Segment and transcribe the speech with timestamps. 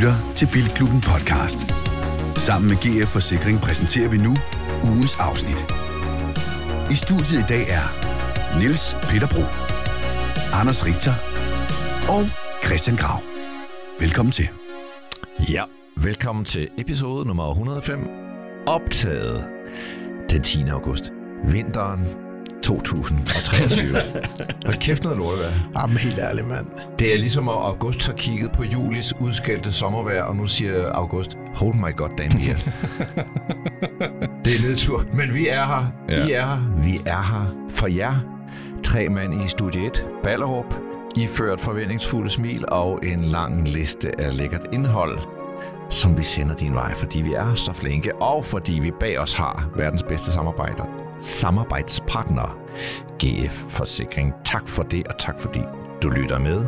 [0.00, 1.58] lytter til Bilklubben podcast.
[2.36, 4.36] Sammen med GF Forsikring præsenterer vi nu
[4.84, 5.60] ugens afsnit.
[6.90, 7.86] I studiet i dag er
[8.58, 9.44] Niels Peter Bro,
[10.60, 11.14] Anders Richter
[12.14, 12.22] og
[12.64, 13.18] Christian Grav.
[14.00, 14.48] Velkommen til.
[15.50, 15.64] Ja,
[15.96, 18.08] velkommen til episode nummer 105,
[18.66, 19.48] optaget
[20.30, 20.68] den 10.
[20.68, 21.12] august.
[21.44, 22.29] Vinteren
[22.62, 23.98] 2023.
[24.66, 25.52] Hold kæft noget lortevejr.
[25.76, 26.66] Jamen, helt ærligt, mand.
[26.98, 31.38] Det er ligesom at August har kigget på Julis udskældte sommervejr, og nu siger August,
[31.54, 32.56] hold my god damn here.
[34.44, 35.04] det er nedtur.
[35.14, 35.86] Men vi er her.
[36.08, 36.26] Ja.
[36.26, 36.82] I er her.
[36.82, 38.14] Vi er her for jer.
[38.82, 40.06] Tre mand i studie 1.
[40.22, 40.74] Ballerup.
[41.16, 45.18] Iført forventningsfulde smil og en lang liste af lækkert indhold
[45.90, 49.34] som vi sender din vej, fordi vi er så flinke, og fordi vi bag os
[49.34, 50.84] har verdens bedste samarbejder,
[51.20, 52.58] samarbejdspartner,
[53.24, 54.34] GF Forsikring.
[54.44, 55.60] Tak for det, og tak fordi
[56.02, 56.64] du lytter med.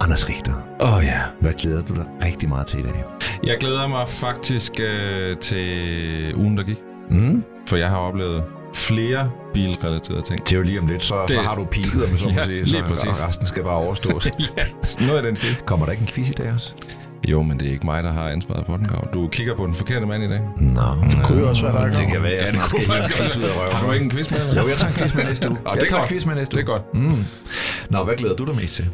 [0.00, 0.52] Anders Richter.
[0.80, 1.20] Åh oh, ja.
[1.40, 3.04] Hvad glæder du dig rigtig meget til i dag?
[3.44, 6.78] Jeg glæder mig faktisk øh, til ugen, der gik.
[7.10, 7.44] Mm?
[7.66, 10.40] For jeg har oplevet flere bilrelaterede ting.
[10.40, 11.30] Det er jo lige om lidt, så, det...
[11.30, 13.24] så har du peaked, om så må Ja, sige, så, præcis.
[13.24, 14.26] resten skal bare overstås.
[14.56, 14.64] ja,
[15.06, 15.56] noget af den stil.
[15.66, 16.72] Kommer der ikke en quiz i dag også?
[17.28, 19.08] Jo, men det er ikke mig, der har ansvaret for den, Grav.
[19.14, 20.40] Du kigger på den forkerte mand i dag.
[20.60, 20.82] Nå.
[21.10, 23.14] Det kunne jo også være, er Det kan være, Ja, jeg det snart kunne skal
[23.16, 23.72] faktisk af røven.
[23.76, 24.38] Har du ikke en quiz med?
[24.48, 24.62] eller?
[24.62, 25.58] Jo, jeg tager en quiz med næste uge.
[25.64, 26.78] Nå, jeg det er tager en quiz med næste Det er uge.
[26.78, 26.94] godt.
[26.94, 27.24] Mm.
[27.90, 28.86] Nå, hvad glæder du dig mest til?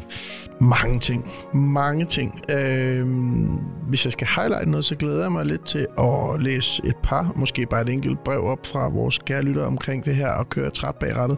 [0.63, 1.31] Mange ting.
[1.53, 2.41] Mange ting.
[2.49, 6.95] Øhm, hvis jeg skal highlight noget, så glæder jeg mig lidt til at læse et
[7.03, 10.49] par, måske bare et enkelt brev op fra vores kære lytter omkring det her og
[10.49, 11.37] køre træt bag rattet.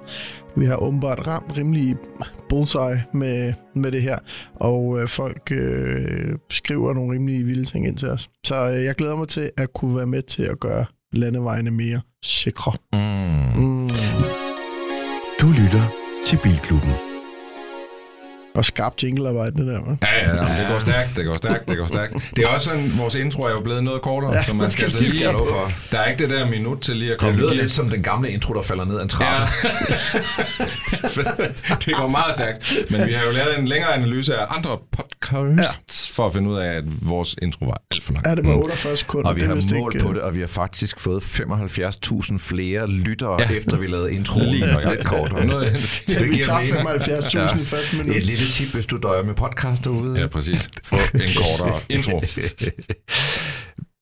[0.56, 1.96] Vi har åbenbart ramt rimelig
[2.50, 4.18] bullseye med, med det her,
[4.56, 8.30] og øh, folk øh, skriver nogle rimelig vilde ting ind til os.
[8.44, 12.02] Så øh, jeg glæder mig til at kunne være med til at gøre landevejene mere
[12.24, 12.72] sikre.
[12.94, 13.64] Mm.
[13.64, 13.90] Mm.
[15.42, 15.84] Du lytter
[16.26, 17.15] til Bilklubben.
[18.56, 19.98] Og skarpt jinglearbejde, det der, hva'?
[20.04, 22.14] Ja, ja, ja, det går stærkt, det går stærkt, det går stærkt.
[22.36, 24.72] Det er også sådan, vores intro er jo blevet noget kortere, Ja, så man det
[24.72, 25.48] skal skal altså lige på.
[25.50, 25.72] for.
[25.92, 27.62] Der er ikke det der minut til lige at Det komme lyder i gear.
[27.62, 29.48] lidt som den gamle intro, der falder ned ad en trappe.
[29.64, 29.70] Ja.
[31.86, 32.74] det går meget stærkt.
[32.90, 36.22] Men vi har jo lavet en længere analyse af andre podcasts, ja.
[36.22, 38.26] for at finde ud af, at vores intro var alt for lang.
[38.28, 39.30] Ja, det var 48 sekunder.
[39.30, 42.88] Og vi det har målt på øh, det, og vi har faktisk fået 75.000 flere
[42.90, 43.48] lyttere, Ja.
[43.58, 44.46] efter vi lavede introen.
[44.48, 45.40] Lige og kortere.
[45.40, 45.80] Og noget.
[46.08, 47.02] Så Det vi giver tager mening.
[47.02, 47.56] 75.000 Ja.
[47.62, 48.16] i første minut.
[48.16, 50.20] Et lille tip, hvis du døjer med podcast derude.
[50.22, 50.70] Ja, præcis.
[50.84, 52.22] Få en kortere intro.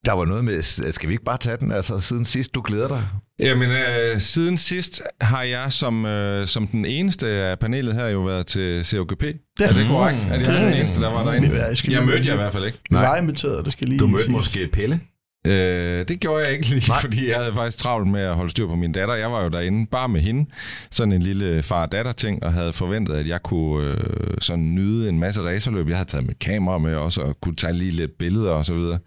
[0.06, 0.62] Der var noget med,
[0.92, 3.04] skal vi ikke bare tage den, altså siden sidst du glæder dig?
[3.40, 8.20] Jamen, øh, siden sidst har jeg som, øh, som den eneste af panelet her jo
[8.22, 9.24] været til COGP.
[9.24, 9.66] Ja.
[9.66, 10.28] Er det korrekt?
[10.32, 11.48] Er det Det er- den eneste, der var derinde?
[11.68, 12.78] Jeg Jeg mødte jer i hvert fald ikke.
[12.90, 13.08] Vi Nej.
[13.08, 15.00] var inviteret, det skal lige Du mødte måske Pelle.
[15.48, 17.02] Øh, det gjorde jeg ikke lige, Nej.
[17.02, 19.14] fordi jeg havde faktisk travlt med at holde styr på min datter.
[19.16, 20.50] Jeg var jo derinde bare med hende,
[20.92, 23.98] sådan en lille far-datter-ting, og havde forventet, at jeg kunne øh,
[24.42, 25.90] sådan nyde en masse racerløb.
[25.90, 28.74] Jeg havde taget mit kamera med også, og kunne tage lige lidt billeder og så
[28.74, 29.00] videre.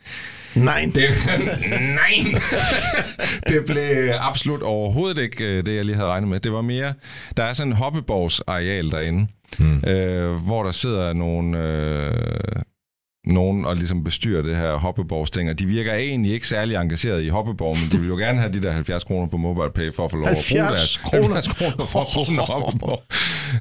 [0.55, 1.05] Nej, Det,
[2.01, 2.41] nej!
[3.49, 6.41] det blev absolut overhovedet ikke øh, det, jeg lige havde regnet med.
[6.41, 6.93] Det var mere,
[7.37, 9.27] der er sådan en hoppeborgsareal derinde,
[9.59, 9.85] Hmm.
[9.89, 11.59] øh, hvor der sidder nogle...
[11.59, 12.13] Øh,
[13.27, 17.29] nogen og ligesom bestyrer det her hoppeborgsting, og de virker egentlig ikke særlig engageret i
[17.29, 20.11] hoppeborg, men de vil jo gerne have de der 70 kroner på MobilePay for at
[20.11, 21.35] få lov at bruge 70 deres kroner?
[21.35, 23.03] 70 kroner for at bruge en hoppeborg.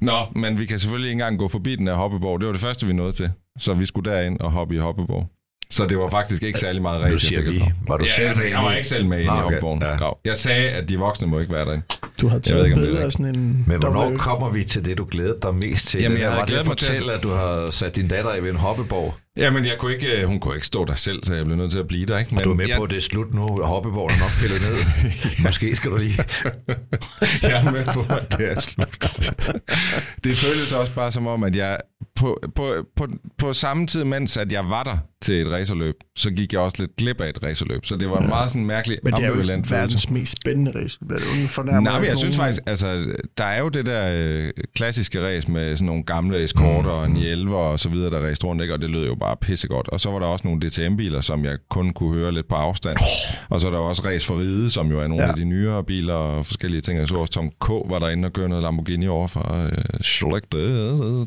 [0.01, 2.39] Nå, men vi kan selvfølgelig ikke engang gå forbi den her hoppeborg.
[2.39, 3.31] Det var det første, vi nåede til.
[3.59, 5.29] Så vi skulle derind og hoppe i hoppeborg.
[5.69, 7.63] Så det var faktisk ikke særlig meget race, Nu jeg siger vi.
[7.87, 9.43] Var du ja, selv altså, med jeg var ikke selv med inde i okay.
[9.43, 9.81] hoppeborgen.
[9.81, 10.09] Ja.
[10.25, 11.85] Jeg sagde, at de voksne må ikke være derinde.
[12.21, 13.25] du har taget ikke, er billeder af rigtigt.
[13.25, 13.63] sådan en...
[13.67, 16.01] Men hvornår kommer vi til det, du glæder dig mest til?
[16.01, 18.43] Jamen, det jeg havde glædet at mig til at du har sat din datter i
[18.43, 19.13] ved en hoppeborg.
[19.37, 21.71] Jamen, jeg kunne ikke, øh, hun kunne ikke stå der selv, så jeg blev nødt
[21.71, 22.17] til at blive der.
[22.17, 22.35] Ikke?
[22.35, 24.31] Men Du er med jeg, på, at det er slut nu, og hoppeborgen er nok
[24.39, 24.77] pillet ned.
[25.45, 26.17] Måske skal du lige...
[27.49, 28.99] jeg er med på, at det er slut.
[30.23, 31.77] det føltes også bare som om, at jeg
[32.15, 33.07] på, på, på,
[33.37, 36.75] på samme tid, mens at jeg var der til et racerløb, så gik jeg også
[36.79, 37.85] lidt glip af et racerløb.
[37.85, 39.71] Så det var en meget sådan mærkelig, Men det er jo ikke følelse.
[39.75, 40.97] verdens mest spændende race.
[41.09, 41.11] Det
[41.57, 41.79] er.
[41.79, 43.05] Nej, men jeg synes faktisk, altså,
[43.37, 47.17] der er jo det der øh, klassiske race med sådan nogle gamle eskorter og en
[47.17, 48.73] 11 og så videre, der racede rundt, ikke?
[48.73, 49.87] og det lød jo bare pissegodt.
[49.89, 52.97] Og så var der også nogle DTM-biler, som jeg kun kunne høre lidt på afstand.
[53.49, 55.27] Og så er der også race for ride, som jo er nogle Ja.
[55.27, 55.31] ja.
[55.31, 56.99] af de nyere biler og forskellige ting.
[56.99, 57.69] Jeg så også Tom K.
[57.69, 59.71] var derinde og kørte noget Lamborghini over for øh.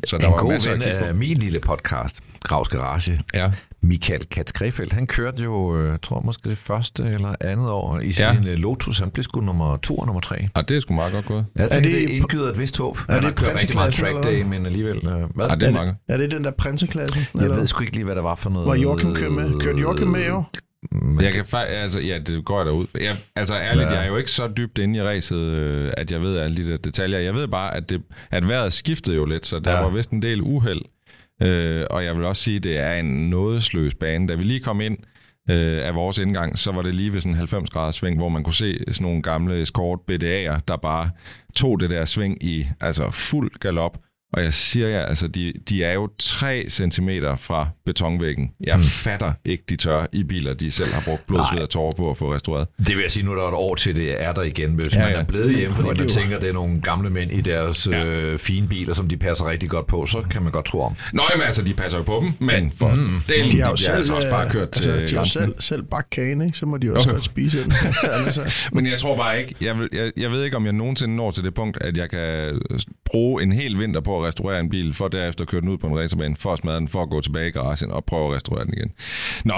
[0.05, 3.51] Så der en var god ven af min lille podcast, Gravs Garage, Ja.
[3.81, 7.99] Michael Katz Krefeldt, han kørte jo, øh, jeg tror måske det første eller andet år
[7.99, 8.11] i Ja.
[8.33, 8.55] sin ja.
[8.55, 8.99] Lotus.
[8.99, 10.47] Han blev sgu nummer to og nummer tre.
[10.55, 11.45] Og det er sgu meget godt gået.
[11.55, 12.97] Jeg tænkte, det det indgyder et vist håb.
[12.97, 14.97] Er Han det har kørt rigtig meget track eller day, men alligevel...
[14.97, 15.47] Øh, hvad?
[15.49, 17.21] Ja, det er meget Er det den der prinseklassen?
[17.35, 18.65] Jeg ved sgu ikke lige, hvad der var for noget...
[18.67, 19.59] Hvor Joachim kører med.
[19.59, 20.51] Kørte Joachim med år?
[20.91, 22.85] Men Jeg kan fa- altså, ja, det går jeg derud.
[23.01, 23.93] Jeg, altså ærligt, Ja.
[23.93, 23.95] ja.
[23.99, 26.71] jeg er jo ikke så dybt inde i racet, øh, at jeg ved alle de
[26.71, 27.19] der detaljer.
[27.19, 29.77] Jeg ved bare, at, det, at vejret skiftede jo lidt, så der Ja.
[29.77, 29.83] ja.
[29.83, 30.81] var vist en del uheld
[31.43, 34.27] Øh, og jeg vil også sige, at det er en nådesløs bane.
[34.27, 34.97] Da vi lige kom ind
[35.49, 38.29] øh, af vores indgang, så var det lige ved sådan en 90 graders sving, hvor
[38.29, 41.09] man kunne se sådan nogle gamle Escort BDA'er, der bare
[41.55, 43.97] tog det der sving i altså fuld galop.
[44.33, 48.51] Og jeg siger jer, altså, de, de er jo 3 cm fra betonvæggen.
[48.59, 48.83] Jeg mm.
[48.83, 52.11] fatter ikke, de tør i biler, de selv har brugt blod, sved og tårer på
[52.11, 52.67] at få restaureret.
[52.77, 54.73] Det vil jeg sige, nu er der et år til, det er der igen.
[54.73, 57.31] Hvis ja, man er blevet hjemme, fordi man tænker, at det er nogle gamle mænd
[57.31, 58.05] i deres ja.
[58.05, 60.95] øh, fine biler, som de passer rigtig godt på, så kan man godt tro om.
[61.13, 63.21] Nå, jamen altså, de passer jo på dem, men for mm.
[63.29, 65.29] delen, De har jo de selv, altså også bare kørt altså, til de har jo
[65.29, 66.57] selv, selv bagt kagen, ikke?
[66.57, 67.15] Så må de jo også Okay.
[67.15, 67.73] godt spise den.
[68.25, 71.15] altså, Men jeg tror bare ikke, jeg, vil, jeg, jeg ved ikke, om jeg nogensinde
[71.15, 72.59] når til det punkt, at jeg kan
[73.05, 75.87] bruge en hel vinter på at restaurere en bil, for derefter køre den ud på
[75.87, 78.35] en racerbane, for at smadre den, for at gå tilbage i garagen og prøve at
[78.35, 78.91] restaurere den igen.
[79.45, 79.53] Nå,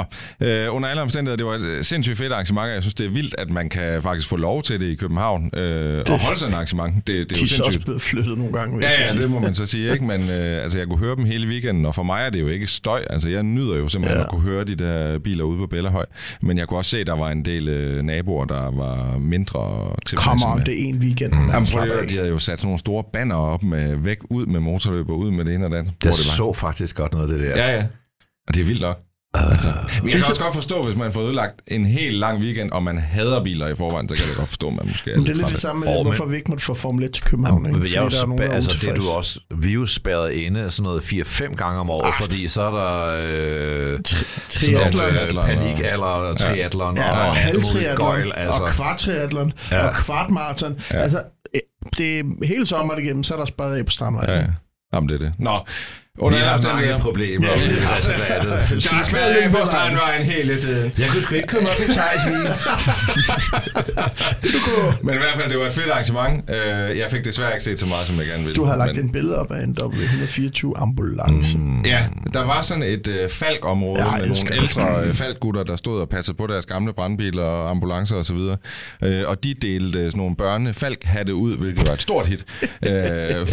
[0.48, 3.06] øh, under alle omstændigheder, det var et øh, sindssygt fedt arrangement, og jeg synes, det
[3.06, 6.40] er vildt, at man kan faktisk få lov til det i København, øh, og holde
[6.40, 6.96] sådan et arrangement.
[6.96, 7.86] Det, det er jo de er så også sindssygt.
[7.86, 10.06] blevet flyttet nogle gange, Ja, ja, det må man så sige, ikke?
[10.06, 12.48] Men øh, altså, jeg kunne høre dem hele weekenden, og for mig er det jo
[12.48, 13.04] ikke støj.
[13.10, 14.24] Altså, jeg nyder jo simpelthen ja.
[14.24, 16.06] At kunne høre de der biler ude på Bellahøj.
[16.42, 19.94] Men jeg kunne også se, at der var en del øh, naboer, der var mindre
[20.06, 21.34] til Kommer om det en weekend.
[21.34, 24.18] Jamen, man prøv at de havde jo sat sådan nogle store banner op med væk
[24.30, 25.94] ud med motorløb og ud med det ene og det andet.
[25.94, 27.64] Det, det så faktisk godt noget af det der.
[27.66, 27.84] Ja, ja.
[28.48, 28.98] Og det er vildt nok.
[29.34, 29.68] Altså,
[30.02, 32.84] men jeg kan også godt forstå, hvis man får ødelagt en helt lang weekend, og
[32.84, 35.26] man hader biler i forvejen, så kan jeg godt forstå, at man måske er Men
[35.26, 37.66] det er lidt det samme med, hvorfor vi ikke måtte få Formel 1 til København.
[37.66, 37.80] Ikke?
[37.80, 39.70] Men jeg er jo der er nogen, der er altså, det er du også, vi
[39.70, 43.22] er jo spærret inde sådan noget 4-5 gange om året, fordi så er der
[43.94, 44.00] øh,
[44.50, 45.16] Triathlon.
[45.16, 48.64] øh, og- panikalder og triathlon Ja, og, alt muligt halvtriathlon, gøjl, altså.
[48.64, 49.78] og kvartriathlon, Ja.
[49.78, 49.88] ja.
[49.88, 50.80] og kvartmarathon.
[50.92, 50.98] Ja.
[51.02, 51.24] Altså, øh,
[51.98, 54.30] det er hele sommeren igennem, så er der spadet af på strandvejen.
[54.30, 54.48] Ja, ja.
[54.94, 55.34] Jamen, det er det.
[55.40, 55.60] Nå,
[56.20, 57.48] under alle har mange problemer.
[57.48, 57.96] Ja, ja.
[57.96, 58.50] Altså, hvad er det?
[58.84, 60.92] Der er spadet af på strandvejen hele tiden.
[60.98, 62.36] Jeg kunne sgu ikke komme op i Thijsvig.
[65.06, 66.50] Men i hvert fald, det var et fedt arrangement.
[66.50, 68.56] Øh, Jeg fik desværre ikke set så meget, som jeg gerne ville.
[68.56, 71.58] Du har lagt men, en billede op af en W124 ambulance.
[71.58, 71.82] Mm.
[71.82, 75.76] Ja, der var sådan et øh, falkområde Ja, med jeg nogle ældre øh, falkgutter, der
[75.76, 78.36] stod og passede på deres gamle brandbiler og ambulancer osv.
[78.36, 78.58] Og,
[79.04, 82.46] øh, og de delte øh, sådan nogle børne falkhatte ud, hvilket var et stort hit
[82.90, 83.48] øh,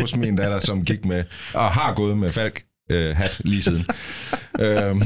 [0.00, 1.24] hos min datter, som gik med
[1.68, 3.86] har gået med falk øh, hat lige siden.
[4.60, 5.02] øhm,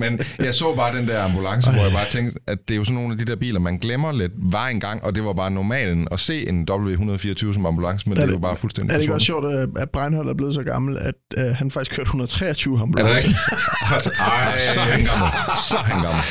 [0.00, 2.84] men jeg så bare den der ambulance, hvor jeg bare tænkte, at det er jo
[2.84, 5.50] sådan nogle af de der biler, man glemmer lidt, var engang, og det var bare
[5.50, 8.56] normalen at se en W124 som ambulance, men det, Er det er det- jo bare
[8.56, 9.46] fuldstændig Er det ikke også sjovt,
[9.78, 13.16] at- Breinholt er blevet så gammel, at uh, han faktisk kørte 123 Er det ambulance?
[13.16, 13.36] rigtigt?
[13.94, 15.28] Altså, Ej, så er han gammel.
[15.68, 16.22] Så er han gammel.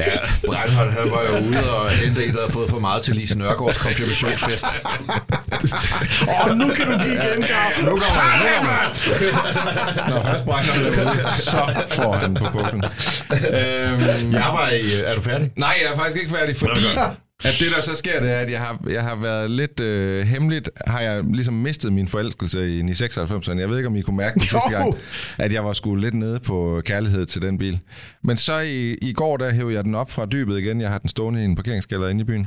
[0.00, 0.10] Ja,
[0.46, 3.38] Breinholt, han var jo ude og hente en, der havde fået for meget til Lise
[3.38, 4.64] Nørgaards konfirmationsfest.
[6.28, 7.68] Åh, oh, nu kan du give igen, Gav.
[7.84, 10.13] Nu kommer han, nu kommer han.
[10.14, 12.84] Når først brænder det ud, så får han på puklen.
[13.32, 14.82] Øhm, Jeg var i...
[15.04, 15.50] Er du færdig?
[15.56, 16.80] nej, jeg er faktisk ikke færdig, fordi
[17.44, 20.26] at det, der så sker, det er, at jeg har, jeg har været lidt øh,
[20.26, 23.58] hemmeligt, har jeg ligesom mistet min forelskelse i 96'erne.
[23.60, 24.94] Jeg ved ikke, om I kunne mærke det sidste gang,
[25.38, 27.78] at jeg var sgu lidt nede på kærlighed til den bil.
[28.24, 30.80] Men så i, i går, der hævde jeg den op fra dybet igen.
[30.80, 32.46] Jeg har den stående i en parkeringskælder inde i byen.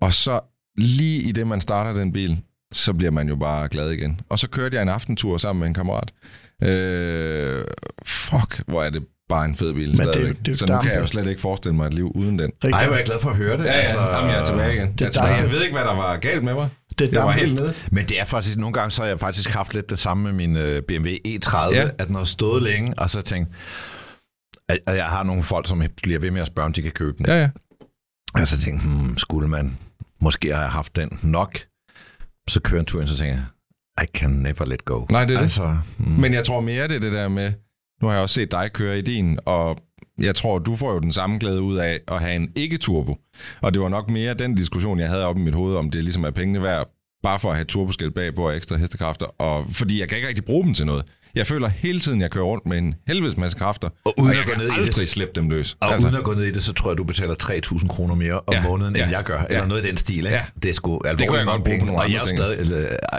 [0.00, 0.40] Og så
[0.78, 2.38] lige i det, man starter den bil,
[2.72, 4.20] så bliver man jo bare glad igen.
[4.28, 6.12] Og så kørte jeg en aftentur sammen med en kammerat.
[6.64, 7.64] Øh,
[8.06, 10.36] fuck, hvor er det bare en fed bil det jo- stadigvæk.
[10.38, 12.50] det jo så nu kan jeg jo slet ikke forestille mig et liv uden den.
[12.64, 12.70] Rigtig.
[12.70, 13.64] Ej, hvor er jeg glad for at høre det.
[13.64, 14.92] Ja, altså, ja, jamen, jeg er tilbage igen.
[14.92, 15.34] Det Jeg, er tilbage.
[15.34, 16.68] jeg ved ikke, hvad der var galt med mig.
[16.98, 17.74] Det Jeg var helt nede.
[17.92, 20.32] Men det er faktisk, nogle gange så har jeg faktisk haft lidt det samme med
[20.32, 21.88] min øh, BMW E30, Ja.
[21.98, 23.50] at den har stået længe, og så tænkt,
[24.68, 27.18] at jeg har nogle folk, som bliver ved med at spørge, om de kan købe
[27.18, 27.26] den.
[27.26, 27.48] Ja, ja.
[28.34, 29.78] Og så tænkte hmm, skulle man,
[30.20, 31.58] måske har jeg haft den nok.
[32.48, 33.44] Så kører en tur ind, så tænker jeg,
[34.02, 35.04] I can never let go.
[35.10, 35.42] Nej, det er det.
[35.42, 36.12] altså, mm.
[36.12, 37.52] Men jeg tror mere, det er det der med,
[38.02, 39.78] nu har jeg også set dig køre i din, og
[40.18, 43.16] jeg tror, du får jo den samme glæde ud af at have en ikke-turbo.
[43.60, 46.04] Og det var nok mere den diskussion, jeg havde op i mit hoved, om det
[46.04, 46.88] ligesom er pengene værd,
[47.22, 49.26] bare for at have turboskilt bagpå og ekstra hestekræfter.
[49.26, 51.04] Og fordi jeg kan ikke rigtig bruge dem til noget.
[51.34, 54.32] Jeg føler hele tiden, jeg kører rundt med en helvedes masse kræfter, Og uden og
[54.32, 55.76] at jeg gå kan ned i det- aldrig slippe dem løs.
[55.80, 58.14] Og altså, uden at gå ned i det, så tror jeg, du betaler 3.000 kroner
[58.14, 59.38] mere om Ja, måneden, end ja, jeg gør.
[59.38, 59.44] ja.
[59.50, 60.16] Eller noget i den stil.
[60.16, 60.28] Ikke?
[60.30, 60.42] Ja.
[60.62, 61.18] Det er sgu alvorligt.
[61.18, 62.70] Det kunne jeg godt mange bruge på Og jeg er stadig,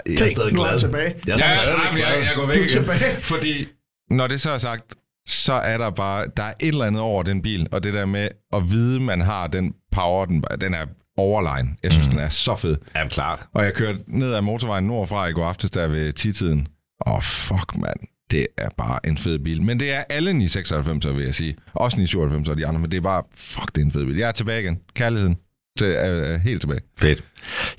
[0.06, 0.70] jeg er stadig nu er glad.
[0.70, 1.14] han tilbage.
[1.26, 2.06] Jeg er Ja, stadig ja, glad.
[2.16, 3.22] jeg, jeg går væk Du er tilbage.
[3.22, 3.66] Fordi
[4.10, 4.94] når det så er sagt,
[5.28, 8.06] så er der bare, der er et eller andet over den bil, og det der
[8.06, 10.86] med at vide, man har den power, den, den er
[11.16, 11.76] overlegen.
[11.82, 12.10] Jeg synes, mm.
[12.12, 12.76] den er så fed.
[12.94, 13.42] Ja, klart.
[13.54, 16.66] Og jeg kørte ned ad motorvejen nordfra i går aftes, der ved 10-tiden.
[17.06, 18.00] Åh, oh, fuck, mand.
[18.30, 19.62] Det er bare en fed bil.
[19.62, 21.56] Men det er alle 996'er, vil jeg sige.
[21.74, 24.16] Også 997'er og de andre, men det er bare, fuck, det er en fed bil.
[24.16, 24.78] Jeg er tilbage igen.
[24.94, 25.36] Kærligheden
[25.78, 26.80] til, er, er helt tilbage.
[26.98, 27.24] Fedt.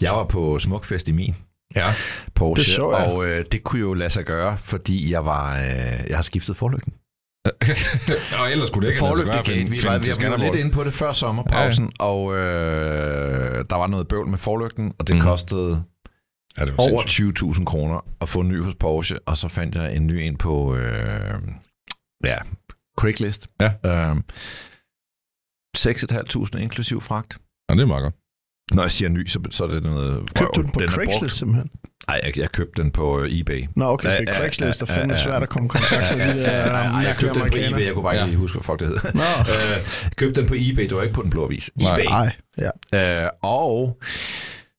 [0.02, 1.36] Jeg var på Smukfest i min.
[1.76, 1.86] Ja.
[2.36, 3.08] Porsche, Det så jeg.
[3.08, 6.58] og øh, det kunne jo lade sig gøre, fordi jeg var øh, jeg har skiftet
[6.58, 6.94] forlygten.
[8.40, 10.84] og ellers kunne det ikke gøre at finde, vi, var, vi var lidt inde på
[10.84, 15.22] det før sommerpausen, ja, og øh, der var noget bøvl med forlygten, og det mm.
[15.22, 15.84] kostede
[16.58, 17.40] Ja, det var over sindssygt.
[17.58, 20.38] 20.000 kroner at få en ny hos Porsche, og så fandt jeg en ny en
[20.38, 21.42] på øh,
[22.24, 22.38] ja,
[22.98, 23.48] Craigslist.
[23.62, 23.72] Ja.
[23.86, 24.16] Øh,
[25.78, 27.38] 6.500 inklusiv fragt.
[27.70, 28.16] Ja, det er meget godt.
[28.74, 30.34] Når jeg siger ny, så, så er det noget.
[30.36, 31.70] Købte du den på er Craigslist simpelthen?
[32.08, 33.66] Nej, jeg, jeg købte den på øh, eBay.
[33.76, 36.40] Nå, okay, Ja, for ja, Craigslist er fandme svært at komme i kontakt med de
[36.40, 37.86] der Ej, jeg mærkelige købte den på eBay.
[37.86, 38.28] Jeg kunne bare ikke Ja.
[38.30, 38.98] lige huske, hvad fuck det hed.
[39.14, 39.22] Nå,
[39.54, 39.72] øh,
[40.04, 40.84] jeg købte den på eBay.
[40.84, 41.72] Det var ikke på den blå avis.
[41.76, 41.94] Nej.
[41.94, 42.06] eBay.
[42.06, 42.32] nej,
[42.94, 43.24] ja.
[43.26, 43.98] Øh, og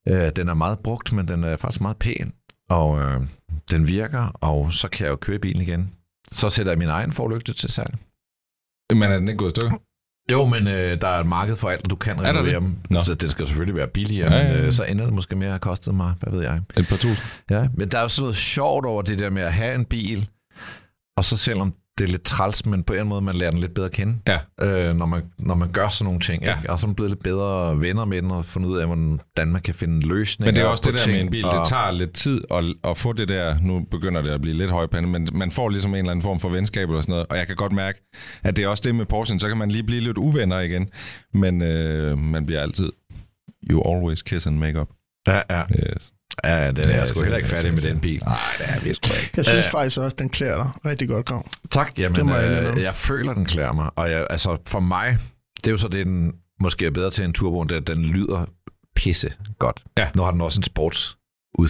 [0.09, 2.33] øh, den er meget brugt, men den er faktisk meget pæn.
[2.71, 3.21] Og øh,
[3.71, 5.91] den virker, og så kan jeg jo køre bilen igen.
[6.29, 7.95] Så sætter jeg min egen forlygte til salg.
[8.93, 9.77] Men er den ikke gået i stykker?
[10.33, 12.77] Jo, men øh, der er et marked for alt, og du kan renovere dem.
[13.01, 14.67] Så det skal selvfølgelig være billigere, Ja, ja, men ja.
[14.67, 16.57] øh, så ender det måske med at have kostet mig, hvad ved jeg.
[16.79, 17.19] Et par tusind.
[17.51, 19.85] Ja, men der er jo sådan noget sjovt over det der med at have en
[19.85, 20.29] bil,
[21.17, 23.75] og så selvom det er lidt træls, men på en måde, man lærer den lidt
[23.75, 24.39] bedre at kende, Ja.
[24.91, 26.43] øh, når, man, når man gør sådan nogle ting.
[26.43, 26.57] Ja.
[26.59, 26.71] Ikke?
[26.71, 29.53] Og så er man blevet lidt bedre venner med den, og fundet ud af, hvordan
[29.53, 31.45] man kan finde løsninger Men det er også det der ting, med en bil.
[31.45, 33.59] og- Det tager lidt tid at, at få det der.
[33.63, 36.41] Nu begynder det at blive lidt højpande, men man får ligesom en eller anden form
[36.41, 37.27] for venskab eller sådan noget.
[37.31, 38.01] Og jeg kan godt mærke,
[38.43, 39.39] at det er også det med Porsche.
[39.41, 40.89] Så kan man lige blive lidt uvenner igen.
[41.35, 42.93] Men øh, man bliver altid...
[43.71, 44.89] You always kiss and make up.
[45.29, 45.63] Ja, ja.
[45.95, 46.13] Yes.
[46.45, 48.23] Ja det er jeg Ja, sgu så- heller ikke færdig med den bil.
[48.25, 49.31] Nej, det er vi sgu ikke.
[49.37, 49.71] Jeg synes Øh.
[49.71, 51.47] faktisk også, den klæder dig rigtig godt, Grav.
[51.71, 53.91] Tak, jamen, Det må jeg øh, jeg føler, den klæder mig.
[53.97, 55.19] Og jeg, altså, for mig,
[55.57, 58.45] det er jo så det, den måske er bedre til en turbo, det, den lyder
[58.97, 59.83] pisse godt.
[59.99, 60.09] Ja.
[60.15, 61.17] Nu har den også en sports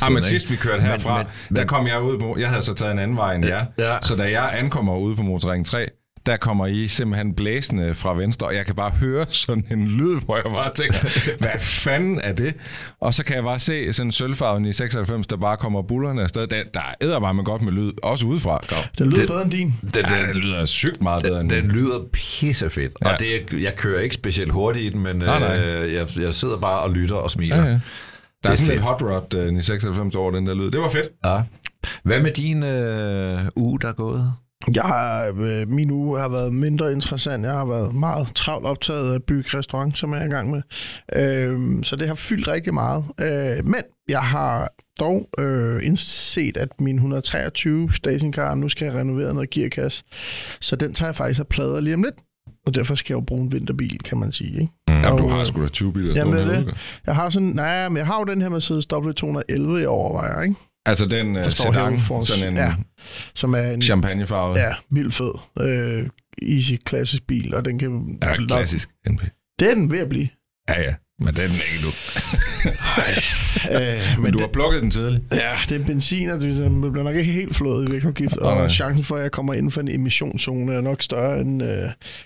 [0.02, 2.36] Ah, men sidst vi kørte herfra, Men- men, men- der kom jeg ud på...
[2.38, 3.66] Jeg havde så taget en anden vej end jer.
[3.78, 3.98] Ja.
[4.02, 5.88] Så da jeg ankommer ude på Motorring 3,
[6.26, 10.20] der kommer I simpelthen blæsende fra venstre, og jeg kan bare høre sådan en lyd,
[10.20, 12.54] hvor jeg bare tænker, hvad fanden er det?
[13.00, 16.22] Og så kan jeg bare se sådan en sølvfarven i 96, der bare kommer bullerne
[16.22, 16.46] afsted.
[16.46, 18.58] Der, der æder bare med godt med lyd, også udefra.
[18.98, 19.74] Den lyder Det- bedre end din.
[19.94, 22.92] Den, Ja, den lyder sygt meget bedre den, end den lyder pissefedt.
[23.04, 23.08] Ja.
[23.08, 23.14] Ja.
[23.14, 25.58] Og det, jeg kører ikke specielt hurtigt i den, men Nej, nej.
[25.64, 27.56] øh, jeg, jeg sidder bare og lytter og smiler.
[27.56, 27.70] Ja, ja.
[27.70, 27.78] Der
[28.42, 28.82] Det er er sådan fedt.
[28.82, 30.70] hot rod øh, i 96 over den der lyd.
[30.70, 31.08] Det var fedt.
[31.24, 31.40] Ja.
[32.04, 34.32] Hvad med din øh, uge, der er gået?
[34.74, 37.44] Jeg har, øh, min uge har været mindre interessant.
[37.44, 40.50] Jeg har været meget travlt optaget af at bygge restaurant, som jeg er i gang
[40.50, 40.62] med.
[41.16, 43.04] Øh, så det har fyldt rigtig meget.
[43.20, 44.68] Øh, men jeg har
[45.00, 50.04] dog øh, indset, at min 123 stationcar nu skal have renoveret noget gearkasse.
[50.60, 52.14] Så den tager jeg faktisk af plader lige om lidt.
[52.66, 54.60] Og derfor skal jeg jo bruge en vinterbil, kan man sige.
[54.60, 54.72] Ikke?
[54.88, 56.12] Du Og, har øh, sgu da 20 biler.
[56.14, 56.74] Jamen, det.
[57.06, 60.54] Jeg har sådan, nej, men jeg har jo den her Mercedes W211 i overvejer, ikke?
[60.86, 62.74] Altså den uh, Der står sedan, sådan en ja.
[63.34, 64.58] Som er en champagnefarvet.
[64.58, 66.08] ja, vildt fed, øh,
[66.42, 68.18] easy klassisk bil, og den kan...
[68.22, 69.22] Er klassisk NP?
[69.58, 70.28] Det er den ved at blive.
[70.68, 70.94] Ja, ja.
[71.24, 71.90] Men den er ikke nu.
[73.72, 75.22] Øh, Men, men du har plukket den tidligt.
[75.32, 76.54] Ja, det er benzin, og det
[76.92, 79.80] bliver nok ikke helt flået i vægtafgift, og chancen for, at jeg kommer inden for
[79.80, 81.62] en emissionszone er nok større end...
[81.62, 81.68] Øh,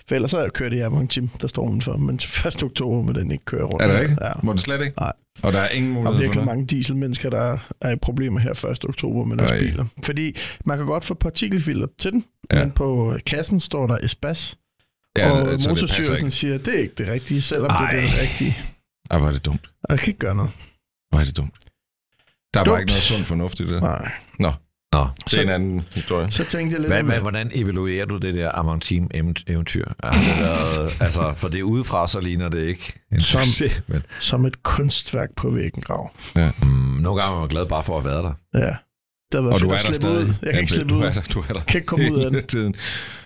[0.07, 2.63] for ellers havde jeg kørt det her mange timer, der står udenfor, men til 1.
[2.63, 3.83] oktober må den ikke køre rundt.
[3.83, 4.19] Er det rigtigt?
[4.21, 4.31] Ja.
[4.43, 4.93] Må den slet ikke?
[4.99, 5.11] Nej.
[5.43, 6.45] Og der er ingen Der er mulighed for virkelig det?
[6.45, 8.85] mange dieselmennesker, der er i problemer her 1.
[8.89, 9.59] oktober med deres Ej.
[9.59, 9.85] biler.
[10.03, 10.35] Fordi
[10.65, 12.59] man kan godt få partikelfilter til den, Ja.
[12.63, 14.57] men på kassen står der Espas,
[15.17, 16.31] Ja, og det- det Motorstyrelsen ikke.
[16.31, 17.91] siger, at det er ikke det rigtige, selvom Ej.
[17.91, 18.57] det er det rigtige.
[19.11, 19.69] Ej, hvor er det dumt.
[19.83, 20.51] Og jeg kan ikke gøre noget.
[21.09, 21.53] Hvor er det dumt.
[22.53, 22.73] Der er Dumt.
[22.73, 23.81] bare ikke noget sund fornuft i det.
[23.81, 24.11] Nej.
[24.39, 24.51] Nå.
[25.25, 26.31] Det er en anden historie.
[26.31, 29.09] Så tænkte jeg lidt Hvad, om, hvad, hvordan evaluerer du det der Amantim
[29.47, 29.85] eventyr?
[30.03, 33.81] Har det været, altså, for det er udefra, så ligner det ikke en Som- succes.
[33.87, 36.11] Men, som et kunstværk på væggen, Grav.
[36.61, 36.67] mm,
[37.01, 38.33] nogle gange er man glad bare for at være der.
[38.53, 38.75] Ja.
[39.31, 40.17] Det har været Og du er der slippe stadig.
[40.27, 40.33] ud.
[40.43, 41.03] Jeg kan ikke slippe du ud.
[41.03, 41.53] Er der, du er der.
[41.53, 42.43] Jeg kan ikke komme ud af den.
[42.47, 42.75] tiden.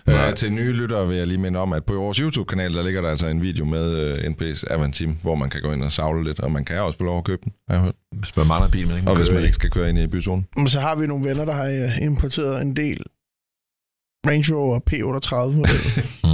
[0.06, 0.28] Nej.
[0.28, 3.00] Uh, til nye lyttere vil jeg lige minde om, at på vores YouTube-kanal, der ligger
[3.00, 6.24] der altså en video med uh, NP's Avantim, hvor man kan gå ind og savle
[6.24, 7.94] lidt, og man kan også få lov at købe den, jeg hørt.
[8.12, 10.46] Hvis man mangler bil, men ikke Og hvis man ikke skal køre ind i byzonen.
[10.56, 13.02] Men så har vi nogle venner, der har øh, importeret en del
[14.26, 16.04] Range Rover P38 model.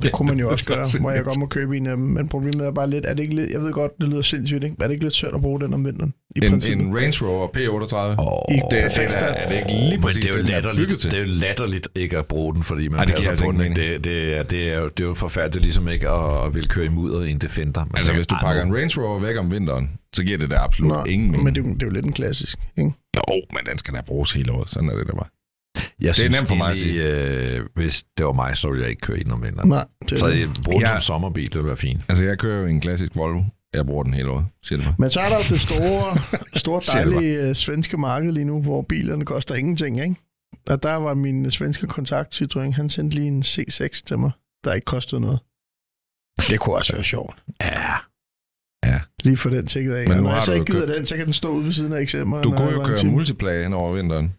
[0.00, 0.02] Mm.
[0.02, 2.04] Det kunne man jo også gøre, hvor jeg godt må købe en af dem.
[2.06, 4.64] Men problemet er bare lidt, er det ikke lidt, jeg ved godt, det lyder sindssygt,
[4.64, 4.76] ikke?
[4.80, 6.14] Er det ikke lidt svært at bruge den om vinteren?
[6.36, 6.86] I En, princippet?
[6.86, 8.14] en Range Rover P38.
[8.18, 9.34] Oh, I det, det, perfekt er, stand.
[9.36, 11.24] er det ikke lige men præcis det er, jo er bygget latterligt, det er jo
[11.26, 13.76] latterligt ikke at bruge den, fordi man Ej, det passer altså på den.
[13.76, 15.54] Det, det, er, det, er jo, det er jo forfærdeligt.
[15.54, 17.80] Det ligesom ikke at, at ville køre i mudder i en Defender.
[17.80, 20.38] Man Altså, tænker, hvis du "Ej, pakker en Range Rover væk om vinteren, så giver
[20.38, 21.44] det da absolut Nå, ingen mening.
[21.44, 22.92] Men det, er jo- det er jo lidt en klassisk, ikke?
[23.16, 23.22] Jo,
[23.52, 24.70] men den skal da bruges hele året.
[24.70, 25.26] Sådan er det da bare.
[26.00, 28.82] Jeg Det er nemt for mig at egentlig, Øh, hvis det var mig, så ville
[28.82, 29.68] jeg ikke køre i den om vinteren.
[29.68, 30.86] Nej, det Så jeg den Ja.
[30.86, 32.00] som sommerbil, det ville være fint.
[32.08, 33.40] Altså, jeg kører jo en klassisk Volvo.
[33.74, 34.92] Jeg bruger den hele året, Silver.
[34.98, 36.18] Men så er der det store,
[36.62, 40.14] store dejlige uh, svenske marked lige nu, hvor bilerne koster ingenting, ikke?
[40.70, 44.30] Og der var min øh, svenske kontakt, Citroën, han sendte lige en C6 til mig,
[44.64, 45.40] der ikke kostede noget.
[46.48, 47.42] Det kunne også være sjovt.
[47.62, 49.00] Ja.
[49.24, 50.08] Lige for den tjekket af.
[50.08, 51.92] Men nu har jeg så ikke gider den, så kan den stå ude ved siden
[51.92, 52.42] af eksempler.
[52.42, 54.34] Du kunne jo køre multiplay hen over vinteren.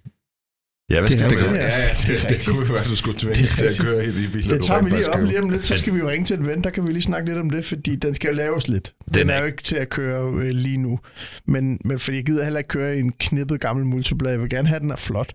[0.91, 1.61] Ja, hvad Det skal er vi rigtigt, gøre?
[1.63, 1.79] ja.
[1.79, 4.23] Ja, Det det, det kunne være, at du skulle Det tvinge til at køre i
[4.23, 6.25] de biler, Det tager vi lige op lige om lidt, så skal vi jo ringe
[6.25, 8.33] til en ven, der kan vi lige snakke lidt om det, fordi den skal jo
[8.35, 8.93] laves lidt.
[9.05, 10.99] Den, Den er jo ikke til at køre øh, lige nu.
[11.47, 14.31] Men, men fordi jeg gider heller ikke køre i en knippet gammel multiplayer.
[14.33, 15.33] Jeg vil gerne have, den er flot.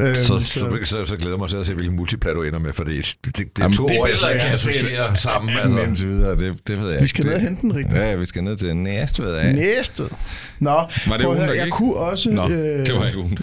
[0.00, 2.42] Øhm, Så, så, så, så, så glæder jeg mig til at se, hvilken multiplat du
[2.42, 5.50] ender med, for det, det, det, er to år, jeg jeg kan associere sammen.
[5.62, 5.78] Altså.
[5.80, 7.96] Indtil videre, det, det ved jeg vi skal ned og hente den rigtigt.
[7.98, 9.54] Ja, vi skal ned til Næstved af.
[9.54, 10.04] Næste.
[10.58, 11.72] Nå, Var det prøv jeg gik?
[11.72, 12.30] kunne også...
[12.30, 13.38] Nå, øh, det var ikke ugen.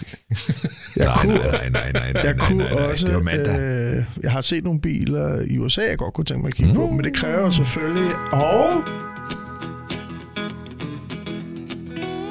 [0.96, 2.82] jeg Nej, kunne, nej, nej, nej, nej, nej, Jeg nej, kunne nej, nej.
[2.82, 3.58] også, Det var mandag.
[3.60, 6.72] øh, jeg har set nogle biler i USA, jeg godt kunne tænke mig at kigge
[6.72, 6.76] mm.
[6.78, 8.82] på, men det kræver selvfølgelig, og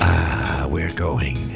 [0.01, 1.48] Ah, we're going.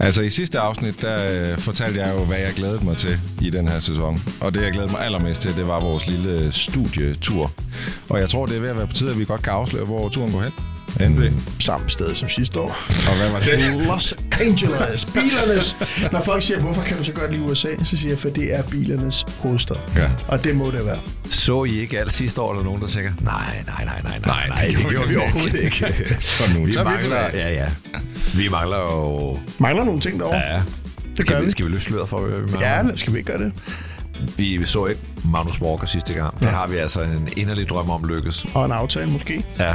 [0.00, 3.50] Altså i sidste afsnit, der øh, fortalte jeg jo, hvad jeg glædede mig til i
[3.50, 4.18] den her sæson.
[4.40, 7.52] Og det, jeg glædede mig allermest til, det var vores lille studietur.
[8.08, 9.84] Og jeg tror, det er ved at være på tide, at vi godt kan afsløre,
[9.84, 10.52] hvor turen går hen.
[11.00, 11.32] Endelig.
[11.60, 12.76] samme sted som sidste år.
[13.08, 13.60] Og hvad var det?
[13.88, 15.76] Los Angeles, bilernes.
[16.12, 18.54] Når folk siger, hvorfor kan du så godt lide USA, så siger jeg, for det
[18.54, 19.76] er bilernes hovedstad.
[19.96, 20.08] Ja.
[20.28, 20.98] Og det må det være.
[21.30, 23.34] Så I ikke alt sidste år, eller nogen, der tænker, nej,
[23.66, 25.94] nej, nej, nej, Nej, nej, det gjorde vi overhovedet ikke.
[26.20, 27.30] Så nu vi vi mangler, tilbage.
[27.38, 27.66] ja, ja.
[28.34, 29.38] Vi mangler jo...
[29.58, 30.36] Mangler nogle ting derovre?
[30.36, 30.62] Ja,
[31.16, 31.44] det gør skal, vi.
[31.44, 32.68] vi, skal vi løfte sløret for, hvad vi mangler?
[32.90, 33.52] Ja, skal vi ikke gøre det?
[34.36, 36.40] Vi, vi så ikke Magnus Walker sidste gang.
[36.40, 38.46] Det har vi altså en inderlig drøm om lykkes.
[38.54, 39.44] Og en aftale måske.
[39.58, 39.74] Ja.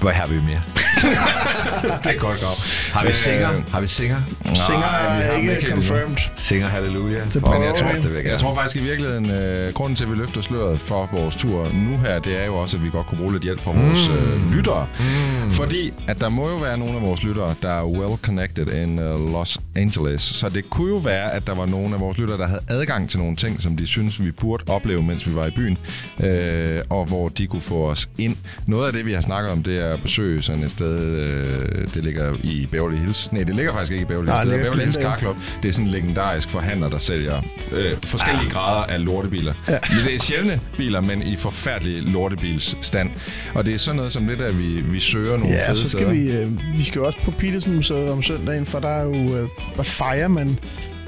[0.00, 0.60] Hvad har vi mere?
[2.04, 2.90] det er godt godt.
[2.92, 3.48] Har vi Øh, singer?
[3.70, 4.22] Har vi singer?
[4.54, 6.16] Singer Nej, er ikke ikke confirmed.
[6.36, 7.20] Singer Halleluja.
[7.34, 10.10] Det Men jeg tror, det vil jeg tror faktisk i virkeligheden, øh, grunden til, at
[10.10, 13.06] vi løfter sløret for vores tur nu her, det er jo også, at vi godt
[13.06, 14.86] kunne bruge lidt hjælp fra vores øh, lyttere.
[15.44, 15.50] Mm.
[15.50, 18.98] Fordi at der må jo være nogle af vores lyttere, der er well connected in
[18.98, 20.22] uh, Los Angeles.
[20.22, 23.10] Så det kunne jo være, at der var nogle af vores lyttere, der havde adgang
[23.10, 25.78] til nogle ting, som de synes, vi burde opleve, mens vi var i byen.
[26.20, 28.36] Øh, og hvor de kunne få os ind.
[28.66, 31.94] Noget af det, vi har snakket om, det er at besøge sådan et sted, øh,
[31.94, 33.32] det ligger i Beverly Hills.
[33.32, 34.50] Nej, det ligger faktisk ikke i Beverly Nej, Hills.
[34.50, 34.96] det Det er Beverly Hills.
[35.02, 35.36] Car Club.
[35.62, 37.42] Det er sådan en legendarisk forhandler, der sælger
[37.72, 38.52] øh, forskellige ja.
[38.52, 39.54] grader af lortebiler.
[39.68, 39.78] Ja.
[40.06, 43.10] Det er sjældne biler, men i forfærdelig lortebilsstand.
[43.54, 45.90] Og det er sådan noget som det der, vi, vi søger nogle Ja, fede så
[45.90, 46.12] skal steder.
[46.12, 49.14] vi, øh, vi skal jo også på Petersen Museet om søndagen, for der er jo,
[49.36, 50.58] øh, hvad fejrer man?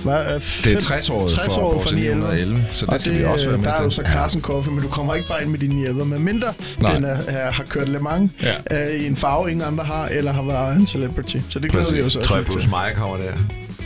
[0.03, 3.19] Hvad, øh, Det er fem- 60-året 60 for år Porsche 911, så det og skal
[3.19, 4.05] vi også være med der er jo til.
[4.05, 6.95] så Carson Coffee, men du kommer ikke bare ind med din 911, med mindre Nej.
[6.95, 8.87] den er, er, har kørt Le Mans Ja.
[8.89, 11.37] øh, i en farve, ingen andre har, eller har været en celebrity.
[11.49, 12.71] Så det glæder vi os også Tror jeg, lidt Bruce til.
[12.71, 13.33] Meyer kommer der.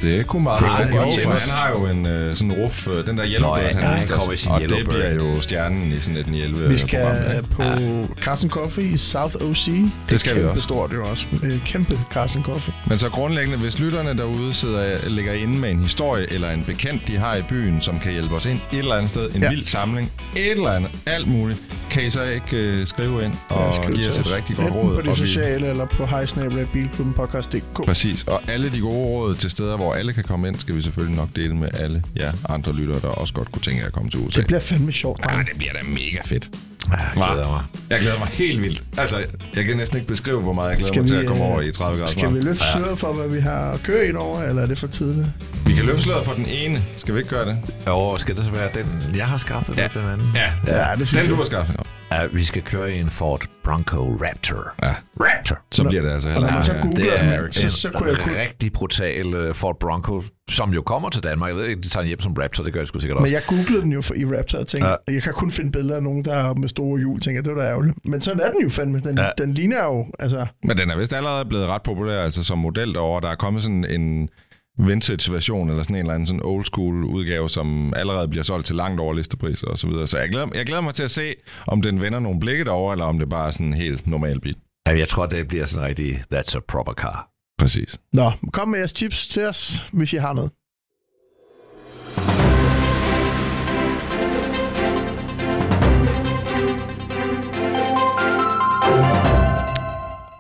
[0.05, 1.51] Det kunne meget Det det kunne godt tænkes.
[1.51, 3.95] han har jo en øh, sådan ruf, øh, den der Yellowbird, Nå, ja, han ja,
[3.95, 6.69] viste han kommer i os, sin og det bliver jo stjernen i sådan et 911
[6.69, 8.07] Vi skal program.
[8.09, 9.69] på Carson Coffee i South OC.
[10.11, 10.63] Det skal vi også.
[10.63, 11.27] stort jo også.
[11.43, 12.75] Øh, Kæmpe Carson Coffee.
[12.87, 17.03] Men så grundlæggende, hvis lytterne derude sidder ligger inde med en historie eller en bekendt,
[17.09, 19.45] de har i byen, som kan hjælpe os ind et eller andet sted, en Ja.
[19.45, 19.51] ja.
[19.51, 21.59] vild samling, et eller andet, alt muligt,
[21.91, 25.03] kan I så ikke øh, skrive ind og skriv give os et rigtig godt råd.
[25.03, 27.87] på de sociale eller på hejsnabelagbilklubbenpodcast.dk.
[27.87, 30.83] Præcis, og alle de gode råd til steder, hvor alle kan komme ind, skal vi
[30.83, 33.93] selvfølgelig nok dele med alle jer andre lyttere, der også godt kunne tænke jer at
[33.93, 34.41] komme til USA.
[34.41, 35.45] Det bliver fandme sjovt, Ja, drenge.
[35.51, 36.51] det bliver da mega fedt.
[36.91, 37.63] Ja, jeg glæder mig.
[37.91, 38.85] Jeg glæder mig helt vildt.
[38.97, 39.17] Altså,
[39.57, 41.45] jeg kan næsten ikke beskrive, hvor meget jeg glæder Skal mig til vi, at komme
[41.45, 44.07] øh, over i 30 grader Skal vi løfte sløret for, hvad vi har at køre
[44.09, 45.27] ind over, eller er det for tidligt?
[45.67, 46.83] Vi kan løfte sløret for den ene.
[46.97, 47.59] Skal vi ikke gøre det?
[47.87, 49.89] Jo, skal det så være den, jeg har skaffet, ja.
[49.95, 50.27] den anden?
[50.35, 50.53] Ja,
[50.91, 51.37] Ja, det synes den du jeg.
[51.41, 51.77] har skaffet.
[52.21, 54.73] Ja, vi skal køre i en Ford Bronco Raptor.
[54.83, 55.59] Ja, Raptor!
[55.73, 57.71] så bliver det altså Og heller når man så ikke googler Det er den, så,
[57.71, 58.41] så kunne jeg kunne...
[58.41, 61.49] rigtig brutal uh, Ford Bronco, som jo kommer til Danmark.
[61.49, 63.23] Jeg ved ikke, de tager den hjem som Raptor, det gør jeg sgu sikkert Men
[63.23, 63.35] også.
[63.35, 64.95] jeg googlede den jo for, i Raptor og tænkte, Ja.
[65.15, 67.21] jeg kan kun finde billeder af nogen, der er med store hjul.
[67.21, 67.97] Tænker, det var da ærgerligt.
[68.05, 69.01] Men sådan er den jo fandme.
[69.01, 69.31] Den, ja.
[69.39, 70.47] den ligner jo, altså...
[70.65, 73.21] Men den er vist allerede blevet ret populær, altså som model derovre.
[73.21, 74.29] Der er kommet sådan en
[74.79, 78.67] vintage version, eller sådan en eller anden sådan old school udgave, som allerede bliver solgt
[78.67, 80.07] til langt over listepriser og så videre.
[80.07, 81.35] Så jeg glæder, jeg glæder mig til at se,
[81.67, 84.41] om den vender nogle blikke derovre, eller om det bare er sådan en helt normal
[84.41, 84.57] bil.
[84.87, 87.29] Ja, jeg tror, det bliver sådan en rigtig, that's a proper car.
[87.59, 87.99] Præcis.
[88.13, 90.51] Nå, kom med jeres tips til os, hvis I har noget.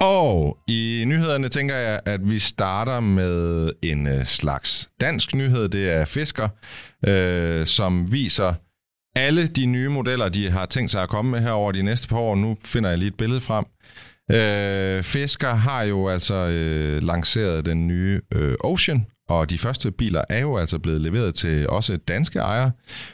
[0.01, 5.69] Og i nyhederne tænker jeg, at vi starter med en øh, slags dansk nyhed.
[5.69, 6.49] Det er Fisker,
[7.07, 8.55] øh, som viser
[9.17, 12.09] alle de nye modeller, de har tænkt sig at komme med her over de næste
[12.09, 12.35] par år.
[12.35, 13.65] Nu finder jeg lige et billede frem.
[14.31, 20.23] Øh, Fisker har jo altså øh, lanceret den nye øh, Ocean, og de første biler
[20.29, 22.71] er jo altså blevet leveret til også danske ejere.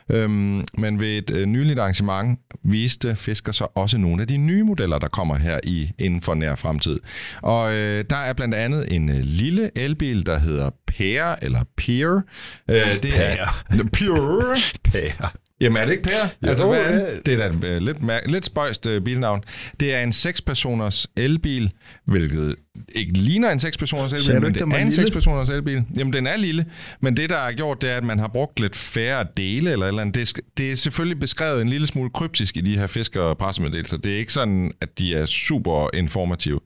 [0.09, 4.63] Øhm, men ved et øh, nyligt arrangement viste Fisker så også nogle af de nye
[4.63, 7.01] modeller, der kommer her i inden for nær fremtid.
[7.43, 12.21] Og øh, der er blandt andet en øh, lille elbil, der hedder Pear, eller Peer.
[12.69, 13.47] Øh, det er
[13.93, 14.57] Pure.
[14.85, 15.29] Pære.
[15.61, 16.11] Jamen er det ikke Per?
[16.43, 17.27] Jo, altså, hvad er det?
[17.27, 19.41] det er da øh, lidt, mær- lidt spøjst uh, bilnavn.
[19.81, 21.71] Det er en 6-personers elbil,
[22.07, 22.57] hvilket
[22.95, 25.05] ikke ligner en 6-personers Sagde elbil, du men det er en lille?
[25.11, 25.83] 6-personers elbil.
[25.99, 26.67] Jamen, den er lille,
[27.01, 29.87] men det, der er gjort, det er, at man har brugt lidt færre dele eller
[29.87, 30.15] eller andet.
[30.15, 33.39] Det er, det er selvfølgelig beskrevet en lille smule kryptisk i de her fisker- og
[33.39, 33.97] pressemeddelelser.
[33.97, 36.61] Det er ikke sådan, at de er super informative.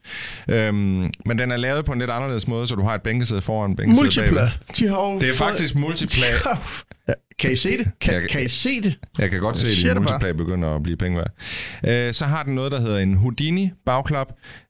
[0.48, 3.42] Øhm, men den er lavet på en lidt anderledes måde, så du har et bænkesæde
[3.42, 4.30] foran bænkesæde bagved.
[4.32, 4.50] Multipla.
[4.78, 6.26] De har jo Det er faktisk multiplay.
[7.08, 7.88] Ja, Kan I se det?
[8.00, 8.98] Kan, Jeg- kan I se det?
[9.18, 11.30] Jeg kan godt se, siger at multiplay begynder at blive penge værd.
[12.08, 14.26] Øh, så har den noget, der hedder en Houdini bagklap.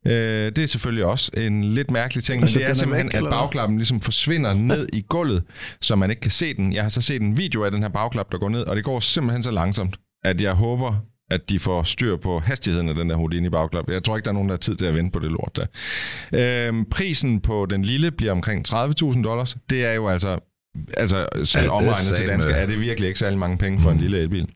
[0.07, 3.07] Øh, det er selvfølgelig også en lidt mærkelig ting, men Altså, det er er simpelthen,
[3.13, 5.43] væk, at bagklappen ligesom forsvinder ned i gulvet,
[5.81, 6.73] så man ikke kan se den.
[6.73, 8.83] Jeg har så set en video af den her bagklap, der går ned, og det
[8.83, 10.95] går simpelthen så langsomt, at jeg håber,
[11.31, 13.89] at de får styr på hastigheden af den der Houdini bagklap.
[13.89, 15.55] Jeg tror ikke, der er nogen, der har tid til at vente på det lort
[15.55, 15.65] der.
[16.67, 19.57] Øhm, prisen på den lille bliver omkring 30.000 dollars.
[19.69, 20.39] Det er jo altså,
[20.97, 23.91] altså selv det er omregnet til danske, er det virkelig ikke særlig mange penge for
[23.91, 24.47] en lille elbil.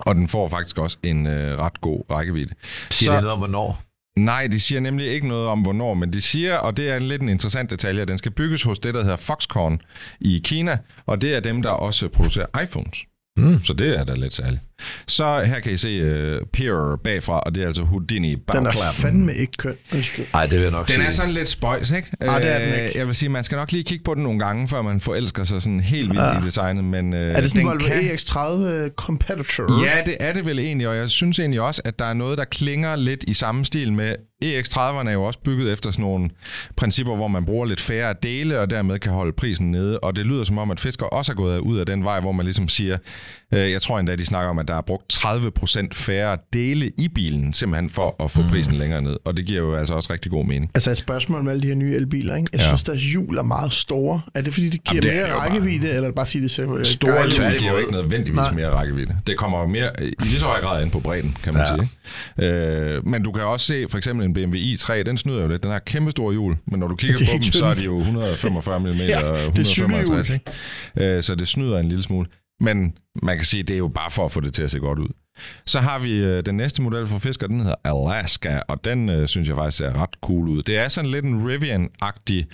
[0.00, 2.54] Og den får faktisk også en øh, ret god rækkevidde.
[2.90, 3.82] Siger Så- det noget om, hvornår?
[4.18, 7.02] Nej, de siger nemlig ikke noget om, hvornår, men de siger, og det er en
[7.02, 9.80] lidt en interessant detalje, at den skal bygges hos det, der hedder Foxconn
[10.20, 12.98] i Kina, og det er dem, der også producerer iPhones.
[13.36, 13.64] Mm.
[13.64, 14.60] Så det er da lidt særligt.
[15.08, 16.02] Så her kan I se
[16.34, 19.02] uh, Pier bagfra, og det er altså Houdini Den er bagklappen.
[19.02, 19.74] fandme ikke køn.
[19.94, 20.24] Undskyld.
[20.32, 21.06] Nej, det vil jeg nok Den sige.
[21.06, 22.08] er sådan lidt spøjs, ikke?
[22.20, 22.98] Nej, det er den Øh, ikke.
[22.98, 25.44] Jeg vil sige, man skal nok lige kigge på den nogle gange, før man forelsker
[25.44, 26.38] sig sådan helt vildt Ja.
[26.40, 26.84] i designet.
[26.84, 29.84] Men, øh, Er det sådan en Volvo kan- EX30 Competitor?
[29.84, 32.38] Ja, det er det vel egentlig, og jeg synes egentlig også, at der er noget,
[32.38, 36.30] der klinger lidt i samme stil med EX30'erne er jo også bygget efter sådan nogle
[36.76, 39.98] principper, hvor man bruger lidt færre dele, og dermed kan holde prisen nede.
[40.00, 42.32] Og det lyder som om, at Fisker også er gået ud af den vej, hvor
[42.32, 42.98] man ligesom siger,
[43.54, 47.08] øh, jeg tror endda, de snakker om, at der er brugt 30% færre dele i
[47.08, 49.16] bilen, simpelthen for at få prisen længere ned.
[49.24, 50.70] Og det giver jo altså også rigtig god mening.
[50.74, 52.48] Altså et spørgsmål med alle de her nye elbiler, ikke?
[52.52, 52.66] Jeg Ja.
[52.66, 54.20] synes, deres hjul er meget store.
[54.34, 56.14] Er det, fordi det giver Jamen, det er mere jo bare- rækkevidde, eller er det
[56.14, 58.52] bare fordi, det ser øh, Store hjul giver jo ikke nødvendigvis Nej.
[58.54, 59.16] mere rækkevidde.
[59.26, 61.84] Det kommer jo mere, i lige så høj grad ind på bredden, kan man Ja.
[62.38, 62.50] sige.
[62.50, 65.62] Øh, men du kan også se, for eksempel en BMW i3, den snyder jo lidt.
[65.62, 67.82] Den har kæmpe store hjul, men når du kigger er på dem, så er de
[67.84, 70.40] jo 145 mm Ja, og det er 155, cykelhjul.
[70.96, 71.16] ikke?
[71.16, 72.26] Øh, så det snyder en lille smule.
[72.60, 74.78] Men man kan sige, det er jo bare for at få det til at se
[74.78, 75.08] godt ud.
[75.66, 79.28] Så har vi øh, den næste model for Fisker, den hedder Alaska, og den øh,
[79.28, 80.62] synes jeg faktisk ser ret cool ud.
[80.62, 82.44] Det er sådan lidt en Rivian-agtig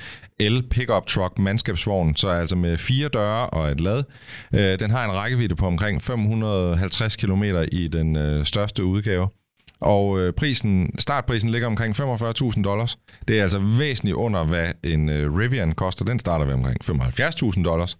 [0.41, 4.05] el-pickup truck mandskabsvogn, så altså med fire døre og et lad.
[4.55, 9.29] Øh, den har en rækkevidde på omkring 550 km i den øh, største udgave.
[9.81, 12.99] Og øh, prisen, startprisen ligger omkring 45.000 dollars.
[13.29, 16.05] Det er altså væsentligt under, hvad en øh, Rivian koster.
[16.05, 17.99] Den starter ved omkring 75.000 dollars.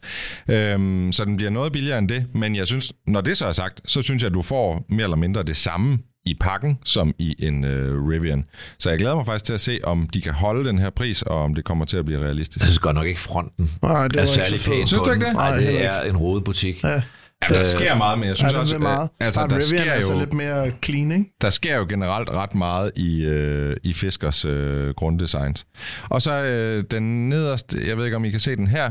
[0.49, 2.27] Øhm, så den bliver noget billigere end det.
[2.35, 5.03] Men jeg synes, når det så er sagt, så synes jeg, at du får mere
[5.05, 8.45] eller mindre det samme i pakken, som i en øh, Rivian.
[8.79, 11.23] Så jeg glæder mig faktisk til at se, om de kan holde den her pris,
[11.23, 12.61] og om det kommer til at blive realistisk.
[12.61, 14.89] Jeg synes godt nok ikke fronten Nej, det er særlig så pæn fedt.
[14.89, 15.33] Synes du ikke det?
[15.33, 16.85] Nej, det er en rodebutik.
[16.85, 17.03] Ja.
[17.51, 19.03] Ja, der sker meget, men jeg synes ja, også, meget.
[19.21, 20.19] øh, altså, der Rivian sker er så jo...
[20.19, 21.25] lidt mere clean, ikke?
[21.41, 25.67] der sker jo generelt ret meget i, øh, i Fiskers øh, grunddesigns.
[26.09, 28.91] Og så øh, den nederste, jeg ved ikke om I kan se den her.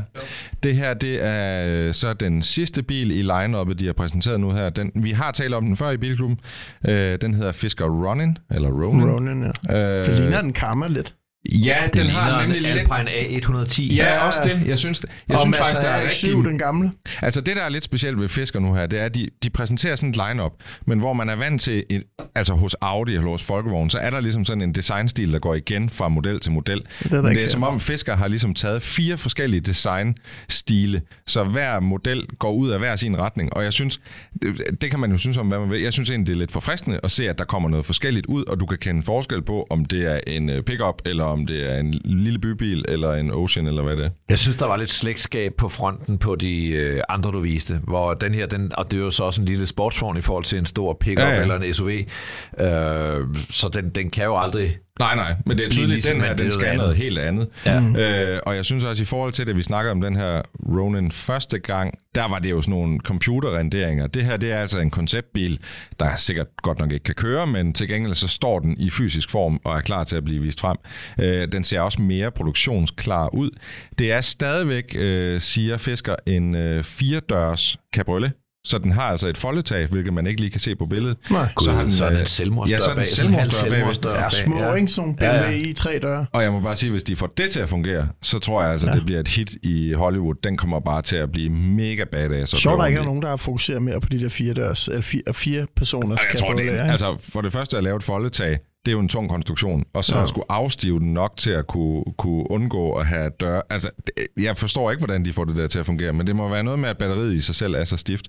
[0.62, 4.50] Det her, det er øh, så den sidste bil i line-up'et, de har præsenteret nu
[4.52, 4.70] her.
[4.70, 6.40] Den, vi har talt om den før i Bilklubben.
[6.88, 9.10] Øh, den hedder Fisker Ronin, eller Ronin.
[9.10, 9.98] Ronin, ja.
[9.98, 11.14] Øh, Det ligner en kammer lidt.
[11.44, 12.88] Ja, Den den har en nemlig lidt...
[12.92, 13.94] Alpine A110.
[13.94, 14.62] Ja, også det.
[14.66, 16.44] Jeg synes, jeg og synes faktisk, der er RX-7, rigtig...
[16.44, 16.92] den gamle.
[17.22, 19.50] Altså det, der er lidt specielt ved Fisker nu her, det er, at de, de
[19.50, 20.52] præsenterer sådan et line-up,
[20.86, 22.02] men hvor man er vant til, et,
[22.34, 25.54] altså hos Audi eller hos Folkevogn, så er der ligesom sådan en designstil, der går
[25.54, 26.82] igen fra model til model.
[27.02, 31.44] Det er men det er som om Fisker har ligesom taget fire forskellige designstile, så
[31.44, 34.00] hver model går ud af hver sin retning, og jeg synes,
[34.42, 35.80] det, det kan man jo synes om, hvad man vil.
[35.80, 38.44] Jeg synes egentlig, det er lidt forfriskende at se, at der kommer noget forskelligt ud,
[38.44, 41.72] og du kan kende forskel på, om det er en øh, pickup, eller om det
[41.72, 44.10] er en lille bybil, eller en Ocean, eller hvad det er.
[44.28, 47.80] Jeg synes, der var lidt slægtskab på fronten på de øh, andre, du viste.
[47.84, 50.44] Hvor den her, den, og det er jo så også en lille sportsvogn i forhold
[50.44, 51.40] til en stor pickup Ja, ja.
[51.40, 51.88] eller en SUV.
[51.88, 54.78] Øh, så den, den kan jo aldrig...
[55.00, 57.48] Nej, nej, men det er tydeligt, ligesom, den her, den er skal noget helt andet.
[57.66, 57.80] Ja.
[57.80, 61.10] Øh, og jeg synes også, i forhold til det, vi snakkede om den her Ronin
[61.10, 64.06] første gang, der var det jo sådan nogle computerrenderinger.
[64.06, 65.58] Det her, det er altså en konceptbil,
[66.00, 69.30] der sikkert godt nok ikke kan køre, men til gengæld så står den i fysisk
[69.30, 70.76] form og er klar til at blive vist frem.
[71.18, 73.50] Øh, den ser også mere produktionsklar ud.
[73.98, 78.32] Det er stadigvæk, øh, siger Fisker, en øh, firedørs cabriolet.
[78.64, 81.16] Så den har altså et foldetag, hvilket man ikke lige kan se på billedet.
[81.30, 81.48] Nej.
[81.60, 83.08] så har den, så er den en selvmordsdør ja, så er den bag.
[83.08, 84.74] Sådan en selvmordsdør selvmordsdør er bag, små, ja.
[84.74, 84.88] ikke?
[84.88, 85.68] Sådan Ja, BMW ja.
[85.68, 86.26] i tre døre.
[86.32, 88.72] Og jeg må bare sige, hvis de får det til at fungere, så tror jeg
[88.72, 88.94] altså, ja.
[88.94, 90.34] det bliver et hit i Hollywood.
[90.44, 92.58] Den kommer bare til at blive mega badass.
[92.58, 95.02] Sjovt, der ikke er nogen, der har fokuseret mere på de der fire, dørs, eller
[95.02, 96.72] fire, fire personers jeg tror, det, ikke?
[96.80, 99.84] altså, for det første at lave et foldetag, det er jo en tung konstruktion.
[99.94, 100.26] Og så Ja.
[100.26, 103.62] skulle afstive den nok til at kunne, kunne undgå at have døre.
[103.70, 103.90] Altså,
[104.36, 106.62] jeg forstår ikke, hvordan de får det der til at fungere, men det må være
[106.64, 108.28] noget med, at batteriet i sig selv er så stift.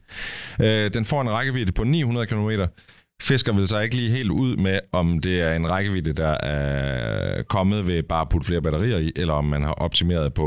[0.61, 2.49] Øh, den får en rækkevidde på 900 km.
[3.21, 7.43] Fisker vil så ikke lige helt ud med, om det er en rækkevidde, der er
[7.43, 10.43] kommet ved bare at putte flere batterier i, eller om man har optimeret på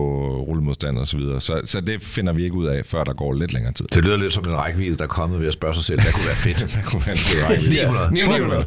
[0.48, 1.40] rullemodstand og så videre.
[1.40, 3.86] Så, så det finder vi ikke ud af, før der går lidt længere tid.
[3.94, 6.12] Det lyder lidt som en rækkevidde, der er kommet ved at spørge sig selv, hvad
[6.12, 6.62] kunne være fedt.
[6.74, 7.84] Hvad kunne være en rækkevidde?
[7.84, 8.12] 900.
[8.12, 8.66] 900.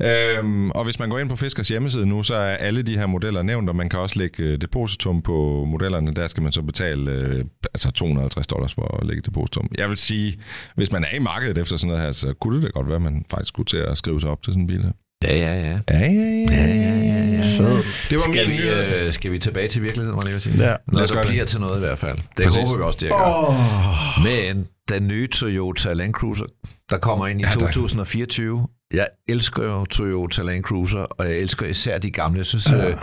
[0.00, 0.38] Ja.
[0.38, 3.06] Øhm, og hvis man går ind på Fiskers hjemmeside nu, så er alle de her
[3.06, 6.14] modeller nævnt, og man kan også lægge øh, depositum på modellerne.
[6.14, 9.68] Der skal man så betale øh, altså 250 dollars for at lægge depositum.
[9.78, 10.38] Jeg vil sige,
[10.74, 12.96] hvis man er i markedet efter sådan noget her, så kunne det da godt være,
[12.96, 14.90] at man faktisk skulle til at skrive sig op til sådan en bil her.
[15.24, 15.78] Ja, ja, ja.
[15.90, 16.10] Ja, ja,
[16.50, 17.38] ja, ja, ja.
[17.58, 17.76] Fed.
[18.10, 20.56] Det var Skal vi, øh, skal vi tilbage til virkeligheden, må jeg lige sige?
[20.56, 20.62] Ja.
[20.62, 21.48] Lad Lad os os gøre blive det.
[21.48, 22.18] til noget i hvert fald.
[22.36, 22.62] Det Præcis.
[22.62, 23.48] håber vi også, det gør.
[23.48, 26.44] Åh, Men den nye Toyota Land Cruiser,
[26.90, 27.72] der kommer ind i Ja, tak.
[27.72, 28.68] 2024.
[28.94, 32.38] Jeg elsker jo Toyota Land Cruiser, og jeg elsker især de gamle.
[32.38, 32.94] Jeg synes, øh,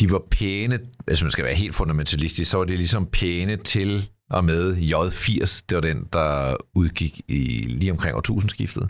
[0.00, 0.78] de var pæne.
[1.06, 5.60] Hvis man skal være helt fundamentalistisk, så var de ligesom pæne til og med J80.
[5.68, 8.88] Det var den, der udgik i lige omkring årtusindskiftet.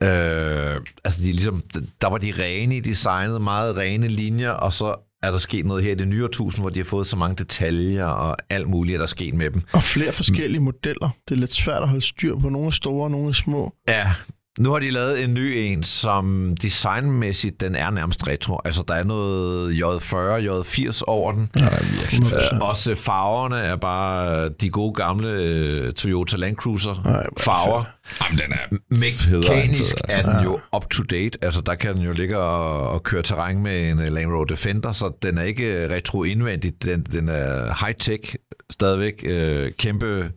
[0.00, 1.62] Øh, altså, de ligesom,
[2.00, 5.84] der var de rene i designet, meget rene linjer, og så er der sket noget
[5.84, 8.94] her i det nye årtusind, hvor de har fået så mange detaljer og alt muligt,
[8.94, 9.62] er der sket med dem.
[9.72, 11.10] Og flere forskellige modeller.
[11.28, 12.48] Det er lidt svært at holde styr på.
[12.48, 13.74] Nogle er store, nogle er små.
[13.88, 14.12] Ja,
[14.58, 18.60] nu har de lavet en ny en, som designmæssigt, den er nærmest retro.
[18.64, 21.50] Altså, der er noget J40, J80 over den.
[21.58, 22.32] Ja, er virkelig.
[22.32, 27.84] Øh, også farverne er bare de gode gamle øh, Toyota Land Cruiser er farver.
[28.22, 30.20] Jamen, den er Mekanisk fed, altså.
[30.20, 31.38] er den jo up to date.
[31.42, 34.44] Altså, der kan den jo ligge og, og køre terræn med en øh, Land Rover
[34.44, 36.82] Defender, så den er ikke retro indvendigt.
[36.82, 38.34] Den, den er high-tech
[38.70, 39.24] stadigvæk.
[39.24, 40.30] Øh, kæmpe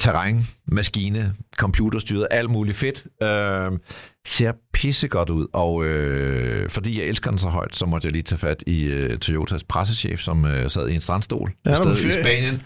[0.00, 3.06] terræn, maskine, computerstyret, alt muligt fedt.
[3.22, 3.78] Øh,
[4.26, 8.22] ser pissegodt ud, og øh, fordi jeg elsker den så højt, så måtte jeg lige
[8.22, 12.12] tage fat i øh, Toyotas pressechef, som øh, sad i en strandstol Ja, i.
[12.12, 12.62] Spanien,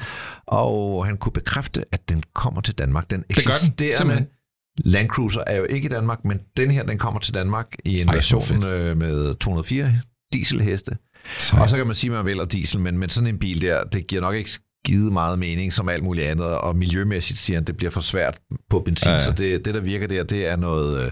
[0.46, 3.10] og han kunne bekræfte, at den kommer til Danmark.
[3.10, 4.26] Den eksisterende.
[4.78, 8.00] Land Cruiser er jo ikke i Danmark, men den her, den kommer til Danmark i
[8.00, 10.00] en Ej, version øh, med 204
[10.32, 10.96] dieselheste.
[11.38, 11.62] Sejt.
[11.62, 13.84] Og så kan man sige, at man vælger diesel, men, men sådan en bil der,
[13.84, 14.50] det giver nok ikke
[14.84, 18.38] skide meget mening som alt muligt andet, og miljømæssigt siger han, det bliver for svært
[18.70, 21.10] på benzin, Ja, ja, så det, det, der virker der, det er noget øh,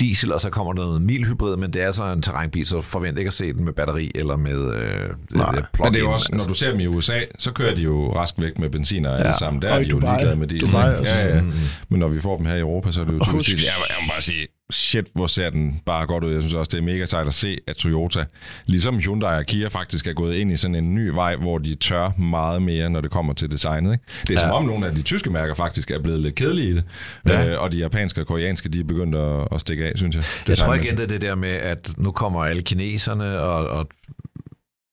[0.00, 3.18] diesel, og så kommer der noget milhybrid, men det er så en terrænbil, så forvent
[3.18, 6.10] ikke at se den med batteri eller med øh, Nej, øh, Men det er jo
[6.10, 9.06] også, når du ser dem i USA, så kører de jo rask væk med benzin
[9.06, 9.36] og alle Ja.
[9.36, 9.62] sammen.
[9.62, 10.66] Der Og er i de jo ligeglade med diesel.
[10.68, 11.12] Dubai også.
[11.12, 11.42] ja, ja.
[11.42, 11.52] Mm.
[11.88, 13.34] Men når vi får dem her i Europa, så er det jo typisk.
[13.34, 16.32] husk- Jeg, jeg må bare sige, shit, hvor ser den bare godt ud.
[16.32, 18.24] Jeg synes også, det er mega sejt at se, at Toyota,
[18.66, 21.74] ligesom Hyundai og Kia, faktisk er gået ind i sådan en ny vej, hvor de
[21.74, 23.92] tør meget mere, når det kommer til designet.
[23.92, 24.04] Ikke?
[24.22, 24.38] Det er ja.
[24.40, 26.84] som om nogle af de tyske mærker faktisk er blevet lidt kedelige i det.
[27.26, 27.48] Ja.
[27.48, 30.24] Øh, og de japanske og koreanske, de er begyndt at, at stikke af, synes jeg.
[30.48, 33.88] Jeg tror igen, det er det der med, at nu kommer alle kineserne, og, og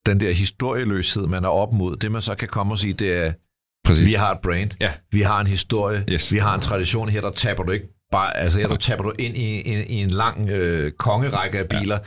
[0.05, 3.25] den der historieløshed, man er op mod, det man så kan komme og sige, det
[3.25, 3.31] er,
[3.85, 4.05] Præcis.
[4.05, 4.91] vi har et brand, Ja.
[5.11, 6.33] vi har en historie, Yes.
[6.33, 9.13] vi har en tradition her, der taber du ikke bare, altså her der taber du
[9.19, 11.97] ind i, i, i en lang øh, kongerække af biler.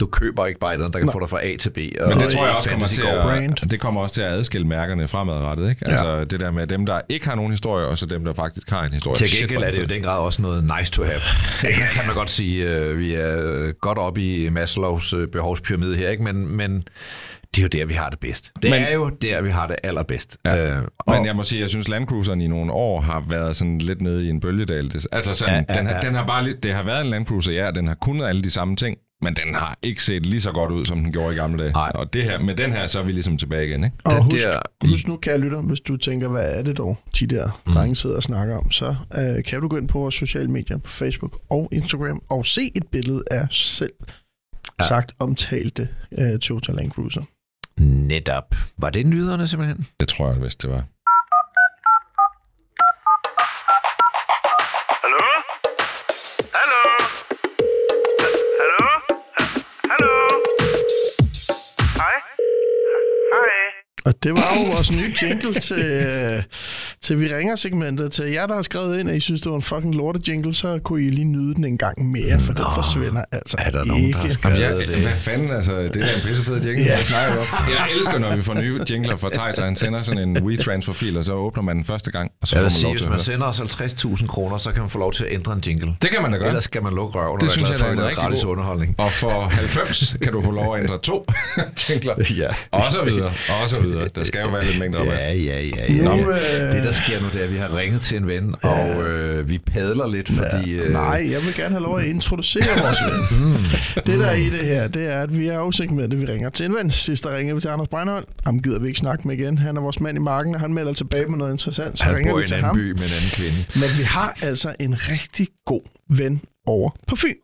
[0.00, 1.78] Du køber ikke bare et der kan få dig fra A til B.
[2.00, 3.70] Og Men det tror jeg også kommer til at, brand.
[3.70, 5.70] det kommer også til at adskille mærkerne fremadrettet.
[5.70, 5.88] Ikke?
[5.88, 8.70] Altså det der med dem, der ikke har nogen historie, og så dem, der faktisk
[8.70, 9.16] har en historie.
[9.16, 11.20] Til gengæld er det jo i den grad også noget nice to have.
[11.62, 12.70] Det kan man godt sige.
[12.70, 16.22] øh, Vi er godt oppe i Maslows øh, behovspyramide her, ikke?
[16.22, 16.84] Men, men
[17.56, 18.52] det er jo der, vi har det bedst.
[18.62, 20.38] Det Men- er jo der, vi har det allerbedst.
[20.44, 20.76] Ja.
[20.78, 23.56] Øh, og, Men jeg må sige, jeg synes, Land Cruiseren i nogle år har været
[23.56, 24.90] sådan lidt nede i en bølgedal.
[24.90, 26.00] Det- Altså sådan, ja, Ja, den, har, ja.
[26.00, 28.42] den har bare lidt, det har været en Land Cruiser, ja, den har kunnet alle
[28.42, 31.32] de samme ting, men den har ikke set lige så godt ud, som den gjorde
[31.34, 31.72] i gamle dage.
[31.72, 31.92] Nej.
[31.94, 33.96] Og det her, med den her, så er vi ligesom tilbage igen, ikke?
[34.04, 36.98] Og Den husk, der- husk nu, kære lytter, hvis du tænker, hvad er det dog,
[37.20, 37.72] de der mm.
[37.72, 40.78] drenge sidder og snakker om, så øh, kan du gå ind på vores sociale medier
[40.78, 43.92] på Facebook og Instagram og se et billede af selv
[44.80, 44.84] ja.
[44.84, 45.88] sagt omtalte
[46.18, 47.22] øh, Toyota Land Cruiser
[47.78, 48.54] netop.
[48.76, 49.86] Var det nyderne simpelthen?
[50.00, 50.84] Det tror jeg, hvis det var.
[64.04, 66.42] Og det var jo vores nye jingle til, øh,
[67.02, 68.12] til Vi Ringer-segmentet.
[68.12, 70.54] Til jer, der har skrevet ind, at I synes, det var en fucking lorte jingle,
[70.54, 73.84] så kunne I lige nyde den en gang mere, for den forsvinder altså Er der
[73.84, 74.16] nogen, ikke.
[74.16, 74.96] der har skrevet Jamen, jeg, det?
[74.96, 76.96] hvad fanden, altså, det er en pissefed jingle, Ja.
[76.96, 77.46] jeg snakker om.
[77.68, 81.16] Jeg elsker, når vi får nye jingler fra Thijs, og han sender sådan en WeTransfer-fil,
[81.16, 83.00] og så åbner man den første gang, og så Jeg får man sige, lov hvis
[83.00, 83.22] til at man høre.
[83.22, 83.60] sender os
[84.20, 85.96] 50.000 kroner, så kan man få lov til at ændre en jingle.
[86.02, 86.48] Det kan man da gøre.
[86.48, 88.50] Ellers skal man lukke røven og Det være synes jeg, for er en gratis god-
[88.50, 88.94] underholdning.
[88.98, 91.26] Og for 90 kan du få lov at ændre to
[91.90, 92.14] jingler.
[92.36, 92.48] Ja.
[92.70, 93.26] Og så videre,
[93.62, 93.93] og så videre.
[93.94, 94.08] Videre.
[94.14, 95.18] Der skal jo være lidt mængde rabat.
[95.18, 95.92] Ja, ja, ja.
[95.92, 96.02] ja.
[96.02, 98.26] Nu, Nå, øh, Det, der sker nu, det er, at vi har ringet til en
[98.26, 100.72] ven, og øh, vi padler lidt, fordi...
[100.72, 103.64] Øh, Nej, jeg vil gerne have lov at introducere vores ven.
[104.06, 106.20] Det der er i det her, det er, at vi er afsigt med det.
[106.20, 106.90] Vi ringer til en ven.
[106.90, 108.28] Sidst der ringede vi til Anders Breinholt.
[108.46, 109.58] Ham gider vi ikke snakke med igen.
[109.58, 111.98] Han er vores mand i marken, og han melder tilbage med noget interessant.
[111.98, 112.76] Så han ringer bor i vi en til anden ham.
[112.76, 113.56] by med en anden kvinde.
[113.74, 117.34] Men vi har altså en rigtig god ven over på Fyn.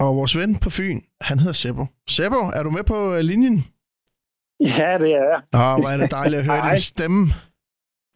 [0.00, 1.86] Og vores ven på Fyn, han hedder Seppo.
[2.08, 3.64] Seppo, er du med på øh, linjen?
[4.78, 5.40] Ja, det er jeg.
[5.60, 6.68] Åh, hvor er det dejligt at høre Hej.
[6.74, 7.22] din stemme.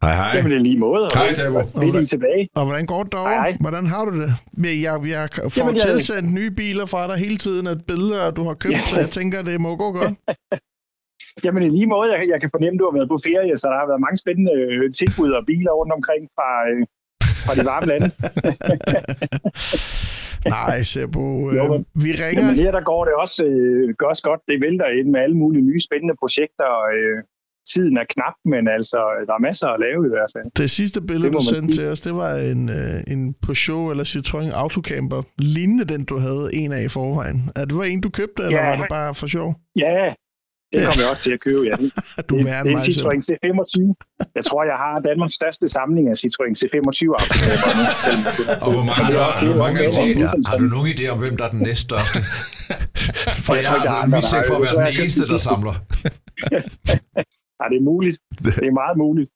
[0.04, 0.30] Hej, hej.
[0.34, 1.04] Jamen, det er lige måde.
[1.14, 1.60] Hej, Sabo.
[1.80, 2.42] Fedt, I er tilbage.
[2.58, 3.32] Og hvordan går det derovre?
[3.34, 3.56] Hej, hej.
[3.64, 4.30] Hvordan har du det?
[4.64, 8.30] Jeg, jeg, jeg får Jamen, jeg- tilsendt nye biler fra dig hele tiden, at billeder,
[8.38, 8.86] du har købt, Ja.
[8.90, 10.12] så jeg tænker, det må gå godt.
[11.44, 13.64] Jamen, i lige måde, jeg, jeg kan fornemme, at du har været på ferie, så
[13.72, 16.82] der har været mange spændende øh, tilbud og biler rundt omkring fra, øh,
[17.46, 18.08] fra de varme lande.
[20.56, 20.82] Nej,
[21.58, 22.42] Jo, øh, vi ringer.
[22.42, 24.40] Jamen, her der går det også, øh, også godt.
[24.48, 26.68] Det vælter ind med alle mulige nye spændende projekter.
[26.94, 27.16] Øh,
[27.72, 30.46] tiden er knap, men altså, der er masser at lave i hvert fald.
[30.58, 31.84] Det sidste billede, Det du sendte sige.
[31.84, 36.46] til os, det var en, øh, en Peugeot eller Citroën Autocamper, lignende den, du havde
[36.60, 37.38] en af i forvejen.
[37.56, 38.68] Er det var en, du købte, eller Ja.
[38.70, 39.54] var det bare for sjov?
[39.76, 40.12] Ja,
[40.72, 41.74] det kommer jeg også til at købe, ja.
[41.84, 41.90] Det,
[42.30, 42.84] Du det, er det er en.
[42.88, 43.74] Citroën C25.
[44.38, 47.84] Jeg tror, jeg har Danmarks største samling af Citroën C25 autocampere nu.
[48.64, 50.18] Og hvor mange, har, hvor mange er det?
[50.24, 52.18] Ja, har du nogen idé om, hvem der er den næststørste?
[53.46, 55.74] For jeg Jeg har har mistænkt for at være der har- den eneste, der samler.
[57.60, 58.16] Ja, det er muligt.
[58.60, 59.28] Det er meget muligt.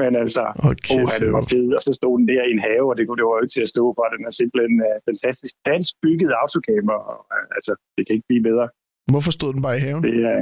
[0.00, 1.70] Men altså, Okay, oh, det var fedt.
[1.76, 3.54] Og så stod den der i en have, og det, kunne, det var jo ikke
[3.56, 4.02] til at stå for.
[4.14, 6.98] Den er simpelthen uh, fantastisk dansk bygget autocamper.
[7.12, 8.66] Og, uh, altså, det kan ikke blive bedre.
[9.12, 10.02] Hvorfor stod den bare i haven?
[10.08, 10.38] Det er...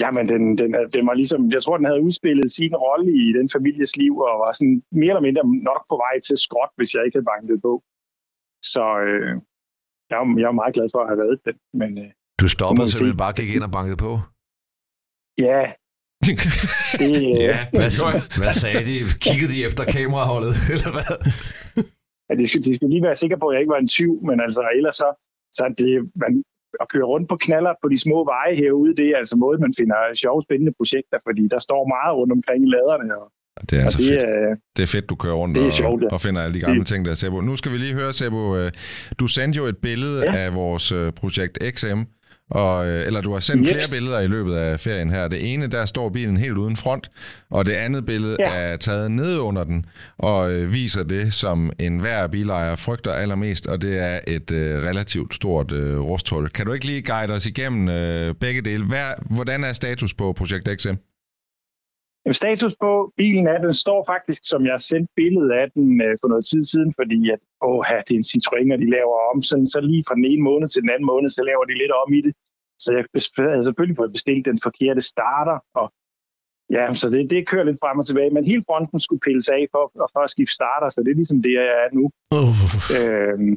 [0.00, 3.48] Jamen, den, den, den var ligesom, jeg tror, den havde udspillet sin rolle i den
[3.54, 7.02] families liv, og var sådan mere eller mindre nok på vej til skråt, hvis jeg
[7.04, 7.72] ikke havde banket på.
[8.72, 9.32] Så øh,
[10.10, 11.56] jeg, er, jeg er meget glad for at have været den.
[11.80, 14.12] Men øh, Du stoppede simpelthen bare gik ind og bankede på.
[15.46, 15.60] ja,
[16.26, 16.34] det,
[17.04, 17.12] øh,
[17.48, 17.90] Ja, Hvad,
[18.42, 18.96] hvad sagde de?
[19.26, 21.10] Kiggede de efter kameraholdet, eller hvad?
[22.28, 24.12] Ja, de, skulle, de skulle lige være sikre på, at jeg ikke var en tyv,
[24.28, 25.08] men altså ellers så,
[25.56, 26.32] så er det, man,
[26.82, 29.72] at køre rundt på knaller på de små veje herude, det er altså måde, man
[29.80, 33.26] finder sjove, spændende projekter, fordi der står meget rundt omkring i laderne, og,
[33.70, 34.22] Det er altså det, fedt.
[34.24, 36.08] er, Det er fedt, du kører rundt og, sjovt, ja.
[36.14, 37.40] og finder alle de gamle Det- ting der, Sebo.
[37.40, 38.56] Nu skal vi lige høre, Sebo.
[38.56, 38.70] øh,
[39.20, 40.32] Du sendte jo et billede Ja.
[40.44, 42.00] af vores øh, projekt XM,
[42.50, 43.70] og, øh, eller du har sendt Yes.
[43.72, 45.28] flere billeder i løbet af ferien her.
[45.28, 47.10] Det ene, der står bilen helt uden front,
[47.50, 48.50] og det andet billede Ja.
[48.54, 49.86] er taget ned under den,
[50.18, 55.34] og øh, viser det, som enhver bilejer frygter allermest, og det er et øh, relativt
[55.34, 56.48] stort øh, rusthul.
[56.48, 58.84] Kan du ikke lige guide os igennem øh, begge dele?
[58.84, 60.94] Hvad, hvordan er status på projekt XM?
[62.26, 65.86] En status på bilen er, at den står faktisk, som jeg sendte billedet af den
[66.06, 69.16] øh, for noget tid siden, fordi at, åh, det er en Citroën, og de laver
[69.30, 71.80] om, sådan, så lige fra den ene måned til den anden måned, så laver de
[71.82, 72.34] lidt om i det.
[72.82, 73.02] Så jeg
[73.50, 75.86] havde selvfølgelig fået bestilt den forkerte starter, og
[76.76, 79.62] ja, så det, det kører lidt frem og tilbage, men hele fronten skulle pilles af
[79.72, 82.04] for, for at skifte starter, så det er ligesom det, jeg er nu.
[82.38, 82.54] Uh,
[82.96, 83.52] Øhm,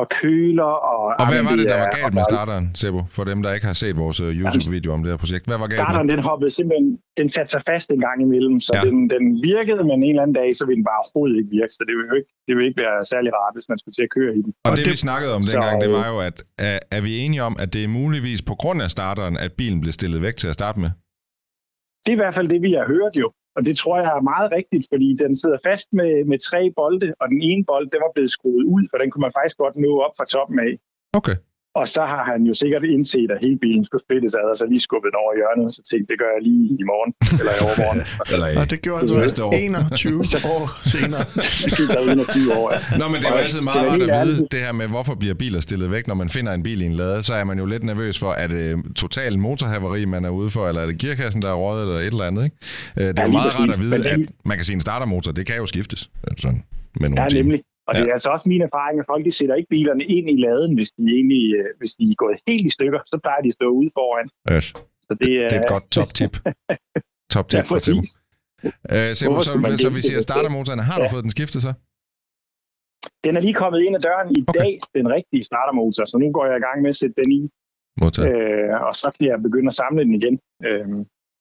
[0.00, 1.02] og køler, og...
[1.20, 3.00] Og hvad var det, der var galt med starteren, Sebo?
[3.16, 5.44] For dem, der ikke har set vores øh, YouTube-video om det her projekt.
[5.50, 5.84] Hvad var galt med?
[5.86, 6.88] Starteren, den hoppede simpelthen,
[7.20, 8.80] den satte sig fast en gang imellem, så Ja.
[8.88, 11.72] den, den virkede, men en eller anden dag, så ville den bare overhovedet ikke virke,
[11.76, 14.04] så det ville jo ikke, det ville ikke være særlig rart, hvis man skulle til
[14.08, 14.50] at køre i den.
[14.56, 16.36] Og Og det, det- vi snakkede om Så, dengang, det øh, var jo, at
[16.68, 19.78] er, er vi enige om, at det er muligvis på grund af starteren, at bilen
[19.84, 20.90] blev stillet væk til at starte med?
[22.04, 23.28] Det er i hvert fald det, vi har hørt jo.
[23.58, 27.08] Og det tror jeg er meget rigtigt, fordi den sidder fast med, med tre bolde,
[27.20, 29.76] og den ene bold, den var blevet skruet ud, for den kunne man faktisk godt
[29.76, 30.72] nå op fra toppen af.
[31.18, 31.36] Okay.
[31.80, 34.64] Og så har han jo sikkert indset, at hele bilen skulle splittes ad, og så
[34.72, 37.10] lige skubbet den over i hjørnet, og så tænkte det gør jeg lige i morgen,
[37.40, 38.00] eller i overmorgen.
[38.32, 39.52] Eller, og det gjorde han Næste så år.
[39.52, 40.18] 21
[40.54, 40.62] år
[40.94, 41.24] senere.
[41.66, 42.66] Det gik der 21 år.
[42.74, 42.78] Ja.
[43.00, 45.14] Nå, men det er jo altid meget rart at vide, ærligt- det her med, hvorfor
[45.22, 47.56] bliver biler stillet væk, når man finder en bil i en lade, så er man
[47.62, 50.98] jo lidt nervøs for, at det total motorhavari, man er ude for, eller er det
[50.98, 52.56] gearkassen, der er røget, eller et eller andet, ikke?
[52.96, 55.32] Øh, Det er Ja, jo meget rart at vide, at man kan sige, en startermotor,
[55.32, 56.10] det kan jo skiftes.
[56.38, 56.62] Sådan,
[57.00, 57.42] med nogle Ja, timer.
[57.42, 57.60] nemlig.
[57.88, 58.06] Og det Ja.
[58.08, 60.90] er altså også min erfaring, at folk de sætter ikke bilerne ind i laden, hvis
[60.96, 63.66] de, egentlig, øh, hvis de er gået helt i stykker, så plejer de at stå
[63.80, 64.26] ude foran.
[64.54, 64.64] Yes.
[65.06, 66.32] Så det, er, Det er et godt top-tip.
[67.34, 68.06] Top-tip Ja, fra præcis.
[68.94, 69.52] Øh, Hvorfor så,
[69.84, 70.28] så det siger et sted?
[70.30, 70.78] startermotoren.
[70.90, 71.12] Har du Ja.
[71.14, 71.72] fået den skiftet så?
[73.24, 74.60] Den er lige kommet ind ad døren i Okay.
[74.60, 77.40] dag, den rigtige startermotor, så nu går jeg i gang med at sætte den i,
[78.00, 78.28] Modtaget.
[78.34, 80.34] øh, og så kan jeg begynde at samle den igen.
[80.66, 80.86] Øh,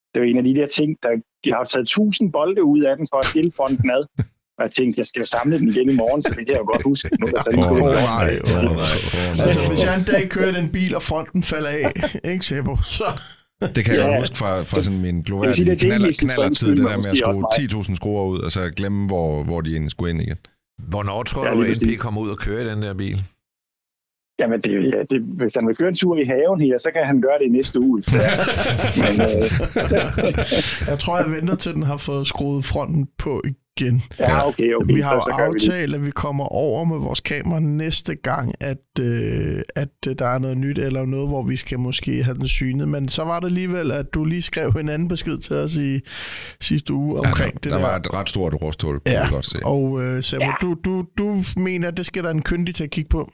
[0.09, 1.11] det er jo en af de der ting, der
[1.43, 4.03] de har taget 1000 bolde ud af den for at skille fronten ad.
[4.57, 6.65] Og jeg tænkte, jeg skal samle den igen i morgen, så det kan jeg jo
[6.65, 7.09] godt huske.
[7.19, 7.93] Nu er der sådan Åh, oh, nej.
[7.93, 8.75] nej, åh,
[9.37, 9.45] nej.
[9.45, 11.91] Altså, hvis jeg en dag kører den bil, og fronten falder af,
[12.31, 13.03] ikke, Seppo, så...
[13.75, 14.07] Det kan jeg Ja.
[14.07, 17.17] godt huske fra, fra sådan min gloværdige det er knaller, knallertid, det der med at
[17.17, 20.37] skrue også 10.000 skruer ud, og så glemme, hvor, hvor de egentlig skulle ind igen.
[20.89, 23.17] Hvornår tror Ja, du, at NP kommer ud og kører i den der bil?
[24.39, 27.05] Jamen, det, ja, det, hvis han vil køre en tur i haven her, så kan
[27.05, 28.01] han gøre det i næste uge.
[28.03, 28.11] Så,
[29.03, 29.43] men, øh,
[30.89, 33.41] Jeg tror, jeg venter til, den har fået skruet fronten på
[33.81, 34.01] igen.
[34.19, 34.93] ja, okay, okay.
[34.95, 39.61] Vi har jo aftalt, at vi kommer over med vores kamera næste gang, at, øh,
[39.75, 42.87] at øh, der er noget nyt, eller noget, hvor vi skal måske have den synet.
[42.87, 45.99] Men så var det alligevel, at du lige skrev en anden besked til os i
[46.61, 47.77] sidste uge omkring ja, det der, der.
[47.77, 49.29] der var et ret stort rusthul, kan Ja, ja.
[49.29, 49.57] godt se.
[49.65, 50.53] Og øh, Sabo, ja.
[50.61, 53.31] du, du, du mener, at det skal der en kyndig til at kigge på?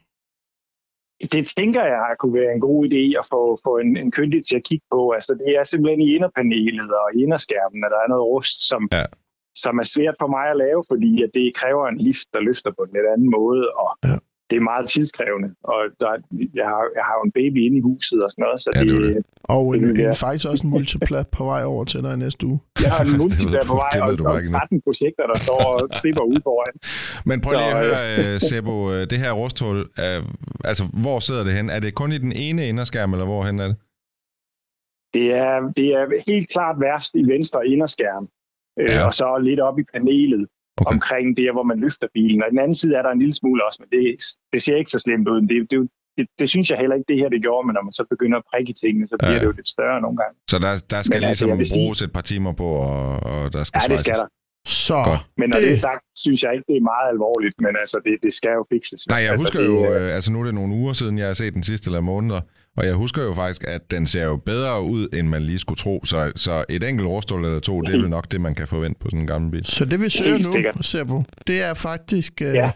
[1.31, 4.55] Det tænker jeg kunne være en god idé at få, få en, en kyndig til
[4.55, 5.01] at kigge på.
[5.17, 8.81] Altså, det er simpelthen i inderpanelet og i inderskærmen, at der er noget rust, som,
[8.99, 9.05] Ja.
[9.55, 12.71] Som er svært for mig at lave, fordi at det kræver en lift, der løfter
[12.77, 14.15] på en lidt anden måde, og Ja.
[14.49, 15.49] det er meget tidskrævende.
[15.71, 16.09] Og der,
[16.59, 18.79] jeg, har, jeg har jo en baby inde i huset og sådan noget, så Ja,
[18.81, 19.25] det, det det.
[19.55, 22.59] Og en, Det en, faktisk også en multiplat på vej over til dig næste uge.
[22.85, 24.57] jeg har en multiplayer på vej, det ved og, og ikke nu.
[24.57, 26.73] 13 projekter, der står og stripper ud foran.
[27.29, 30.19] Men prøv lige Så, at øh, høre, øh, Sebo, øh, det her rusthul, øh,
[30.69, 31.67] altså hvor sidder det hen?
[31.75, 33.77] Er det kun i den ene inderskærm, eller hvorhen er det?
[35.17, 38.27] Det er, det er helt klart værst i venstre inderskærm,
[38.81, 39.05] øh, Ja.
[39.05, 40.45] og så lidt op i panelet.
[40.81, 40.93] Okay.
[40.93, 42.39] omkring der, hvor man løfter bilen.
[42.43, 44.01] Og i den anden side er der en lille smule også, men det,
[44.53, 45.39] det ser ikke så slemt ud.
[45.51, 45.77] Det, det,
[46.17, 48.37] det, det synes jeg heller ikke, det her det gjorde, men når man så begynder
[48.41, 49.39] at prikke tingene, så bliver Ja.
[49.39, 50.33] det jo lidt større nogle gange.
[50.51, 52.67] Så der, der skal Men altså, ligesom jeg vil sige- bruges et par timer på,
[52.87, 53.03] og,
[53.33, 54.21] og der skal Ja, det skal svejses.
[54.21, 54.27] der.
[54.87, 55.21] Så Godt.
[55.39, 57.73] Men når det, Det- det er sagt, synes jeg ikke, det er meget alvorligt, men
[57.83, 58.99] altså, det, det skal jo fikses.
[59.13, 61.15] Nej, jeg altså, husker det, jo, øh, øh, altså nu er det nogle uger siden,
[61.21, 62.41] jeg har set den sidste eller måneder,
[62.77, 65.77] og jeg husker jo faktisk, at den ser jo bedre ud, end man lige skulle
[65.77, 66.05] tro.
[66.05, 68.99] Så, så et enkelt rusthul eller to, det er vel nok det, man kan forvente
[68.99, 69.65] på sådan en gammel bil.
[69.65, 70.37] Så det vi søger
[70.73, 70.81] nu.
[70.81, 72.41] Sebo, det er faktisk...
[72.41, 72.71] Øh, Ja.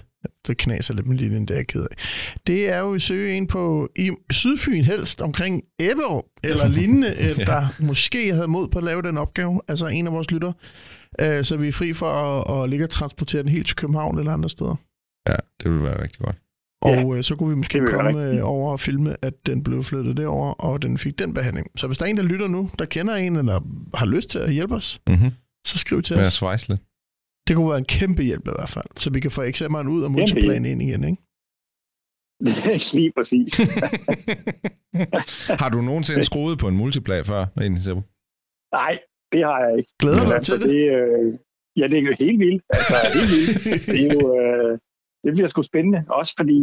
[0.47, 1.95] Det knaser lidt med linjen, er jeg ked af.
[2.47, 7.33] Det er jo at søge en på i Sydfyn helst, omkring Ebberup, eller lignende, ja.
[7.33, 10.51] der måske havde mod på at lave den opgave, altså en af vores lytter,
[11.21, 14.19] øh, så vi er fri for at, at ligge og transportere den helt til København
[14.19, 14.75] eller andre steder.
[15.29, 16.35] Ja, det vil være rigtig godt.
[16.81, 18.39] Og øh, så kunne vi måske komme rigtigt.
[18.39, 21.67] øh, over og filme, at den blev flyttet derover, og den fik den behandling.
[21.75, 23.59] Så hvis der er en, der lytter nu, der kender en, eller
[23.97, 25.31] har lyst til at hjælpe os, Mm-hmm.
[25.67, 26.33] så skriv til os.
[26.33, 26.81] svejse lidt.
[27.47, 30.01] Det kunne være en kæmpe hjælp i hvert fald, så vi kan få eksameren ud
[30.03, 31.21] og Kæmpe multiplan ind igen, ikke?
[32.97, 33.49] Lige præcis.
[35.61, 38.01] har du nogensinde skruet på en multiplag før, egentlig, Sebo?
[38.79, 38.93] Nej,
[39.31, 39.91] det har jeg ikke.
[39.99, 40.69] Glæder du Men dig altså, til det?
[40.69, 41.33] det øh,
[41.79, 42.63] ja, det er jo helt vildt.
[42.77, 43.85] Altså, helt vildt.
[43.93, 44.21] Det er jo...
[44.41, 44.79] Øh,
[45.23, 45.99] det bliver sgu spændende.
[46.09, 46.59] Også fordi,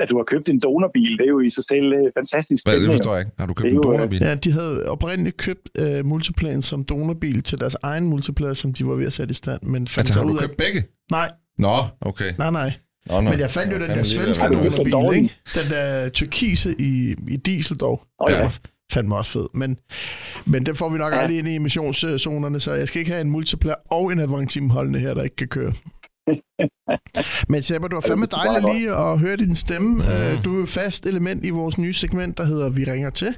[0.00, 2.72] at du har købt en donorbil, det er jo i sig selv øh, fantastisk Hvad,
[2.74, 2.92] det spændende.
[2.96, 3.32] forstår jeg ikke.
[3.38, 4.18] Har du købt en øh, donorbil?
[4.22, 8.86] Ja, de havde oprindeligt købt øh, multiplan som donorbil til deres egen multiplayer, som de
[8.86, 10.42] var ved at sætte i stand, men fandt Altså, sig har du ud af...
[10.48, 10.84] købt begge?
[11.10, 12.30] Nej, Nå, okay.
[12.38, 12.72] nej, nej.
[13.10, 13.30] Nå, nå.
[13.30, 15.34] Men jeg fandt jo den der svenske købt donorbil, ikke?
[15.54, 18.02] Den der turkise i, i diesel dog.
[18.28, 18.42] Den ja.
[18.42, 18.58] var
[18.92, 19.46] fandme også fed.
[19.54, 19.78] Men,
[20.46, 21.18] men den får vi nok Ja.
[21.18, 24.98] aldrig ind i emissionszonerne, så jeg skal ikke have en multiplayer og en Avantim holdende
[24.98, 25.72] her, der ikke kan køre.
[27.48, 29.94] Men Seppa, du var fandme er dejligt lige at høre din stemme.
[29.94, 30.42] Mm.
[30.42, 33.36] Du er jo fast element i vores nye segment, der hedder Vi ringer til.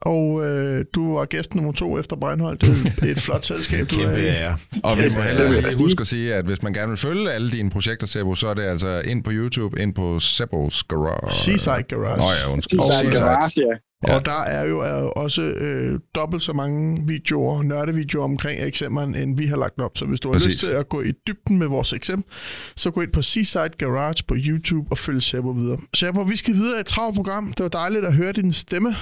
[0.00, 2.60] Og øh, du var gæst nummer to efter Breinholt.
[3.00, 4.26] Det er et flot selskab, du er Kæmpe i.
[4.26, 4.56] ære.
[4.84, 7.50] Og vi må heller lige huske at sige, at hvis man gerne vil følge alle
[7.50, 11.30] dine projekter, Sebo, så er det altså ind på YouTube, ind på Sebos Garage.
[11.32, 12.16] Seaside Garage.
[12.16, 12.80] Nå ja, undskyld.
[12.80, 13.24] Seaside Seaside.
[13.24, 13.76] Garage, ja.
[14.08, 14.14] Ja.
[14.16, 19.36] Og der er jo er også øh, dobbelt så mange videoer, nørdevideoer omkring eksempleren, end
[19.36, 19.98] vi har lagt op.
[19.98, 20.52] Så hvis du har Præcis.
[20.52, 22.32] lyst til at gå i dybden med vores eksempel,
[22.76, 25.78] så gå ind på Seaside Garage på YouTube og følg Seppo videre.
[25.94, 27.52] Seppo, vi skal videre i et travlt program.
[27.52, 28.94] Det var dejligt at høre din stemme.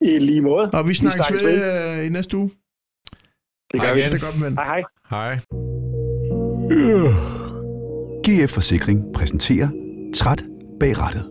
[0.00, 0.70] I lige måde.
[0.72, 2.50] Og vi snakkes snakkes ved øh, i næste uge.
[3.72, 4.00] Det Hej gør vi.
[4.00, 4.12] igen.
[4.12, 4.52] Det er godt, men...
[4.54, 4.82] Hej, hej.
[5.10, 5.38] Hej.
[8.26, 9.68] GF Forsikring præsenterer
[10.14, 10.44] Træt
[10.80, 11.30] bag rattet.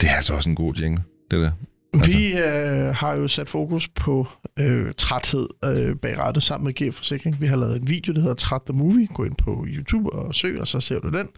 [0.00, 1.50] Det er altså også en god jingle, det der.
[1.94, 2.18] Altså.
[2.18, 4.26] Vi øh, har jo sat fokus på
[4.58, 7.40] øh, træthed øh, bag rettet sammen med GF Forsikring.
[7.40, 9.06] Vi har lavet en video, der hedder Træt the Movie.
[9.06, 11.28] Gå ind på YouTube og søg, og så ser du den.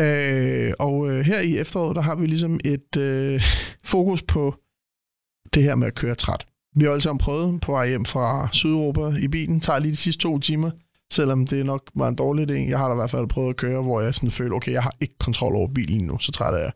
[0.00, 3.42] Øh, og øh, her i efteråret, der har vi ligesom et øh,
[3.84, 4.54] fokus på
[5.54, 6.46] det her med at køre træt.
[6.76, 9.60] Vi har alle sammen prøvet på vej hjem fra Sydeuropa i bilen.
[9.60, 10.70] Tager lige de sidste to timer,
[11.12, 12.70] selvom det nok var en dårlig idé.
[12.70, 14.82] Jeg har da i hvert fald prøvet at køre, hvor jeg sådan føler, okay, jeg
[14.82, 16.72] har ikke kontrol over bilen nu, så træt er jeg.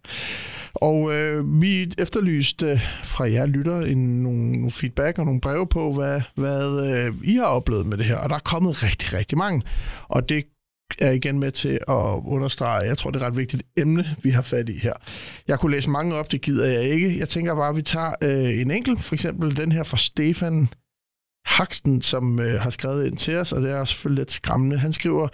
[0.74, 5.92] Og øh, vi efterlyste fra jer lytter en, nogle, nogle feedback og nogle breve på,
[5.92, 8.16] hvad, hvad øh, I har oplevet med det her.
[8.16, 9.62] Og der er kommet rigtig, rigtig mange.
[10.08, 10.44] Og det
[10.98, 14.30] er igen med til at understrege, jeg tror, det er et ret vigtigt emne, vi
[14.30, 14.92] har fat i her.
[15.48, 17.18] Jeg kunne læse mange op, det gider jeg ikke.
[17.18, 20.68] Jeg tænker bare, at vi tager øh, en enkelt, for eksempel den her fra Stefan
[21.48, 24.78] Haksten, som øh, har skrevet ind til os, og det er selvfølgelig lidt skræmmende.
[24.78, 25.28] Han skriver,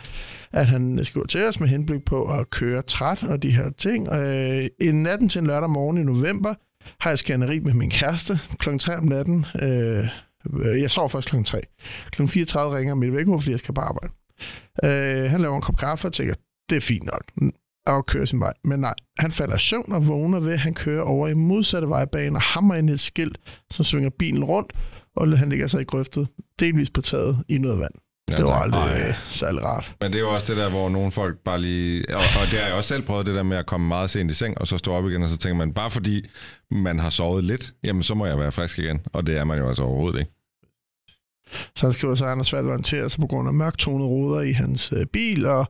[0.52, 3.70] at han øh, skriver til os med henblik på at køre træt og de her
[3.78, 4.08] ting.
[4.08, 6.54] Øh, en natten til en lørdag morgen i november
[7.00, 8.78] har jeg skænderi med min kæreste kl.
[8.78, 9.46] 3 om natten.
[9.62, 10.08] Øh,
[10.80, 11.42] jeg sover først kl.
[11.42, 11.60] 3.
[12.10, 12.26] Kl.
[12.26, 14.12] 34 ringer mit vækord, fordi jeg skal på arbejde.
[14.84, 16.34] Øh, han laver en kop kaffe og tænker,
[16.70, 17.52] det er fint nok.
[17.86, 18.52] og kører sin vej.
[18.64, 21.88] Men nej, han falder i søvn og vågner ved, at han kører over i modsatte
[21.88, 23.38] vejbane og hammer ind i et skilt,
[23.70, 24.72] som svinger bilen rundt,
[25.16, 26.28] og han ligger sig i grøftet,
[26.60, 27.94] delvis på taget i noget vand.
[28.30, 28.62] Ja, det var tak.
[28.62, 29.94] aldrig øh, særlig rart.
[30.00, 32.04] Men det er jo også det der, hvor nogle folk bare lige...
[32.16, 34.30] Og, og det har jeg også selv prøvet, det der med at komme meget sent
[34.30, 36.26] i seng, og så stå op igen, og så tænker man, bare fordi
[36.70, 39.00] man har sovet lidt, jamen så må jeg være frisk igen.
[39.12, 40.32] Og det er man jo altså overhovedet ikke.
[41.76, 43.54] Så han skriver så, at han har svært ved at håndtere sig på grund af
[43.54, 45.66] mørktonede ruder i hans øh, bil, og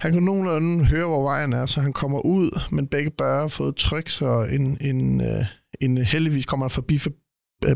[0.00, 3.48] han kan nogenlunde høre, hvor vejen er, så han kommer ud, men begge bør har
[3.48, 5.44] fået tryk, så en, en, øh,
[5.80, 7.10] en heldigvis kommer han forbi for,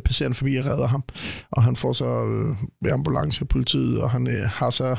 [0.05, 1.03] passerende forbi og redder ham,
[1.51, 2.26] og han får så
[2.84, 4.97] øh, ambulance af politiet, og han øh, har så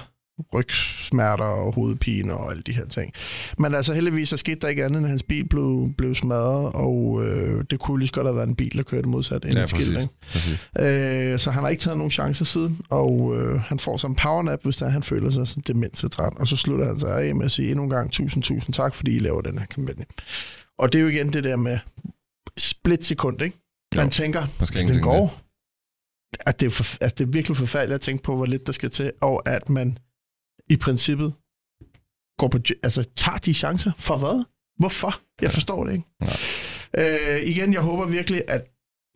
[0.53, 3.13] rygsmerter og hovedpine og alle de her ting.
[3.57, 7.25] Men altså heldigvis så skete der ikke andet, end hans bil blev, blev smadret, og
[7.25, 9.61] øh, det kunne lige så godt have været en bil, der kørte modsat end Ja,
[10.01, 10.13] ikke?
[10.31, 10.67] præcis.
[10.79, 14.15] Øh, så han har ikke taget nogen chancer siden, og øh, han får så en
[14.15, 16.33] powernap, hvis der han føler sig sådan demensetræt.
[16.35, 18.95] Og så slutter han sig af med at sige endnu en gang tusind, tusind tak,
[18.95, 20.05] fordi I laver den her kampagne.
[20.79, 21.79] Og det er jo igen det der med
[22.57, 23.57] split sekund, ikke?
[23.95, 25.41] Man Jo, tænker, Man skal den går.
[26.39, 28.71] At det, er for, altså, det er virkelig forfærdeligt at tænke på, hvor lidt der
[28.73, 29.97] skal til, og at man
[30.69, 31.33] i princippet
[32.39, 33.91] går på, altså, tager de chancer.
[33.97, 34.45] For hvad?
[34.79, 35.21] Hvorfor?
[35.41, 36.05] Jeg forstår det ikke.
[36.97, 38.65] Øh, igen, jeg håber virkelig, at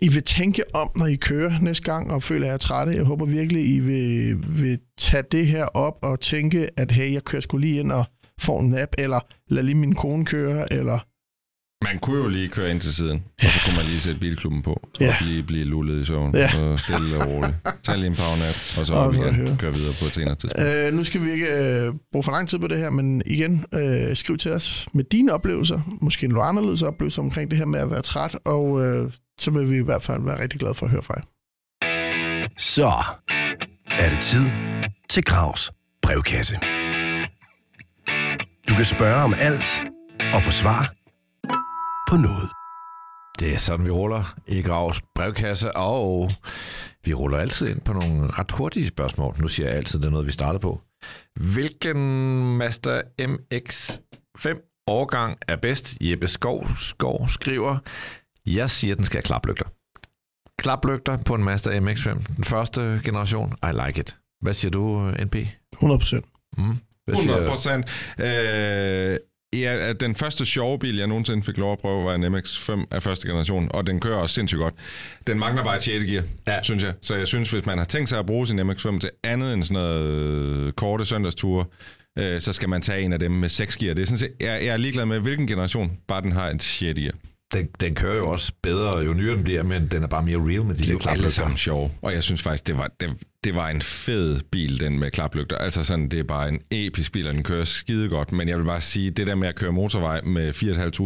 [0.02, 2.94] I vil tænke om, når I kører næste gang, og føler jer trætte.
[2.94, 7.24] Jeg håber virkelig, I vil, vil tage det her op og tænke, at hey, jeg
[7.24, 8.06] kører sgu lige ind og
[8.40, 11.00] får en nap, eller lad lige min kone køre, eller
[11.84, 14.62] Man kunne jo lige køre ind til siden, og så kunne man lige sætte bilklubben
[14.62, 15.16] på, og Ja.
[15.22, 16.60] lige blive lullet i søvn, Ja.
[16.60, 17.56] og stille og roligt.
[17.84, 19.58] Tag lige en powernap, og så Og op så igen, høre.
[19.60, 20.68] køre videre på et senere tidspunkt.
[20.70, 23.66] Øh, nu skal vi ikke øh, bruge for lang tid på det her, men igen,
[23.74, 27.80] øh, skriv til os med dine oplevelser, måske nogle anderledes oplevelser omkring det her med
[27.80, 30.86] at være træt, og øh, så vil vi i hvert fald være rigtig glade for
[30.86, 31.24] at høre fra jer.
[32.58, 32.92] Så
[33.92, 34.46] er det tid
[35.10, 35.72] til Gravs
[36.02, 36.56] brevkasse.
[38.70, 39.84] Du kan spørge om alt
[40.34, 40.94] og få svar
[42.12, 42.50] på noget.
[43.40, 46.32] Det er sådan, vi ruller i Gravs brevkasse, og
[47.06, 49.36] vi ruller altid ind på nogle ret hurtige spørgsmål.
[49.40, 50.82] Nu siger jeg altid, det er noget, vi starter på.
[51.36, 51.98] Hvilken
[52.58, 55.98] Mazda MX-5 årgang er bedst?
[56.02, 57.78] Jeppe Skov, Skov skriver,
[58.46, 59.66] jeg siger, den skal have klaplygter.
[60.58, 63.54] Klaplygter på en Mazda MX-5, den første generation.
[63.64, 64.18] I like it.
[64.42, 65.36] Hvad siger du, NP?
[65.74, 66.26] 100 procent.
[66.58, 66.64] Mm.
[67.06, 67.86] Hvad 100 siger, procent.
[68.20, 69.18] Øh,
[69.54, 73.04] ja, den første sjove bil, jeg nogensinde fik lov at prøve, var en MX-5 af
[73.04, 74.74] første generation, og den kører også sindssygt godt.
[75.28, 76.06] Den mangler bare et 6.
[76.06, 76.58] gear, Ja.
[76.64, 76.94] synes jeg.
[77.02, 79.64] Så jeg synes, hvis man har tænkt sig at bruge sin MX-5 til andet end
[79.64, 80.06] sådan noget
[80.68, 81.66] øh, korte søndagsture,
[82.20, 83.94] øh, så skal man tage en af dem med 6 gear.
[83.94, 86.64] Det er sådan set, jeg, jeg er ligeglad med, hvilken generation, bare den har et
[86.64, 87.00] 6.
[87.00, 87.14] gear.
[87.54, 90.38] den, den kører jo også bedre, jo nyere den bliver, men den er bare mere
[90.38, 91.30] real med de De er der jo alle klaplygter.
[91.30, 93.10] sammen sjove, og jeg synes faktisk, det var, det,
[93.44, 95.58] det var en fed bil, den med klaplygter.
[95.58, 98.32] Altså sådan, det er bare en episk bil, og den kører skide godt.
[98.32, 100.54] Men jeg vil bare sige, det der med at køre motorvej med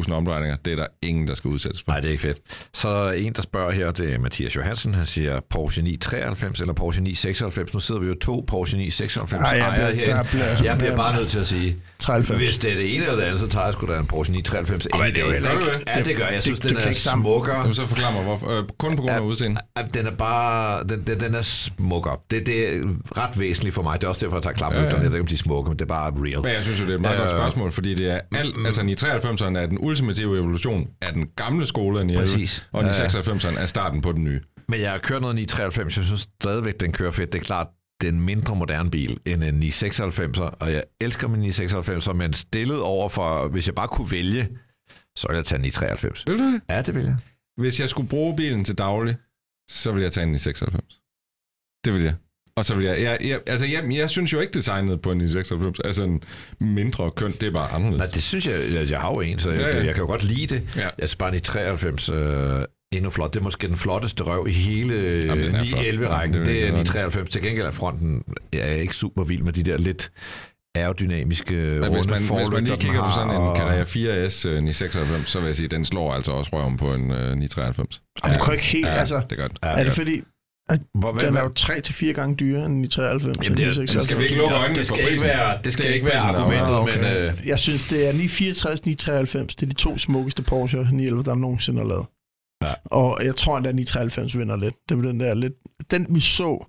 [0.08, 1.92] 4.500 omdrejninger, det er der ingen, der skal udsættes for.
[1.92, 2.38] Nej, det er ikke fedt.
[2.74, 4.94] Så er en, der spørger her, det er Mathias Johansen.
[4.94, 7.74] Han siger Porsche 993 eller Porsche 996.
[7.74, 10.30] Nu sidder vi jo to Porsche 996 Ej, jeg ejere bliver- der herinde.
[10.30, 12.40] bliver jeg Jeg bliver bare nødt til at sige, 93.
[12.42, 14.32] hvis det er det ene eller det andet, så tager jeg sgu da en Porsche
[14.32, 14.88] 993.
[14.94, 16.34] men det er jo heller ikke- Ja, det gør jeg.
[16.34, 17.58] Jeg synes, du den kan er smukkere.
[17.58, 18.58] Jamen, så forklar mig, hvorfor.
[18.60, 19.62] Øh, kun på grund af udseende.
[19.94, 22.18] Den er bare, den, den, den er smukkere.
[22.32, 22.82] Det, det er
[23.18, 24.02] ret væsentligt for mig.
[24.02, 24.90] Det er også derfor, jeg tager klaplygterne.
[24.90, 25.04] Ja, Ja.
[25.04, 26.42] Jeg ved ikke, om de er smukke, men det er bare real.
[26.42, 28.56] Men jeg synes jo, det er et meget Øh, godt spørgsmål, fordi det er alt,
[28.66, 32.68] altså 993'eren er den ultimative evolution af den gamle skole 911, Præcis.
[32.72, 32.90] og ja.
[32.92, 34.42] 996'eren er starten på den nye.
[34.70, 37.34] Men jeg har kørt noget 993, jeg synes stadigvæk, den kører fedt.
[37.34, 37.68] Det er klart,
[38.02, 42.34] det er en mindre moderne bil end en 996'er, og jeg elsker min 996'er, men
[42.34, 44.48] stillet over for, hvis jeg bare kunne vælge,
[45.16, 46.24] så ville jeg tage en 993.
[46.28, 46.62] Vil du det?
[46.70, 47.16] Ja, det vil jeg.
[47.58, 49.16] Hvis jeg skulle bruge bilen til daglig,
[49.70, 51.02] så ville jeg tage en 996.
[51.86, 52.14] Det vil jeg.
[52.58, 55.18] Og så vil jeg, jeg, jeg altså jeg, jeg synes jo ikke designet på en
[55.18, 56.22] 996 er sådan
[56.60, 58.00] mindre kønt, det er bare anderledes.
[58.00, 59.86] Nej, det synes jeg, jeg, jeg har jo en, så jeg, Ja, ja.
[59.86, 60.64] jeg kan jo godt lide det.
[60.76, 60.90] Ja.
[61.00, 63.34] Jeg bare, en 93 øh, endnu flot.
[63.34, 64.94] Det er måske den flotteste røv i hele
[65.26, 65.80] Jamen, den er flot.
[65.82, 66.36] 911-rækken.
[66.38, 67.30] Ja, det er det er virkelig 993.
[67.30, 68.24] Til gengæld er fronten
[68.54, 70.12] jeg er ikke super vild med de der lidt
[70.76, 74.48] aerodynamiske Ja, runde hvis, man, hvis man lige kigger på sådan en og- Carrera 4S
[74.48, 77.18] øh, 996, så vil jeg sige, at den slår altså også røven på en øh,
[77.36, 78.02] 993.
[78.24, 79.58] Og det kunne ikke helt, Ja, altså, det gør den.
[79.64, 80.22] Ja, er det fordi,
[80.94, 83.38] Hvor, hvad, den er jo 3 til fire gange dyrere end i 93?
[83.44, 84.06] Jamen, det er- 96.
[84.06, 86.20] skal vi ikke lukke øjnene det skal ikke være, det skal Det er ikke være
[86.20, 86.98] argumentet, Ah, okay.
[86.98, 89.56] men øh, Jeg synes, det er 964 993.
[89.56, 92.06] Det er de to smukkeste Porsche 911, der nogensinde har lavet.
[92.64, 92.74] Ja.
[92.86, 94.76] Og jeg tror, at 993 vinder lidt.
[94.90, 95.54] Det var den der lidt...
[95.92, 96.66] Den vi så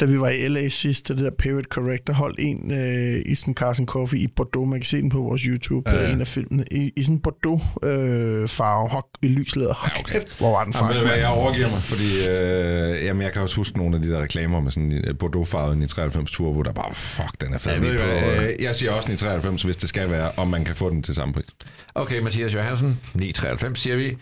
[0.00, 3.54] da vi var i LA sidst, det der Period Corrector holdt en øh, i sådan
[3.54, 4.68] Carson Coffee i Bordeaux.
[4.68, 6.12] Man kan se den på vores YouTube, Ja, ja, ja.
[6.12, 6.64] en af filmene.
[6.70, 9.74] I, i sådan Bordeaux øh, farve, hok, i lyslæder.
[9.74, 10.12] Hold Ja, okay.
[10.12, 11.06] kæft, hvor var den Jamen, farve.
[11.06, 14.22] hvad, jeg overgiver mig, fordi øh, jamen, jeg kan også huske nogle af de der
[14.22, 17.72] reklamer med sådan en Bordeaux-farvet i 93 tur, hvor der bare, fuck, den er fed.
[17.72, 20.76] Ja, på, øh, øh, jeg siger også 93, hvis det skal være, om man kan
[20.76, 21.46] få den til samme pris.
[21.94, 24.16] Okay, Mathias Johansen, 993 siger vi.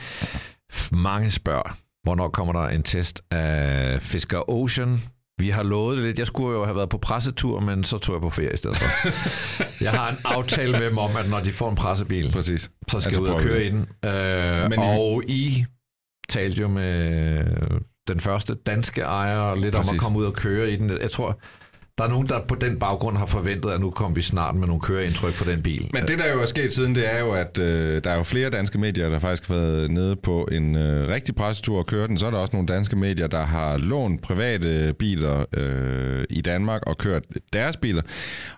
[0.92, 5.00] Mange spørger, hvornår kommer der en test af Fisker Ocean?
[5.42, 6.18] Vi har lovet det lidt.
[6.18, 8.76] Jeg skulle jo have været på pressetur, men så tog jeg på ferie i stedet
[8.76, 9.08] for.
[9.84, 12.70] jeg har en aftale med dem om, at når de får en pressebil, Præcis.
[12.88, 13.80] så skal Altså, jeg ud og køre i den.
[14.04, 15.64] Øh, Men I- og I
[16.28, 17.44] talte jo med
[18.08, 19.92] den første danske ejer lidt om Præcis.
[19.94, 20.90] at komme ud og køre i den.
[21.00, 21.38] Jeg tror,
[21.98, 24.66] der er nogen, der på den baggrund har forventet, at nu kommer vi snart med
[24.66, 25.90] nogle køreindtryk for den bil.
[25.92, 28.22] Men det, der jo er sket siden, det er jo, at øh, der er jo
[28.22, 32.08] flere danske medier, der faktisk har været nede på en øh, rigtig pressetur og kørt
[32.08, 32.18] den.
[32.18, 36.82] Så er der også nogle danske medier, der har lånt private biler øh, i Danmark
[36.86, 37.22] og kørt
[37.52, 38.02] deres biler.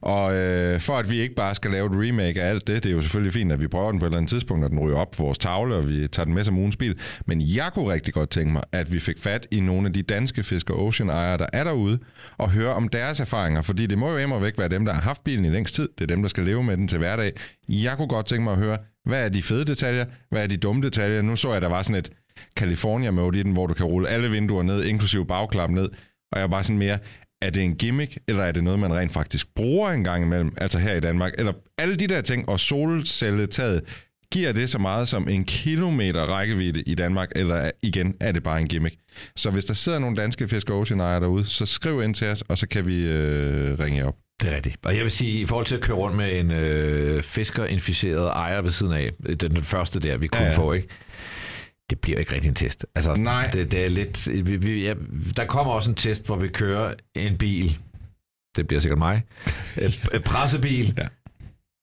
[0.00, 2.90] Og øh, for at vi ikke bare skal lave et remake af alt det, det
[2.90, 4.78] er jo selvfølgelig fint, at vi prøver den på et eller andet tidspunkt, når den
[4.78, 6.98] ryger op på vores tavle, og vi tager den med som ugens bil.
[7.26, 10.02] Men jeg kunne rigtig godt tænke mig, at vi fik fat i nogle af de
[10.02, 11.98] danske Fisker Ocean ejere, der er derude,
[12.38, 15.00] og høre om deres erfaringer, fordi det må jo immer væk være dem, der har
[15.00, 15.88] haft bilen i længst tid.
[15.98, 17.32] Det er dem, der skal leve med den til hverdag.
[17.68, 20.04] Jeg kunne godt tænke mig at høre, hvad er de fede detaljer?
[20.30, 21.22] Hvad er de dumme detaljer?
[21.22, 22.10] Nu så jeg, at der var sådan et
[22.56, 25.88] California mode i den, hvor du kan rulle alle vinduer ned, inklusive bagklap ned.
[26.32, 26.98] Og jeg var bare sådan mere,
[27.42, 30.54] er det en gimmick, eller er det noget, man rent faktisk bruger en gang imellem,
[30.56, 31.32] altså her i Danmark?
[31.38, 33.82] Eller alle de der ting, og solcelletaget,
[34.32, 38.42] giver det så meget som en kilometer rækkevidde i Danmark, eller er- igen, er det
[38.42, 38.96] bare en gimmick?
[39.36, 42.58] Så hvis der sidder nogle danske Fisker Ocean derude, så skriv ind til os, og
[42.58, 44.14] så kan vi øh, ringe jer op.
[44.42, 44.76] Det er rigtigt.
[44.84, 48.62] Og jeg vil sige, i forhold til at køre rundt med en øh, fiskerinficeret ejer
[48.62, 50.88] ved siden af, den, den første der, vi kunne Ja, få, ikke?
[51.90, 52.86] Det bliver ikke rigtig en test.
[52.94, 53.46] Altså, Nej.
[53.52, 54.28] Det, det er lidt...
[54.46, 54.94] Vi, vi, ja,
[55.36, 57.78] der kommer også en test, hvor vi kører en bil.
[58.56, 59.22] Det bliver sikkert mig.
[60.14, 60.94] En pressebil.
[60.98, 61.06] Ja.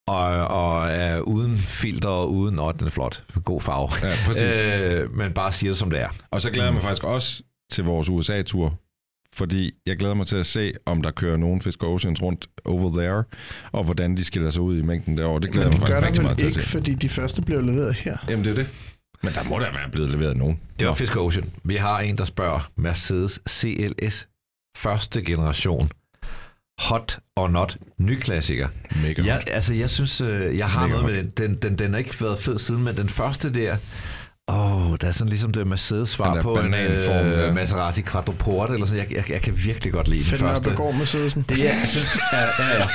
[0.07, 2.59] Og, og er uden filter og uden...
[2.59, 3.23] Åh, den er flot.
[3.45, 3.89] God farve.
[4.07, 4.43] Ja, præcis.
[4.61, 6.07] Øh, men bare siger det, som det er.
[6.31, 8.79] Og så glæder jeg mig faktisk også til vores USA-tur,
[9.35, 12.89] fordi jeg glæder mig til at se, om der kører nogen Fisker Oceans rundt over
[13.01, 13.23] there,
[13.71, 15.39] og hvordan de skiller sig ud i mængden derovre.
[15.41, 16.69] Det glæder Men jeg det mig gør faktisk rigtig der meget til at ikke, se.
[16.69, 18.17] fordi de første blev leveret her.
[18.29, 18.69] Jamen, det er det.
[19.23, 20.59] Men der må da være blevet leveret nogen.
[20.79, 21.49] Det var Fisker Ocean.
[21.63, 24.27] Vi har en, der spørger Mercedes CLS
[24.77, 25.89] første generation.
[26.81, 28.67] Hot or not, ny klassiker.
[29.03, 29.43] Mega Ja, hot.
[29.51, 31.29] altså jeg synes, øh, jeg har Mega noget med den.
[31.49, 31.77] Den, den.
[31.77, 33.77] den har ikke været fed siden, men den første der,
[34.47, 37.51] åh, der er sådan ligesom det Mercedes Den svar på en øh, ja.
[37.51, 38.99] Maserati Quattroporte, eller sådan.
[39.09, 40.97] Jeg, jeg, jeg kan virkelig godt lide den Finder første.
[40.97, 41.45] med Sødesen.
[41.49, 42.87] Det jeg synes er, ja, ja.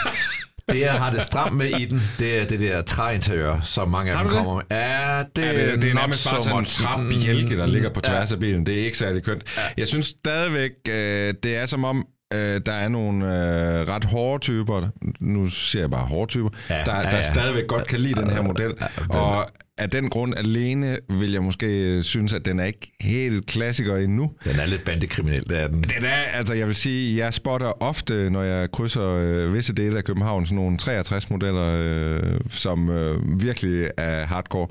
[0.73, 4.13] Det jeg har det stramt med i den, det er det der træinteriør, som mange
[4.13, 4.63] af dem kommer med.
[4.71, 6.83] Ja, det, Ja, det, det er nærmest bare sådan en much.
[6.83, 8.11] trapbjælke, der ligger på Ja.
[8.11, 8.67] tværs af bilen.
[8.67, 9.43] Det er ikke særlig kønt.
[9.77, 14.43] Jeg synes stadigvæk, øh, det er som om, øh, der er nogle øh, ret hårde
[14.43, 14.89] typer.
[15.21, 16.49] Nu siger jeg bare hårde typer.
[16.71, 17.23] Ja, der, der ja, ja.
[17.23, 18.75] stadigvæk godt kan lide den her model.
[19.09, 19.47] Og
[19.79, 24.33] af den grund alene vil jeg måske synes, at den er ikke helt klassiker endnu.
[24.45, 25.83] Den er lidt bandekriminel, det er den.
[25.83, 29.97] Den er, altså jeg vil sige, jeg spotter ofte, når jeg krydser øh, visse dele
[29.99, 31.65] af København, sådan nogle 63-modeller,
[32.35, 34.69] øh, som øh, virkelig er hardcore.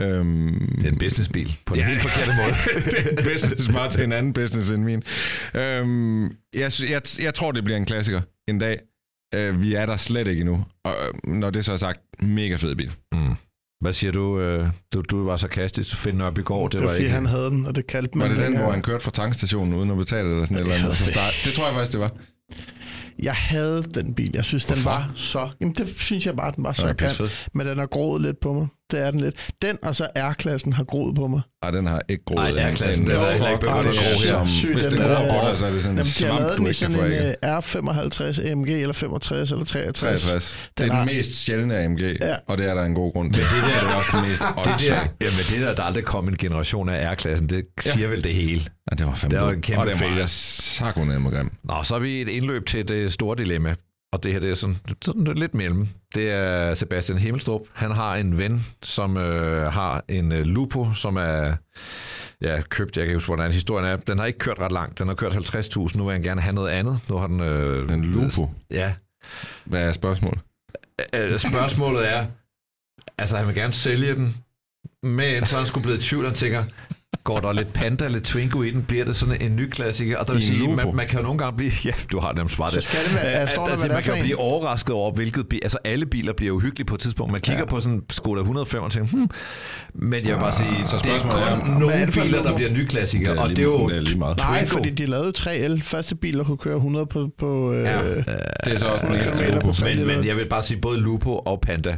[0.00, 1.88] Øhm, Det er en businessbil, på den Ja.
[1.88, 2.54] helt forkerte måde.
[2.90, 5.02] det er en business bare til en anden business end min.
[5.54, 8.78] Øhm, jeg, jeg, jeg tror, det bliver en klassiker en dag.
[9.34, 10.64] Øh, vi er der slet ikke endnu.
[10.84, 12.92] Og øh, når det så er sagt, mega fed bil.
[13.12, 13.18] Mm.
[13.80, 14.40] Hvad siger du?
[14.40, 15.90] øh, Du, du var sarkastisk.
[15.90, 16.68] Du finder op i går.
[16.68, 17.14] Det, Det var var fordi, ikke...
[17.14, 19.74] han havde den, og det kaldte Var man det den, hvor han kørte fra tankstationen
[19.74, 20.96] uden at betale eller sådan et eller andet?
[20.96, 22.12] Så det start, det tror jeg faktisk, det var.
[23.18, 24.30] Jeg havde den bil.
[24.34, 24.90] Jeg synes, den Hvorfor?
[24.90, 25.48] var så...
[25.60, 27.28] Jamen, det synes jeg bare, den var så okay, fed.
[27.54, 28.66] Men den har groet lidt på mig.
[28.90, 29.34] Det er den lidt.
[29.62, 31.40] Den og så R-klassen har groet på mig.
[31.62, 32.38] Ej, den har ikke groet.
[32.40, 34.28] Ej, en- R-klassen, en- den begyndt det at er gro her.
[34.28, 36.30] som- Sygt, Hvis den det er gror på dig, så er det sådan en Jamen,
[36.32, 37.36] har svamp, du den ikke kan få en af.
[37.42, 40.22] uh, R55 AMG, eller 65, eller 63.
[40.22, 40.50] 63.
[40.78, 42.34] Det Den er har- den mest sjældne AMG, Ja.
[42.46, 43.42] og det er der en god grund til.
[43.42, 44.94] Men det der det er også den mest Det der,
[45.26, 48.60] jamen det der, der aldrig kom en generation af R-klassen, det siger vel det hele.
[48.90, 51.50] Ja, det var fandme Det var en kæmpe Og det var sakronemme grim.
[51.64, 53.74] Nå, så er vi et indløb til det store dilemma.
[54.12, 55.88] Og det her, det er sådan, sådan lidt mellem.
[56.14, 57.60] Det er Sebastian Himmelstrup.
[57.72, 61.56] Han har en ven, som øh, har en øh, Lupo, som er
[62.40, 63.96] ja, købt, jeg kan ikke huske, hvordan historien er.
[63.96, 64.98] Den har ikke kørt ret langt.
[64.98, 65.96] Den har kørt 50.000.
[65.98, 67.00] Nu vil han gerne have noget andet.
[67.08, 67.40] Nu har den...
[67.40, 68.50] Øh, En Lupo?
[68.70, 68.94] Ja.
[69.64, 70.40] Hvad er spørgsmålet?
[71.14, 72.26] Øh, spørgsmålet er,
[73.18, 74.36] altså han vil gerne sælge den,
[75.02, 76.64] men så er han skulle blevet i tvivl, han tænker,
[77.24, 80.18] går der lidt Panda, lidt Twingo i den, bliver det sådan en ny klassiker.
[80.18, 81.70] Og der vil en sige, man, man kan jo nogle gange blive...
[81.84, 83.90] Ja, du har nemt svaret Så skal det være- Øh, står der, altså, hvad det
[83.90, 84.22] er Man kan jo en?
[84.22, 85.58] blive overrasket over, hvilket bil...
[85.62, 87.32] Altså, alle biler bliver uhyggelige på et tidspunkt.
[87.32, 87.66] Man kigger ja.
[87.66, 89.30] på sådan en Skoda 105 og tænker, hmm.
[89.94, 92.22] Men jeg vil bare sige, så det er spørgsmålet er, kun er nogle det en
[92.22, 93.32] biler, der bliver ny klassikere.
[93.32, 94.36] Det er Og det er jo det er lige meget.
[94.38, 95.82] Nej, fordi de lavede 3L.
[95.82, 97.28] Første biler kunne køre 100 på...
[97.38, 98.06] på øh, Ja.
[98.08, 98.14] ja.
[98.64, 99.04] Det er så også
[99.62, 99.94] på tre.
[99.96, 101.96] Men, men jeg vil bare sige, både Lupo og Panda,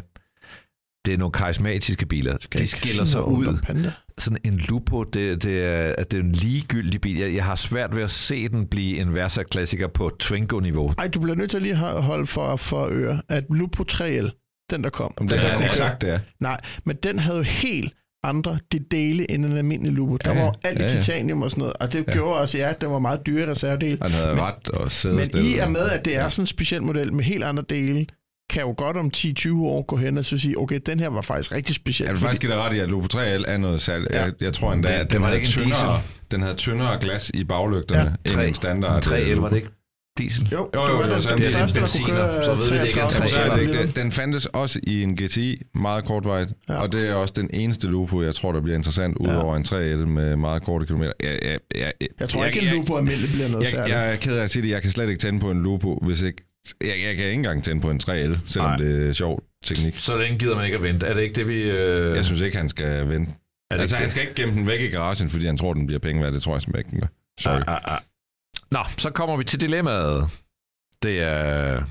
[1.06, 2.36] det er nogle karismatiske biler.
[2.58, 3.58] De skiller sig ud.
[3.62, 3.92] Panda.
[4.18, 7.18] Sådan en Lupo, det, det, er, at det er en ligegyldig bil.
[7.18, 10.94] Jeg, jeg har svært ved at se den blive en Versa-klassiker på Twingo-niveau.
[10.98, 14.66] Ej, du bliver nødt til at lige ho- holde for, for øre, at Lupo 3L,
[14.70, 16.18] den der kom, Om den det der er kunne en exakt, det er.
[16.40, 17.92] Nej, men den havde jo helt
[18.24, 20.16] andre de dele end en almindelig Lupo.
[20.16, 21.00] Der Ja, var jo alt i Ja, ja.
[21.00, 22.12] titanium og sådan noget, og det Ja.
[22.12, 23.98] gjorde også, ja, at den var meget dyre reservedel.
[24.02, 26.46] Han havde Men- ret og sæde Men i og med, at det er sådan en
[26.46, 28.06] speciel model med helt andre dele,
[28.50, 31.20] kan jo godt om 10-20 år gå hen og så sige, okay, den her var
[31.20, 32.06] faktisk rigtig speciel.
[32.06, 34.06] Jeg vil faktisk give dig ret i, at Lupo 3L er noget salg.
[34.12, 34.22] Ja.
[34.24, 37.30] Jeg, jeg tror endda, at den var havde, ikke en tyndere, den havde tyndere glas
[37.34, 39.06] i baglygterne Ja, end en standard.
[39.06, 39.68] 3L, var det ikke
[40.18, 40.48] diesel?
[40.52, 42.44] Jo, Jo, jo, det var den, den det er en første, der benziner, kunne køre
[42.44, 44.00] så ved vi, det ikke 33 det ikke.
[44.00, 46.72] Den fandtes også i en GTI, meget kortvarigt, Ja.
[46.74, 46.80] ja.
[46.80, 50.06] og det er også den eneste Lupo, jeg tror, der bliver interessant, udover en 3L
[50.06, 51.12] med meget korte kilometer.
[51.22, 53.96] Jeg, jeg, jeg, Jeg tror ikke, en Lupo almindelig bliver noget jeg, særligt.
[53.96, 55.98] jeg er ked af at sige det, jeg kan slet ikke tænde på en Lupo,
[56.02, 56.42] hvis ikke...
[56.80, 58.76] Jeg, jeg kan ikke engang tænde på en 3L, selvom Nej.
[58.76, 59.96] det er sjov teknik.
[59.96, 61.06] Så længe gider man ikke at vente.
[61.06, 61.70] Er det ikke det, vi...
[61.70, 62.16] Øh...
[62.16, 63.32] Jeg synes ikke, han skal vente.
[63.70, 64.10] er det Altså, ikke han det?
[64.10, 66.32] skal ikke gemme den væk i garagen, fordi han tror, den bliver penge værd.
[66.32, 67.08] Det tror jeg simpelthen ikke, den gør.
[67.40, 67.60] Sorry.
[67.66, 68.00] Ah, ah, ah.
[68.70, 70.28] Nå, så kommer vi til dilemmaet.
[71.02, 71.82] Det er...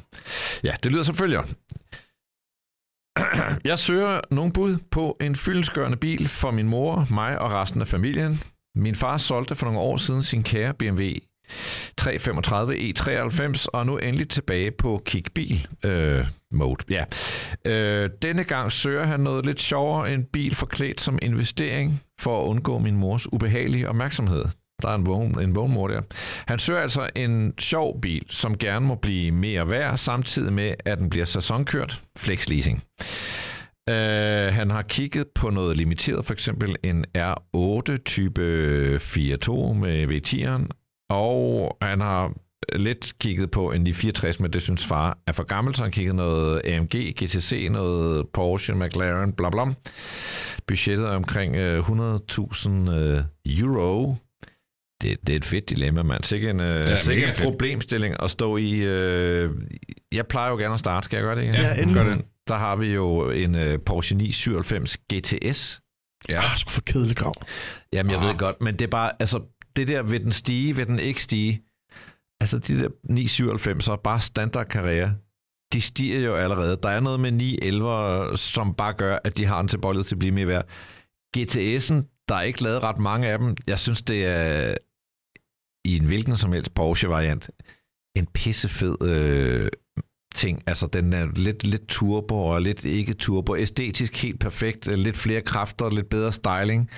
[0.63, 1.43] Ja, det lyder som følger.
[3.69, 7.87] Jeg søger nogle bud på en fyldensgørende bil for min mor, mig og resten af
[7.87, 8.41] familien.
[8.75, 11.01] Min far solgte for nogle år siden sin kære BMW
[11.97, 16.83] 335 E93, og nu endelig tilbage på kickbil øh, mode.
[16.89, 17.03] Ja.
[17.65, 22.45] Øh, denne gang søger han noget lidt sjovere, en bil forklædt som investering for at
[22.45, 24.45] undgå min mors ubehagelige opmærksomhed.
[24.81, 26.01] Der er en vogn, en vognmor der.
[26.47, 30.97] Han søger altså en sjov bil, som gerne må blive mere værd, samtidig med, at
[30.97, 32.83] den bliver sæsonkørt, flex leasing.
[33.91, 33.95] Uh,
[34.55, 38.41] han har kigget på noget limiteret, for eksempel en R8 type
[39.01, 40.67] 4.2 med V10'eren,
[41.09, 42.31] og han har
[42.75, 46.15] lidt kigget på en 964, men det synes far er for gammel, så han kigget
[46.15, 49.65] noget AMG, GTC, noget Porsche, McLaren, bla bla.
[50.67, 54.15] Budgettet er omkring øh, 100.000 øh, euro.
[55.01, 56.23] Det, det er et fedt dilemma, mand.
[56.23, 58.79] Sikke en, øh, Ja, sikke en problemstilling at stå i.
[58.85, 59.51] Øh,
[60.11, 61.05] jeg plejer jo gerne at starte.
[61.05, 61.53] Skal jeg gøre det igen?
[61.55, 62.03] Ja, endelig.
[62.03, 62.21] Gør det.
[62.47, 65.81] Der har vi jo en øh, Porsche 997 GTS.
[66.29, 66.37] Ja.
[66.37, 67.33] Ah, sgu for kedelig grav.
[67.93, 68.27] Jamen, jeg Ah.
[68.27, 69.39] ved godt, men det er bare, altså,
[69.79, 71.61] det der, vil den stige, vil den ikke stige?
[72.41, 75.15] Altså, de der 997'er, bare standard karriere,
[75.73, 76.79] de stiger jo allerede.
[76.83, 80.19] Der er noget med 911, som bare gør, at de har en tilbøjelighed til at
[80.19, 80.65] blive mere værd.
[81.37, 83.55] GTS'en, der er ikke lavet ret mange af dem.
[83.67, 84.75] Jeg synes, det er
[85.85, 87.49] i en hvilken som helst Porsche-variant
[88.15, 89.69] en pissefed øh,
[90.35, 90.63] ting.
[90.67, 93.55] Altså, den er lidt, lidt turbo og lidt ikke turbo.
[93.55, 94.85] Æstetisk helt perfekt.
[94.87, 96.89] Lidt flere kræfter, lidt bedre styling.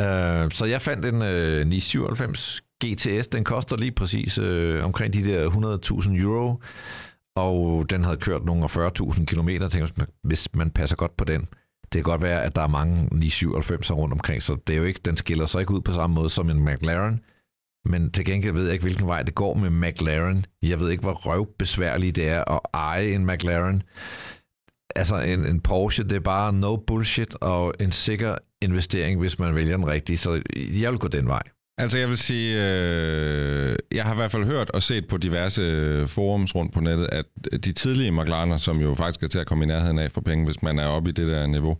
[0.00, 3.28] Øh, så jeg fandt en øh, 997 GTS.
[3.28, 6.62] Den koster lige præcis øh, omkring de der 100.000 euro.
[7.36, 9.48] Og den havde kørt nogle af 40.000 km.
[9.48, 11.40] Tænkte, hvis man passer godt på den.
[11.82, 14.84] Det kan godt være, at der er mange 997'er rundt omkring, så det er jo
[14.84, 17.20] ikke, den skiller sig ikke ud på samme måde som en McLaren.
[17.84, 20.46] Men til gengæld ved jeg ikke, hvilken vej det går med McLaren.
[20.62, 23.82] Jeg ved ikke, hvor røvbesværligt det er at eje en McLaren.
[24.96, 29.54] Altså en, en Porsche, det er bare no bullshit og en sikker investering, hvis man
[29.54, 30.16] vælger den rigtige.
[30.16, 31.42] Så jeg vil gå den vej.
[31.78, 35.62] Altså jeg vil sige, øh, jeg har i hvert fald hørt og set på diverse
[35.62, 37.24] øh, forums rundt på nettet, at
[37.64, 40.44] de tidlige McLarener, som jo faktisk er til at komme i nærheden af for penge,
[40.44, 41.76] hvis man er oppe i det der niveau, øh,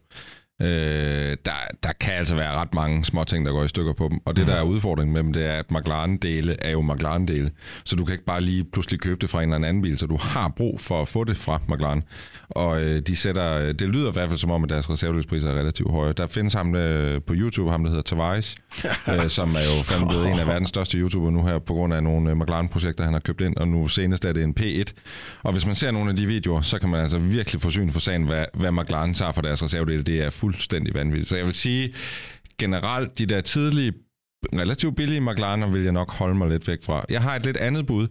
[0.61, 1.53] der,
[1.83, 4.21] der kan altså være ret mange små ting, der går i stykker på dem.
[4.25, 7.51] Og det, der er udfordringen med dem, det er, at McLaren-dele er jo McLaren-dele.
[7.85, 10.07] Så du kan ikke bare lige pludselig købe det fra en eller anden bil, så
[10.07, 12.03] du har brug for at få det fra McLaren.
[12.51, 15.59] Og øh, de sætter, det lyder i hvert fald som om, at deres reservedelspriser er
[15.59, 16.13] relativt høje.
[16.13, 18.57] Der findes ham øh, på YouTube, ham der hedder Tavares,
[19.11, 21.95] øh, som er jo fandme blevet en af verdens største YouTubere nu her, på grund
[21.95, 24.85] af nogle øh, McLaren-projekter, han har købt ind, og nu senest er det en P1.
[25.43, 27.91] Og hvis man ser nogle af de videoer, så kan man altså virkelig få syn
[27.91, 30.03] for sagen, hvad, hvad McLaren tager for deres reservedele.
[30.03, 31.29] Det er fuldstændig vanvittigt.
[31.29, 31.95] Så jeg vil sige,
[32.59, 33.93] generelt, de der tidlige
[34.55, 37.05] relativt billige McLarener vil jeg nok holde mig lidt væk fra.
[37.11, 38.09] Jeg har et lidt andet bud,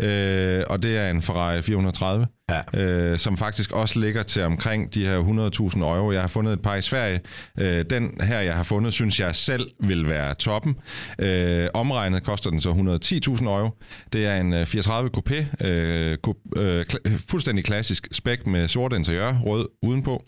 [0.00, 2.80] øh, og det er en Ferrari 430, Ja.
[2.84, 6.12] øh, som faktisk også ligger til omkring de her 100.000 euro.
[6.12, 7.20] Jeg har fundet et par i Sverige.
[7.58, 10.76] Øh, den her, jeg har fundet, synes jeg selv vil være toppen.
[11.18, 13.70] Øh, omregnet koster den så 110.000 euro.
[14.12, 16.16] Det er en øh, 430 Coupé, øh,
[16.56, 20.24] øh, kla- fuldstændig klassisk spæk med sort interiør, rød udenpå.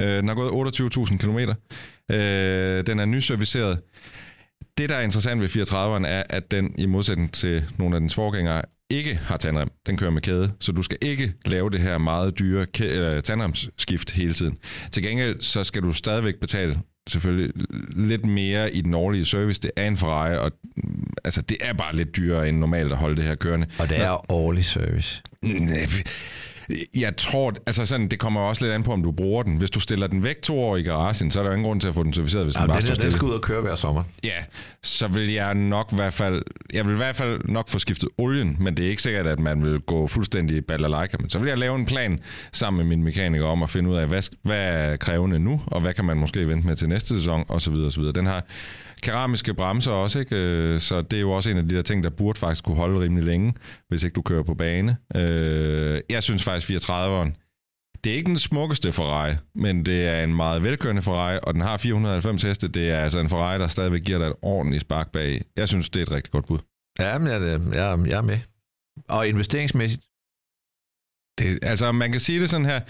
[0.00, 1.38] Øh, den har gået 28.000 km.
[1.38, 3.80] Øh, den er nyserviceret.
[4.78, 8.14] Det, der er interessant ved 430'eren, er, at den i modsætning til nogle af dens
[8.14, 9.68] forgængere, ikke har tandrem.
[9.86, 13.22] Den kører med kæde, så du skal ikke lave det her meget dyre kæ- øh,
[13.22, 14.58] tandremsskift hele tiden.
[14.92, 16.78] Til gengæld, så skal du stadigvæk betale
[17.08, 17.52] selvfølgelig
[17.90, 19.60] lidt mere i den årlige service.
[19.60, 22.98] Det er en Ferrari, og mm, altså, det er bare lidt dyrere end normalt at
[22.98, 23.66] holde det her kørende.
[23.78, 25.22] Og det er årlig service.
[26.94, 29.56] Jeg tror, altså sådan, det kommer også lidt an på, om du bruger den.
[29.56, 31.88] Hvis du stiller den væk to år i garagen, så er der ingen grund til
[31.88, 33.12] at få den serviceret, hvis den Ja, bare den, står den stille.
[33.12, 34.02] skal ud og køre hver sommer.
[34.24, 34.30] Ja,
[34.82, 36.42] så vil jeg nok i hvert fald,
[36.72, 39.38] jeg vil i hvert fald nok få skiftet olien, men det er ikke sikkert, at
[39.38, 41.16] man vil gå fuldstændig balalaika.
[41.20, 42.18] Men så vil jeg lave en plan
[42.52, 45.80] sammen med min mekaniker om at finde ud af, hvad, hvad er krævende nu, og
[45.80, 48.12] hvad kan man måske vente med til næste sæson, og så videre, og så videre.
[48.12, 48.44] Den har
[49.00, 50.36] keramiske bremser også, ikke?
[50.36, 52.76] Øh, så det er jo også en af de der ting, der burde faktisk kunne
[52.76, 53.54] holde rimelig længe,
[53.88, 54.96] hvis ikke du kører på bane.
[55.16, 57.30] Øh, Jeg synes faktisk 430'eren,
[58.04, 61.62] det er ikke den smukkeste Ferrari, men det er en meget velkørende Ferrari, og den
[61.62, 62.68] har 490 heste.
[62.68, 65.42] Det er altså en Ferrari, der stadigvæk giver dig et ordentligt spark bag.
[65.56, 66.58] Jeg synes, det er et rigtig godt bud.
[66.98, 67.60] Ja, men jeg, jeg,
[68.06, 68.38] jeg er med.
[69.08, 70.02] Og investeringsmæssigt,
[71.38, 72.80] Det, altså, man kan sige det sådan her.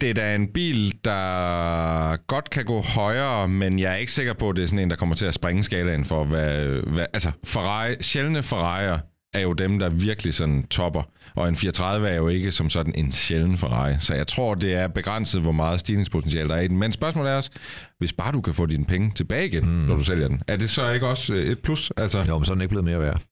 [0.00, 4.32] Det, er da en bil, der godt kan gå højere, men jeg er ikke sikker
[4.32, 6.66] på, at det er sådan en, der kommer til at springe skalaen for, hvad...
[6.92, 11.02] hvad altså, Ferrari, sjældne Ferrari'er er jo dem, der virkelig sådan topper.
[11.34, 13.94] Og en 430 er jo ikke som sådan en sjælden Ferrari.
[13.98, 16.78] Så jeg tror, det er begrænset, hvor meget stigningspotentiale der er i den.
[16.78, 17.50] Men spørgsmålet er også,
[17.98, 19.70] hvis bare du kan få dine penge tilbage igen, mm.
[19.70, 21.92] når du sælger den, er det så ikke også øh, et plus?
[21.96, 23.22] Altså, jo, men så er den ikke blevet mere værd.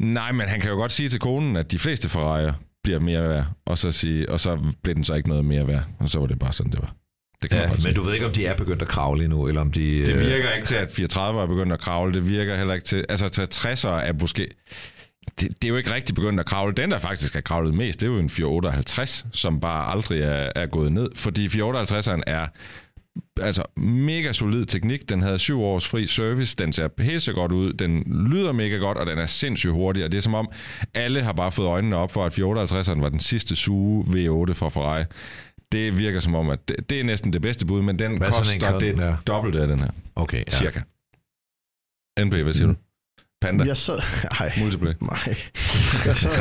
[0.00, 2.52] Nej, men han kan jo godt sige til konen, at de fleste Ferrari'er
[2.84, 5.84] bliver mere værd, og så, sige, og så blev den så ikke noget mere værd.
[6.00, 6.94] Og så var det bare sådan, det var.
[7.42, 7.94] Det kan Ja, men sige.
[7.94, 10.06] du ved ikke, om de er begyndt at kravle endnu, eller om de...
[10.06, 12.14] Det øh, virker ikke til, at 430 er begyndt at kravle.
[12.14, 13.04] Det virker heller ikke til...
[13.08, 14.48] Altså, til 60'er er måske...
[15.40, 16.74] Det, det, er jo ikke rigtig begyndt at kravle.
[16.74, 20.50] Den, der faktisk er kravlet mest, det er jo en 458, som bare aldrig er,
[20.56, 21.08] er gået ned.
[21.16, 22.46] Fordi 458'eren er
[23.40, 25.08] altså mega solid teknik.
[25.08, 26.56] Den havde syv års fri service.
[26.56, 27.72] Den ser pisse godt ud.
[27.72, 30.04] Den lyder mega godt, og den er sindssygt hurtig.
[30.04, 30.48] Og det er som om,
[30.94, 34.68] alle har bare fået øjnene op for, at 458'eren var den sidste suge V8 fra
[34.68, 35.04] Ferrari.
[35.72, 38.28] Det virker som om, at det, det er næsten det bedste bud, men den Hvad
[38.28, 39.16] er koster det den der?
[39.26, 39.90] dobbelte af den her.
[40.14, 40.50] Okay, Ja.
[40.50, 40.80] Cirka.
[42.24, 42.74] NB, hvad siger du?
[43.42, 43.64] Panda.
[43.64, 43.92] Jeg så...
[44.40, 44.92] Ej, Multiplay.
[45.00, 45.34] nej.
[46.06, 46.28] Jeg så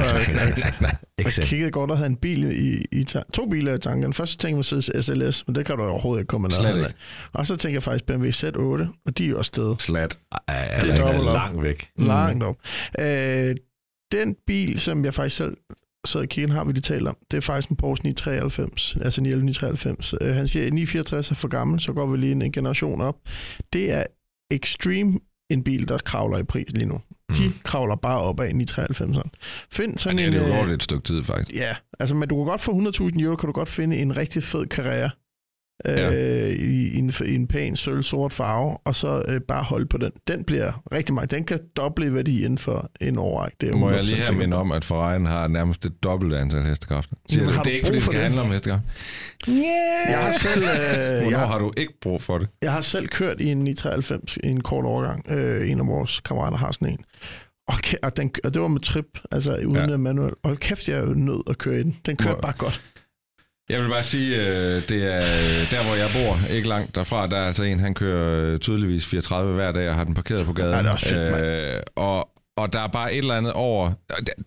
[1.21, 1.45] og Excel.
[1.45, 4.13] kiggede godt og havde en bil i, i to biler i tanken.
[4.13, 6.93] Først tænkte jeg Mercedes SLS, men det kan du overhovedet ikke komme af.
[7.33, 10.19] Og så tænkte jeg faktisk BMW Z8, og de er jo afsted Slat.
[10.47, 11.33] Ej, Det er dobbelt op.
[11.35, 11.89] langt væk.
[11.97, 12.05] mm.
[12.05, 12.55] langt op.
[12.99, 13.55] Øh,
[14.11, 15.57] den bil, som jeg faktisk selv
[16.05, 19.21] så og kiggede, har vi det talt om, det er faktisk en Porsche 993, altså
[19.21, 20.13] 911 993.
[20.21, 23.15] Øh, han siger, at 964 er for gammel, så går vi lige en generation op.
[23.73, 24.03] Det er
[24.51, 25.19] Extreme
[25.53, 27.01] en bil, der kravler i pris lige nu.
[27.37, 27.53] De Mm.
[27.63, 29.29] kravler bare op af 993'eren.
[29.71, 30.33] Find sådan en...
[30.33, 31.51] det er jo øh, et stykke tid, faktisk.
[31.59, 34.43] Ja, altså, men du kan godt for 100.000 euro, kan du godt finde en rigtig
[34.43, 35.09] fed karriere
[35.85, 36.09] øh, Ja.
[36.11, 36.53] i,
[36.87, 40.11] i, en, i en pæn sølv-sort farve, og så øh, bare holde på den.
[40.27, 41.31] Den bliver rigtig meget.
[41.31, 43.57] Den kan doble i værdi inden for en årrække.
[43.61, 46.39] Det er Må jeg 100% lige have minde om, at Ferrari'en har nærmest det dobbelte
[46.39, 47.15] antal hestekræfter.
[47.29, 48.23] Siger Jamen, du, har det er ikke, fordi det for skal det?
[48.27, 48.87] handle om hestekræfter.
[50.09, 52.47] Jeg har selv, øh, Hvornår jeg, har du ikke brug for det?
[52.61, 55.25] jeg har selv kørt i en 993 i en kort overgang.
[55.31, 56.99] Øh, en af vores kammerater har sådan en.
[57.67, 59.97] Og, kæ- og, den, og det var med trip, altså uden Ja.
[59.97, 60.31] manuel.
[60.31, 61.97] Og hold kæft, jeg er jo nødt at køre i den.
[62.05, 62.81] Den kørte Hvor- bare godt.
[63.71, 67.27] Jeg vil bare sige, øh, det er øh, der, hvor jeg bor, ikke langt derfra,
[67.27, 70.45] der er altså en, han kører øh, tydeligvis 34 hver dag og har den parkeret
[70.45, 70.73] på gaden.
[70.73, 73.91] Ej, det er også fedt, øh, og, og der er bare et eller andet over,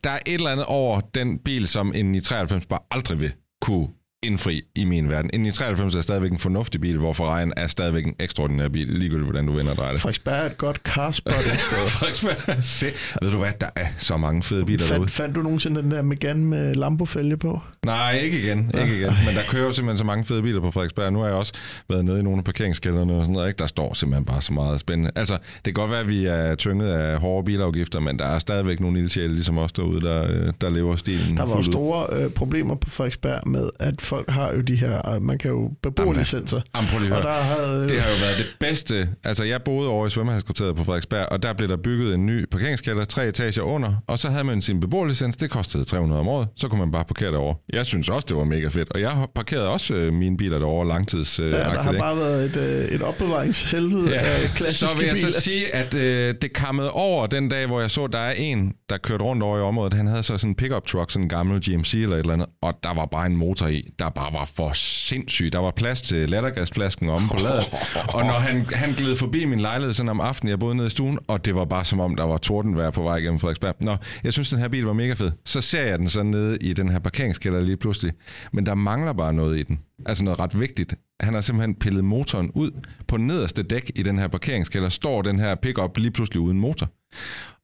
[0.05, 3.33] der er et eller andet over den bil, som en i 93 bare aldrig vil
[3.61, 3.89] kunne
[4.25, 5.31] indfri i min verden.
[5.35, 8.89] En i 93 er stadigvæk en fornuftig bil, hvor Ferrari'en er stadigvæk en ekstraordinær bil,
[8.89, 10.01] ligegyldigt hvordan du vender og drejer det.
[10.01, 11.89] Frederiksberg er et godt carspotting sted.
[11.97, 12.65] Frederiksberg.
[12.65, 12.87] Se,
[13.23, 15.09] ved du hvad, der er så mange fede biler derude.
[15.09, 17.61] Fandt, du nogensinde den der Megane med Lambo-fælge på?
[17.87, 19.13] Nej, ikke igen, ikke igen.
[19.27, 21.13] Men der kører jo simpelthen så mange fede biler på Frederiksberg.
[21.13, 21.53] Nu har jeg også
[21.89, 23.49] været nede i nogle af parkeringskælderne og sådan noget.
[23.49, 23.59] Ikke?
[23.59, 25.11] Der står simpelthen bare så meget spændende.
[25.17, 28.39] Altså, det kan godt være, at vi er tynget af hårde bilafgifter, men der er
[28.39, 32.31] stadigvæk nogle ildsjæle, ligesom os derude, der, øh, der lever stilen Der var store øh,
[32.31, 36.61] problemer på Frederiksberg med, at folk har jo de her, øh, man kan jo beboerlicenser.
[36.77, 39.09] Jamen, at Og der havde, Det har jo været det bedste.
[39.25, 42.45] Altså, jeg boede over i svømmehalskvarteret på Frederiksberg, og der blev der bygget en ny
[42.51, 45.37] parkeringskælder, tre etager under, og så havde man sin beboerlicens.
[45.37, 46.49] Det kostede 300 om året.
[46.57, 47.57] Så kunne man bare parkere derovre.
[47.73, 48.93] Jeg synes også, det var mega fedt.
[48.93, 51.39] Og jeg parkerede også øh, mine biler derovre langtids.
[51.41, 55.07] Øh, ja, der har bare været et, øh, et opbevaringshelvede Ja, af klassiske så vil
[55.07, 55.31] jeg biler.
[55.31, 58.73] så sige, at øh, det kammede over den dag, hvor jeg så, der er en,
[58.91, 59.95] der kørte rundt over i området.
[59.95, 62.47] Han havde så sådan en pickup truck, sådan en gammel GMC eller et eller andet,
[62.63, 65.53] og der var bare en motor i, der bare var for sindssyg.
[65.53, 67.73] Der var plads til lattergasflasken omme på ladet.
[68.09, 70.91] Og når han, han gled forbi min lejlighed sådan om aftenen, jeg boede nede i
[70.91, 73.75] stuen, og det var bare som om, der var tordenvejr på vej gennem Frederiksberg.
[73.81, 75.31] Nå, jeg synes, den her bil var mega fed.
[75.45, 78.13] Så ser jeg den så nede i den her parkeringskælder lige pludselig.
[78.53, 79.81] Men der mangler bare noget i den.
[80.07, 82.71] Altså noget ret vigtigt han har simpelthen pillet motoren ud.
[83.09, 86.91] På nederste dæk i den her parkeringskælder står den her pickup lige pludselig uden motor.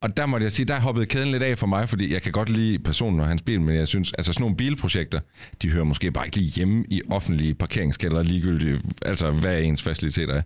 [0.02, 2.32] Og der måtte jeg sige, der hoppede kæden lidt af for mig, fordi jeg kan
[2.32, 5.20] godt lide personen og hans bil, men jeg synes, altså sådan nogle bilprojekter,
[5.62, 10.42] de hører måske bare ikke lige hjemme i offentlige parkeringskælder, ligegyldigt, altså hvad ens faciliteter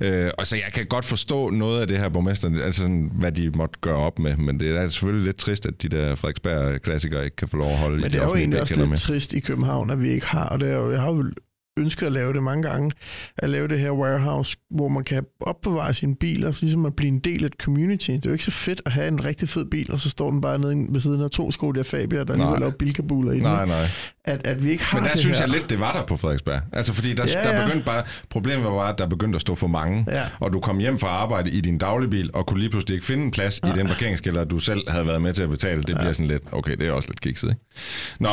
[0.00, 0.24] er.
[0.26, 3.32] Øh, og så jeg kan godt forstå noget af det her borgmester, altså sådan, hvad
[3.32, 7.24] de måtte gøre op med, men det er selvfølgelig lidt trist, at de der Frederiksberg-klassikere
[7.24, 9.34] ikke kan få lov at holde Men de det er jo egentlig også lidt trist
[9.34, 11.30] i København, at vi ikke har, og det er jo, jeg har jo
[11.78, 12.92] ønsket at lave det mange gange,
[13.38, 17.18] at lave det her warehouse, hvor man kan opbevare sine biler, ligesom at blive en
[17.18, 18.10] del af et community.
[18.10, 20.30] Det er jo ikke så fedt at have en rigtig fed bil, og så står
[20.30, 22.58] den bare nede ved siden af to Skoda Fabia, der lige Nej.
[22.58, 23.42] laver bilkabuler i den.
[23.42, 23.88] Nej, nej.
[24.24, 25.46] At, at vi ikke har Men der det synes her.
[25.46, 26.60] jeg lidt, det var der på Frederiksberg.
[26.72, 27.64] Altså fordi der, Ja, ja, der ja.
[27.66, 30.22] begyndte bare, problemet var bare, at der begyndte at stå for mange, Ja.
[30.40, 33.24] og du kom hjem fra arbejde i din dagligbil, og kunne lige pludselig ikke finde
[33.24, 35.82] en plads i den parkeringskælder, du selv havde været med til at betale.
[35.82, 37.60] Det bliver sådan lidt, okay, det er også lidt kikset, ikke?
[38.20, 38.28] Nå,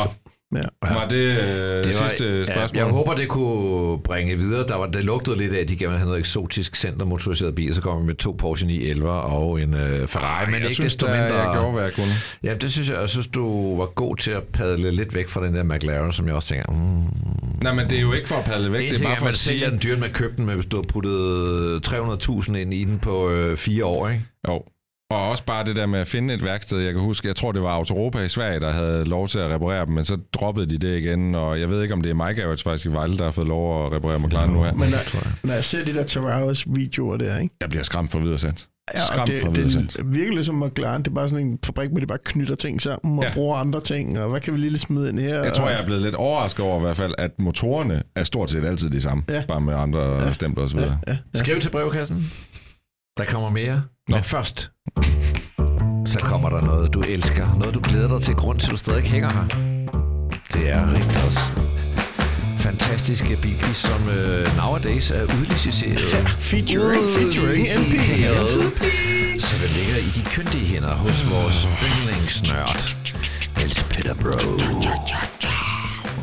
[0.54, 0.60] Ja.
[0.94, 2.78] var det, øh, det sidste spørgsmål?
[2.78, 4.66] Ja, jeg håber, det kunne bringe videre.
[4.66, 7.74] Der var, det lugtede lidt af, at de gerne ville have noget eksotisk centermotoriseret bil.
[7.74, 10.46] Så kommer vi med to Porsche 911 og en øh, Ferrari.
[10.46, 11.36] men jeg ikke synes, desto der, mindre...
[11.38, 12.12] jeg gjorde, hvad jeg kunne.
[12.42, 13.00] Ja, det synes jeg.
[13.00, 16.26] Jeg synes, du var god til at padle lidt væk fra den der McLaren, som
[16.26, 16.72] jeg også tænker...
[16.72, 19.12] Mm, Nej, men det er jo ikke for at padle væk, en det er bare
[19.12, 19.70] er, for man at sige...
[19.70, 23.30] den dyrt med købt den, men hvis du har puttet 300.000 ind i den på
[23.30, 24.24] øh, fire år, ikke?
[24.48, 24.62] Jo.
[25.10, 26.78] Og også bare det der med at finde et værksted.
[26.78, 29.50] Jeg kan huske, jeg tror, det var Autoropa i Sverige, der havde lov til at
[29.50, 31.34] reparere dem, men så droppede de det igen.
[31.34, 33.46] Og jeg ved ikke, om det er Mike Garrett faktisk i Vejle, der har fået
[33.46, 34.72] lov at reparere McLaren nu her.
[34.72, 37.54] Men når, når jeg ser de der Terraris videoer der, ikke?
[37.60, 38.68] Jeg bliver skræmt for videresendt.
[38.94, 41.02] Ja, og Skræmt for det, det virker ligesom McLaren.
[41.02, 43.28] Det er bare sådan en fabrik, hvor de bare knytter ting sammen og Ja.
[43.28, 43.34] ja.
[43.34, 44.18] bruger andre ting.
[44.20, 45.42] Og hvad kan vi lige smide ind her?
[45.42, 48.24] Jeg tror, og, jeg er blevet lidt overrasket over i hvert fald, at motorerne er
[48.24, 49.24] stort set altid de samme.
[49.28, 49.42] Ja.
[49.48, 50.32] Bare med andre ja.
[50.32, 50.98] stempler og så videre.
[51.06, 51.38] Ja, ja.
[51.38, 52.32] Skriv til brevkassen.
[53.18, 53.82] Der kommer mere.
[54.08, 54.16] Nå.
[54.16, 54.70] Men først,
[56.06, 57.54] så kommer der noget, du elsker.
[57.58, 58.34] Noget, du glæder dig til.
[58.34, 59.46] Grund til, du stadig hænger her.
[60.52, 61.66] Det er Rigters
[62.66, 66.28] fantastiske bilquiz, som uh, nowadays er udliciteret.
[66.38, 67.86] Featuring, featuring MP.
[67.86, 68.50] Udliciteret.
[69.38, 72.96] Så det ligger i de kyndige hænder hos vores yndlingsnørd.
[73.56, 75.65] Niels Peter Bro.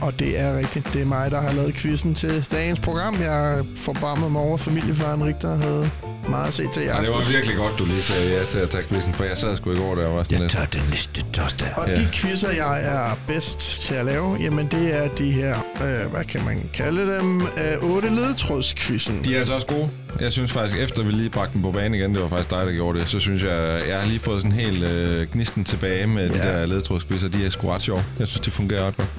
[0.04, 0.90] Og det er rigtigt.
[0.94, 3.22] Det er mig, der har lavet quizzen til dagens program.
[3.22, 5.90] Jeg forbarmede mig over, familiefaren Richter havde
[6.30, 8.58] meget at se til i Og det var virkelig godt, du lige sagde ja til
[8.60, 10.52] at tage quizzen, for jeg sad sgu i går der og var sådan Jeg lidt.
[10.52, 11.68] tager den næste torsdag.
[11.78, 11.96] Og Ja.
[11.96, 16.24] de quizzer, jeg er bedst til at lave, jamen det er de her, øh, hvad
[16.24, 19.24] kan man kalde dem, øh, 8 ledetrådsquizzen.
[19.24, 19.90] De er altså også gode.
[20.20, 22.66] Jeg synes faktisk, efter vi lige bragte dem på banen igen, det var faktisk dig,
[22.66, 26.08] der gjorde det, så synes jeg, jeg har lige fået sådan helt øh, gnisten tilbage
[26.08, 26.34] med ja.
[26.34, 26.60] de Ja.
[26.60, 27.28] der ledetrådsquizzer.
[27.28, 28.04] De er sgu ret sjove.
[28.20, 29.10] Jeg synes, de fungerer ret godt.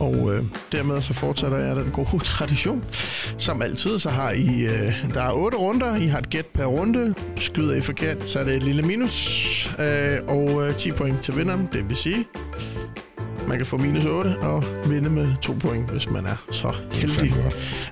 [0.00, 2.84] Og øh, dermed så fortsætter jeg den gode tradition.
[3.38, 5.96] Som altid, så har I, øh, der er otte runder.
[5.96, 7.14] I har et gæt per runde.
[7.36, 9.70] Skyder I forkert, så er det et lille minus.
[9.78, 12.26] Øh, og øh, 10 point til vinderen, det vil sige,
[13.48, 17.34] man kan få minus 8 og vinde med 2 point, hvis man er så heldig.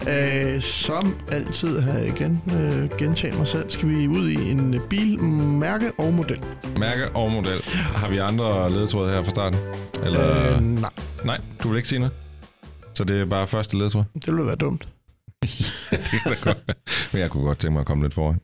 [0.08, 5.22] Øh, som altid her igen, øh, gentage mig selv, skal vi ud i en bil,
[5.24, 6.38] mærke og model.
[6.78, 7.62] Mærke og model.
[7.72, 9.58] Har vi andre ledetråde her fra starten?
[10.04, 10.52] Eller...
[10.54, 10.90] Øh, nej,
[11.24, 12.12] Nej, du vil ikke sige noget?
[12.94, 14.04] Så det er bare første ledetråd?
[14.14, 14.88] det ville være dumt.
[15.90, 16.58] det kan da godt.
[17.12, 18.40] Men jeg kunne godt tænke mig at komme lidt foran.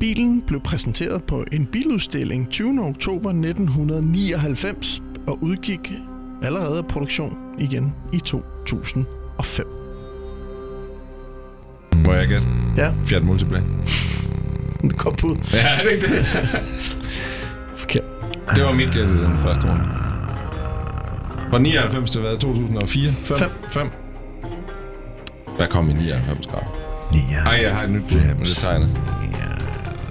[0.00, 2.84] Bilen blev præsenteret på en biludstilling 20.
[2.84, 5.92] oktober 1999 og udgik
[6.42, 9.66] allerede af produktion igen i 2005.
[12.06, 12.46] Må jeg gætte?
[12.76, 13.62] Ja, Fiat Multipla.
[14.82, 15.36] det kom ud.
[15.52, 16.24] Ja, er det ikke det?
[17.76, 18.04] Forkert.
[18.56, 19.84] Det var mit gæt i den første runde.
[21.50, 22.38] Fra 99 til hvad?
[22.38, 23.08] 2004?
[23.12, 23.36] 5?
[23.38, 23.50] Fem.
[23.70, 23.90] 5.
[25.56, 26.66] Hvad kom i 99 grader?
[27.30, 27.36] Ja.
[27.50, 28.78] Ej, jeg har et nyt bud, men det tager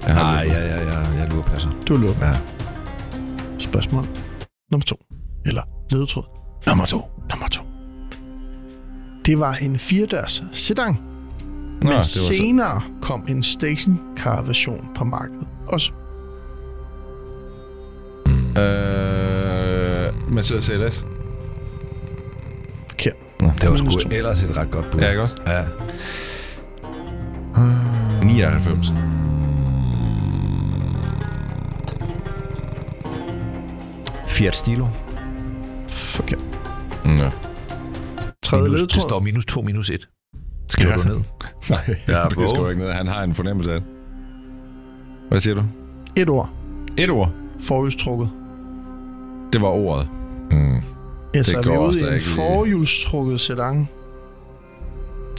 [0.06, 1.68] jeg har Nej, ja, ja, ja, jeg lurer passer.
[1.88, 2.26] Du lukker.
[2.26, 2.34] Ja.
[3.58, 4.06] Spørgsmål
[4.72, 4.96] nummer to.
[5.46, 6.24] Eller ledetråd.
[6.66, 7.10] Nummer to.
[7.30, 7.62] Nummer to.
[9.26, 10.92] Det var en firedørs sedan.
[10.92, 10.98] Nå,
[11.80, 12.32] Men det var så.
[12.36, 15.46] senere kom en stationcar version på markedet.
[15.66, 15.92] Også
[18.58, 21.04] Øh, Mercedes CLS.
[22.88, 23.14] forkert.
[23.60, 25.00] Det var sgu ellers et ret godt bud.
[25.00, 25.36] Ja, ikke også?
[25.46, 25.62] Ja.
[28.22, 28.92] 99.
[34.36, 34.86] Fiat Stilo.
[35.88, 36.38] Forkert.
[37.04, 37.30] Nå.
[38.42, 40.08] Tredje Minus, det står minus 2, minus 1.
[40.68, 40.96] Skriver Ja.
[40.96, 41.16] du ned?
[41.70, 42.92] Nej, Ja, det skriver ikke ned.
[42.92, 43.88] Han har en fornemmelse af det.
[45.28, 45.62] Hvad siger du?
[46.16, 46.50] Et ord.
[46.96, 47.30] Et ord.
[47.60, 48.30] Forhjulstrukket.
[49.52, 50.08] Det var ordet.
[50.50, 50.76] Mm.
[51.34, 53.88] Ja, så er vi går ude også i en forhjulstrukket sedan.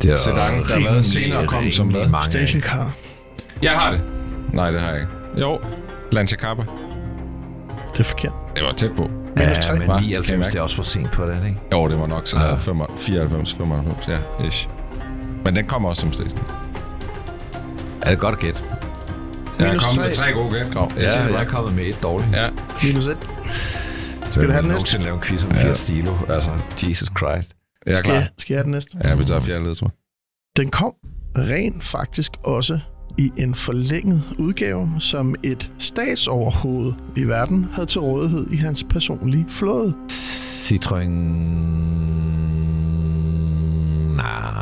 [0.01, 2.07] Det er Sedan, der har været senere kom som hvad?
[2.07, 2.91] mange Stationcar.
[3.61, 4.01] Jeg har det.
[4.53, 5.11] Nej, det har jeg ikke.
[5.41, 5.59] Jo.
[6.11, 6.63] Lancia Kappa.
[7.97, 8.33] Det er forkert.
[8.55, 9.09] Det var tæt på.
[9.35, 9.73] Minus 3.
[9.73, 9.99] Ja, men Hva?
[9.99, 11.59] 99, Kan det er også for sent på den, ikke?
[11.73, 12.73] Jo, det var nok sådan Ja.
[12.73, 14.69] noget 94, 95, ja, ish.
[15.45, 16.39] Men den kommer også som station.
[18.01, 18.63] Er det godt gæt?
[19.59, 20.31] Jeg er Minus kommet med tre.
[20.33, 20.59] gode gæt.
[20.59, 21.45] Jeg Ja, det jeg er bare.
[21.45, 22.31] kommet med et dårligt.
[22.33, 22.49] Ja,
[22.83, 23.17] Minus 1.
[24.31, 24.69] Skal du have den næste?
[24.69, 26.13] nogensinde lave en quiz om Fiat Stilo?
[26.29, 26.49] Altså,
[26.87, 27.55] Jesus Christ.
[27.85, 28.13] jeg er Skal klar.
[28.15, 28.97] jeg, skal jeg have den næste?
[29.03, 29.89] Ja, vi tager fjerde ledtråd.
[30.57, 30.93] Den kom
[31.37, 32.79] rent faktisk også
[33.18, 39.45] i en forlænget udgave, som et statsoverhoved i verden havde til rådighed i hans personlige
[39.49, 39.93] flåde.
[40.11, 41.07] Citroën...
[44.18, 44.55] Nah,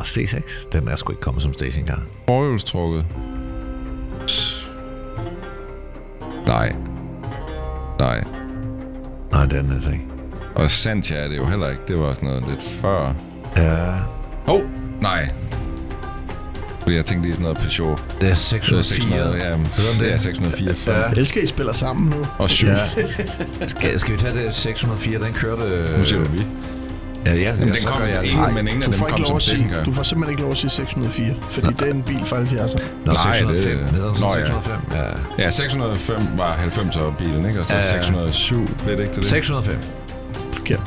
[0.00, 0.68] C6.
[0.72, 2.02] Den er sgu ikke kommet som stationcar.
[2.28, 3.04] Forhjulstrukket.
[6.46, 6.72] Nej.
[7.98, 8.24] Nej.
[9.32, 10.04] Nej, den er altså ikke.
[10.54, 11.82] Og Santia er det jo heller ikke.
[11.88, 13.14] Det var sådan noget lidt før.
[13.56, 13.94] Ja,
[14.48, 14.60] Åh, oh,
[15.00, 15.28] nej.
[16.82, 17.98] Fordi jeg tænkte lige sådan noget Peugeot.
[18.20, 18.78] det er Det 604.
[18.78, 20.74] er 600, ja, det er 604.
[20.94, 21.00] Ja.
[21.08, 22.26] Jeg elsker, at I spiller sammen nu.
[22.38, 22.66] Og 7.
[22.66, 22.76] Ja.
[23.66, 25.18] Skal, skal vi tage det 604?
[25.18, 25.98] Den kørte...
[25.98, 26.42] Nu siger du vi.
[27.26, 29.24] Ja, ja, Jamen, ja den så kom jeg ingen, men ingen af dem får, kom
[29.24, 32.02] som at sige, du får simpelthen ikke lov at sige 604, fordi det er en
[32.02, 32.82] bil fra 70'erne.
[33.04, 33.78] Nå, Nej, 605.
[33.78, 34.32] det- Hedder den Nå, ja.
[34.46, 34.72] 605?
[35.38, 35.44] Ja.
[35.44, 37.60] Ja, 605 var 90'er bilen, ikke?
[37.60, 37.86] Og så Ja, ja.
[38.02, 39.30] 607 blev det ikke til det.
[39.30, 39.76] 605.
[40.52, 40.80] Forkert.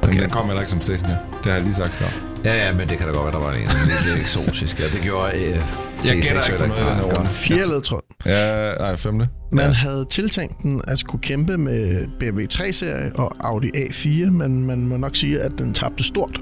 [0.00, 0.20] Men Okay.
[0.22, 1.16] den kom heller ikke som stationcar.
[1.44, 2.06] Det har jeg lige sagt før.
[2.44, 3.58] Ja, ja, men det kan da godt være, der var en
[4.06, 4.80] lidt eksotisk.
[4.80, 5.60] Ja, det gjorde øh, Jeg
[5.98, 7.28] C6 gætter ikke noget i den runde.
[7.28, 8.00] Fjerde ledtråd.
[8.26, 9.28] Ja, nej, femte.
[9.52, 9.70] Man Ja.
[9.72, 14.96] havde tiltænkt den at skulle kæmpe med BMW 3-serie og Audi A4, men man må
[14.96, 16.40] nok sige, at den tabte stort.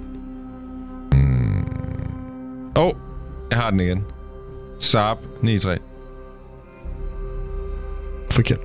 [2.77, 2.93] Åh, oh,
[3.51, 4.05] jeg har den igen.
[4.81, 5.79] Saab 9-3.
[8.31, 8.59] Forkert.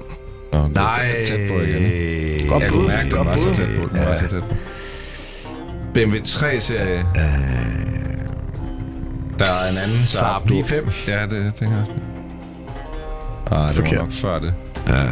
[0.54, 0.92] Nå, Nej.
[1.24, 2.48] tæt- på igen.
[2.50, 2.78] Godt Jeg bud.
[2.78, 3.88] kunne mærke, den var så tæt på.
[3.90, 4.16] Den var Ja.
[4.16, 4.56] så tæt på.
[5.94, 7.06] BMW 3-serie.
[9.40, 10.22] Der er en anden Saab.
[10.22, 11.08] Saab du- 95.
[11.08, 11.92] Ja, det tænker jeg også.
[13.52, 13.96] Ah, det Forkert.
[13.98, 14.54] var nok før det.
[14.88, 15.08] Ja.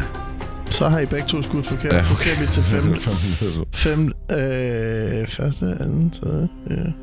[0.72, 3.14] Så har I begge to skudt forkert, Ja, ja, så skal vi til fem, Fem
[3.74, 6.94] fem øh, første, anden, tredje, fjerde.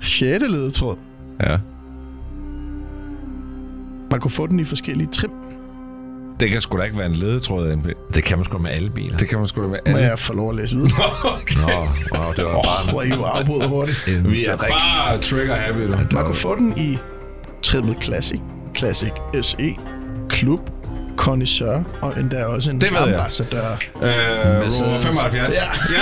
[0.00, 0.96] Sjette ledetråd.
[1.42, 1.58] Ja.
[4.10, 5.30] Man kunne få den i forskellige trim.
[6.40, 7.86] Det kan sgu da ikke være en ledetråd, NP.
[8.14, 9.16] Det kan man sgu med alle biler.
[9.16, 9.68] Det kan man sgu da.
[9.68, 10.00] Må alle.
[10.00, 10.90] jeg få lov at læse videre?
[11.56, 11.72] Nå,
[12.18, 14.08] wow, det var bare Hvor I jo afbryder hurtigt.
[14.08, 15.96] en, Vi er bare trigger happy, du.
[16.12, 16.98] Man kunne få den i
[17.62, 18.40] trimmet Classic,
[18.78, 19.10] Classic
[19.42, 19.76] SE,
[20.28, 20.60] Klub,
[21.16, 23.14] Connoisseur og endda også en Det ved jeg.
[23.18, 23.70] ambassadør.
[23.70, 25.54] Øh, Rover 75.
[25.54, 25.94] Ja.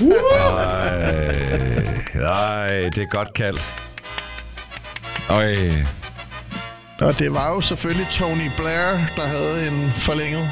[0.00, 1.84] Nej,
[2.14, 3.72] nej, det er godt kaldt.
[5.30, 5.56] Øj.
[7.00, 10.50] Og det var jo selvfølgelig Tony Blair, der havde en forlænget.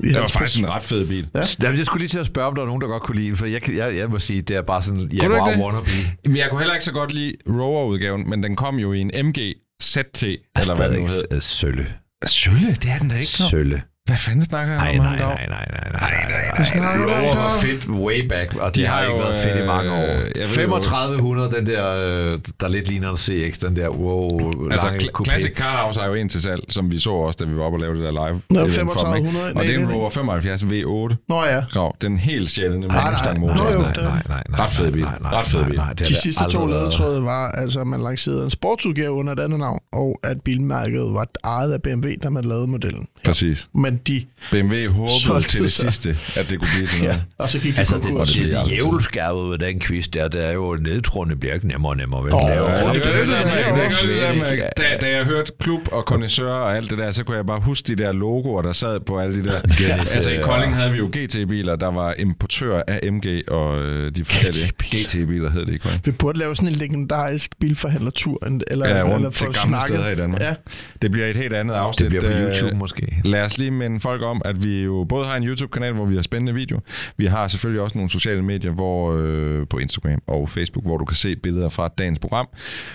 [0.00, 1.28] i Det var faktisk en ret fed bil.
[1.34, 1.40] Ja.
[1.62, 3.28] Jamen, jeg skulle lige til at spørge, om der var nogen, der godt kunne lide
[3.28, 5.90] den, for jeg, jeg, jeg må sige, det er bare sådan, du Jaguar wannabe.
[6.26, 9.10] Men jeg kunne heller ikke så godt lide Rover-udgaven, men den kom jo i en
[9.26, 11.40] MG ZT, eller hvad den nu hed.
[11.40, 11.86] Sølle.
[12.26, 13.26] Sølle, det er den da ikke.
[13.26, 13.48] så.
[13.48, 13.82] Sølle.
[14.10, 15.36] Hvad fanden snakker jeg Nej, om nej, nej, derovre?
[15.36, 16.64] nej, nej, nej, nej, nej.
[16.64, 19.56] snakker Rover var fedt way back, og de, De har har ikke jo, været fedt
[19.64, 20.06] i mange øh, år.
[20.40, 21.84] jeg ved jo- 3500, den der,
[22.32, 25.24] øh, der lidt ligner en CX, den der wow, Altså, coupé.
[25.24, 27.62] Classic Car House er jo en til salg, som vi så også, da vi var
[27.62, 28.40] oppe og lavede det der live.
[28.50, 29.30] Nå, event for dem, ikke?
[29.30, 31.24] 3500, Og nej, det er en er Rover 75 V8.
[31.28, 33.64] Nå ja, Grav, den helt sjældne nej, Mustang nej, motor.
[33.64, 34.42] Nej, nej, nej.
[34.64, 35.02] Ret fed bil.
[35.02, 35.76] nej, nej, Ret fed nej, bil.
[35.78, 39.40] nej, har de sidste to ledetråde var, altså, at man lancerede en sportsudgave under et
[39.40, 43.06] andet navn, og at bilmærket var ejet af BMW, da man lavede modellen.
[43.24, 43.68] Præcis.
[43.74, 45.92] Men de, BMW håbede til det sig.
[45.92, 47.22] sidste, at det kunne blive til ja, noget.
[47.38, 48.12] og så gik de Altså, det, det,
[48.52, 51.96] det, det jævlskærvet ved den quiz der, det er jo, nedtrådene bliver ikke nemmere og
[51.96, 52.24] nemmere.
[52.24, 52.34] Vel?
[52.34, 54.06] Åh, det ja, det det, det, det det.
[54.06, 57.36] Det Ja, Da, da jeg hørte klub og kondensør og alt det der, så kunne
[57.36, 59.60] jeg bare huske de der logoer, der sad på alle de der.
[59.98, 64.24] altså i Kolding havde vi jo GT-biler, der var importør af MG og øh, de
[64.24, 66.02] forskellige GT-biler hed det i Kolding.
[66.06, 68.38] Vi burde lave sådan en legendarisk bilforhandlertur,
[68.70, 70.40] eller, Ja, rundt eller til få gamle steder i Danmark.
[70.40, 70.54] Ja,
[71.02, 72.08] Det bliver et helt andet Det afsnit.
[72.08, 73.20] bliver på Øh, YouTube måske.
[73.24, 76.14] Lad os lige minde folk om, at vi jo både har en YouTube-kanal, hvor vi
[76.14, 76.80] har spændende video.
[77.16, 81.04] Vi har selvfølgelig også nogle sociale medier hvor, øh, på Instagram og Facebook, hvor du
[81.04, 82.48] kan se billeder fra dagens program.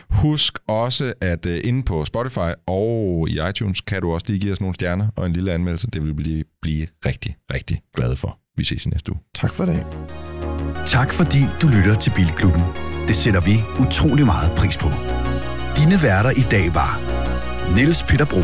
[0.09, 4.53] Husk også, at øh, inde på Spotify og i iTunes kan du også lige give
[4.53, 5.87] os nogle stjerner og en lille anmeldelse.
[5.87, 8.39] Det vil vi blive, blive rigtig, rigtig glade for.
[8.57, 9.19] Vi ses i næste uge.
[9.35, 9.85] tak for det.
[10.85, 12.63] Tak fordi du lytter til Bilklubben.
[13.07, 14.89] Det sætter vi utrolig meget pris på.
[15.77, 16.91] Dine værter i dag var
[17.75, 18.41] Niels Peter Bro,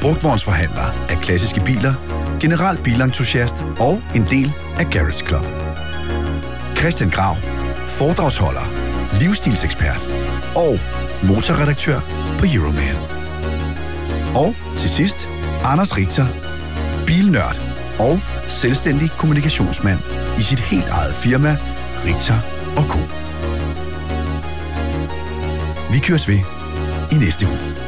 [0.00, 1.94] brugtvognsforhandler af klassiske biler,
[2.40, 5.46] general bilentusiast og en del af Garage Club.
[6.78, 7.36] Christian Grav,
[7.88, 8.66] foredragsholder,
[9.20, 10.08] livsstilsekspert
[10.56, 10.78] og
[11.22, 12.00] motorredaktør
[12.38, 12.96] på Euroman.
[14.34, 15.28] Og til sidst,
[15.64, 16.26] Anders Richter,
[17.06, 17.60] bilnørd
[17.98, 20.00] og selvstændig kommunikationsmand
[20.38, 21.56] i sit helt eget firma,
[22.04, 22.38] Richter
[22.76, 22.98] Co.
[25.92, 26.38] Vi køres ved
[27.12, 27.85] i næste uge.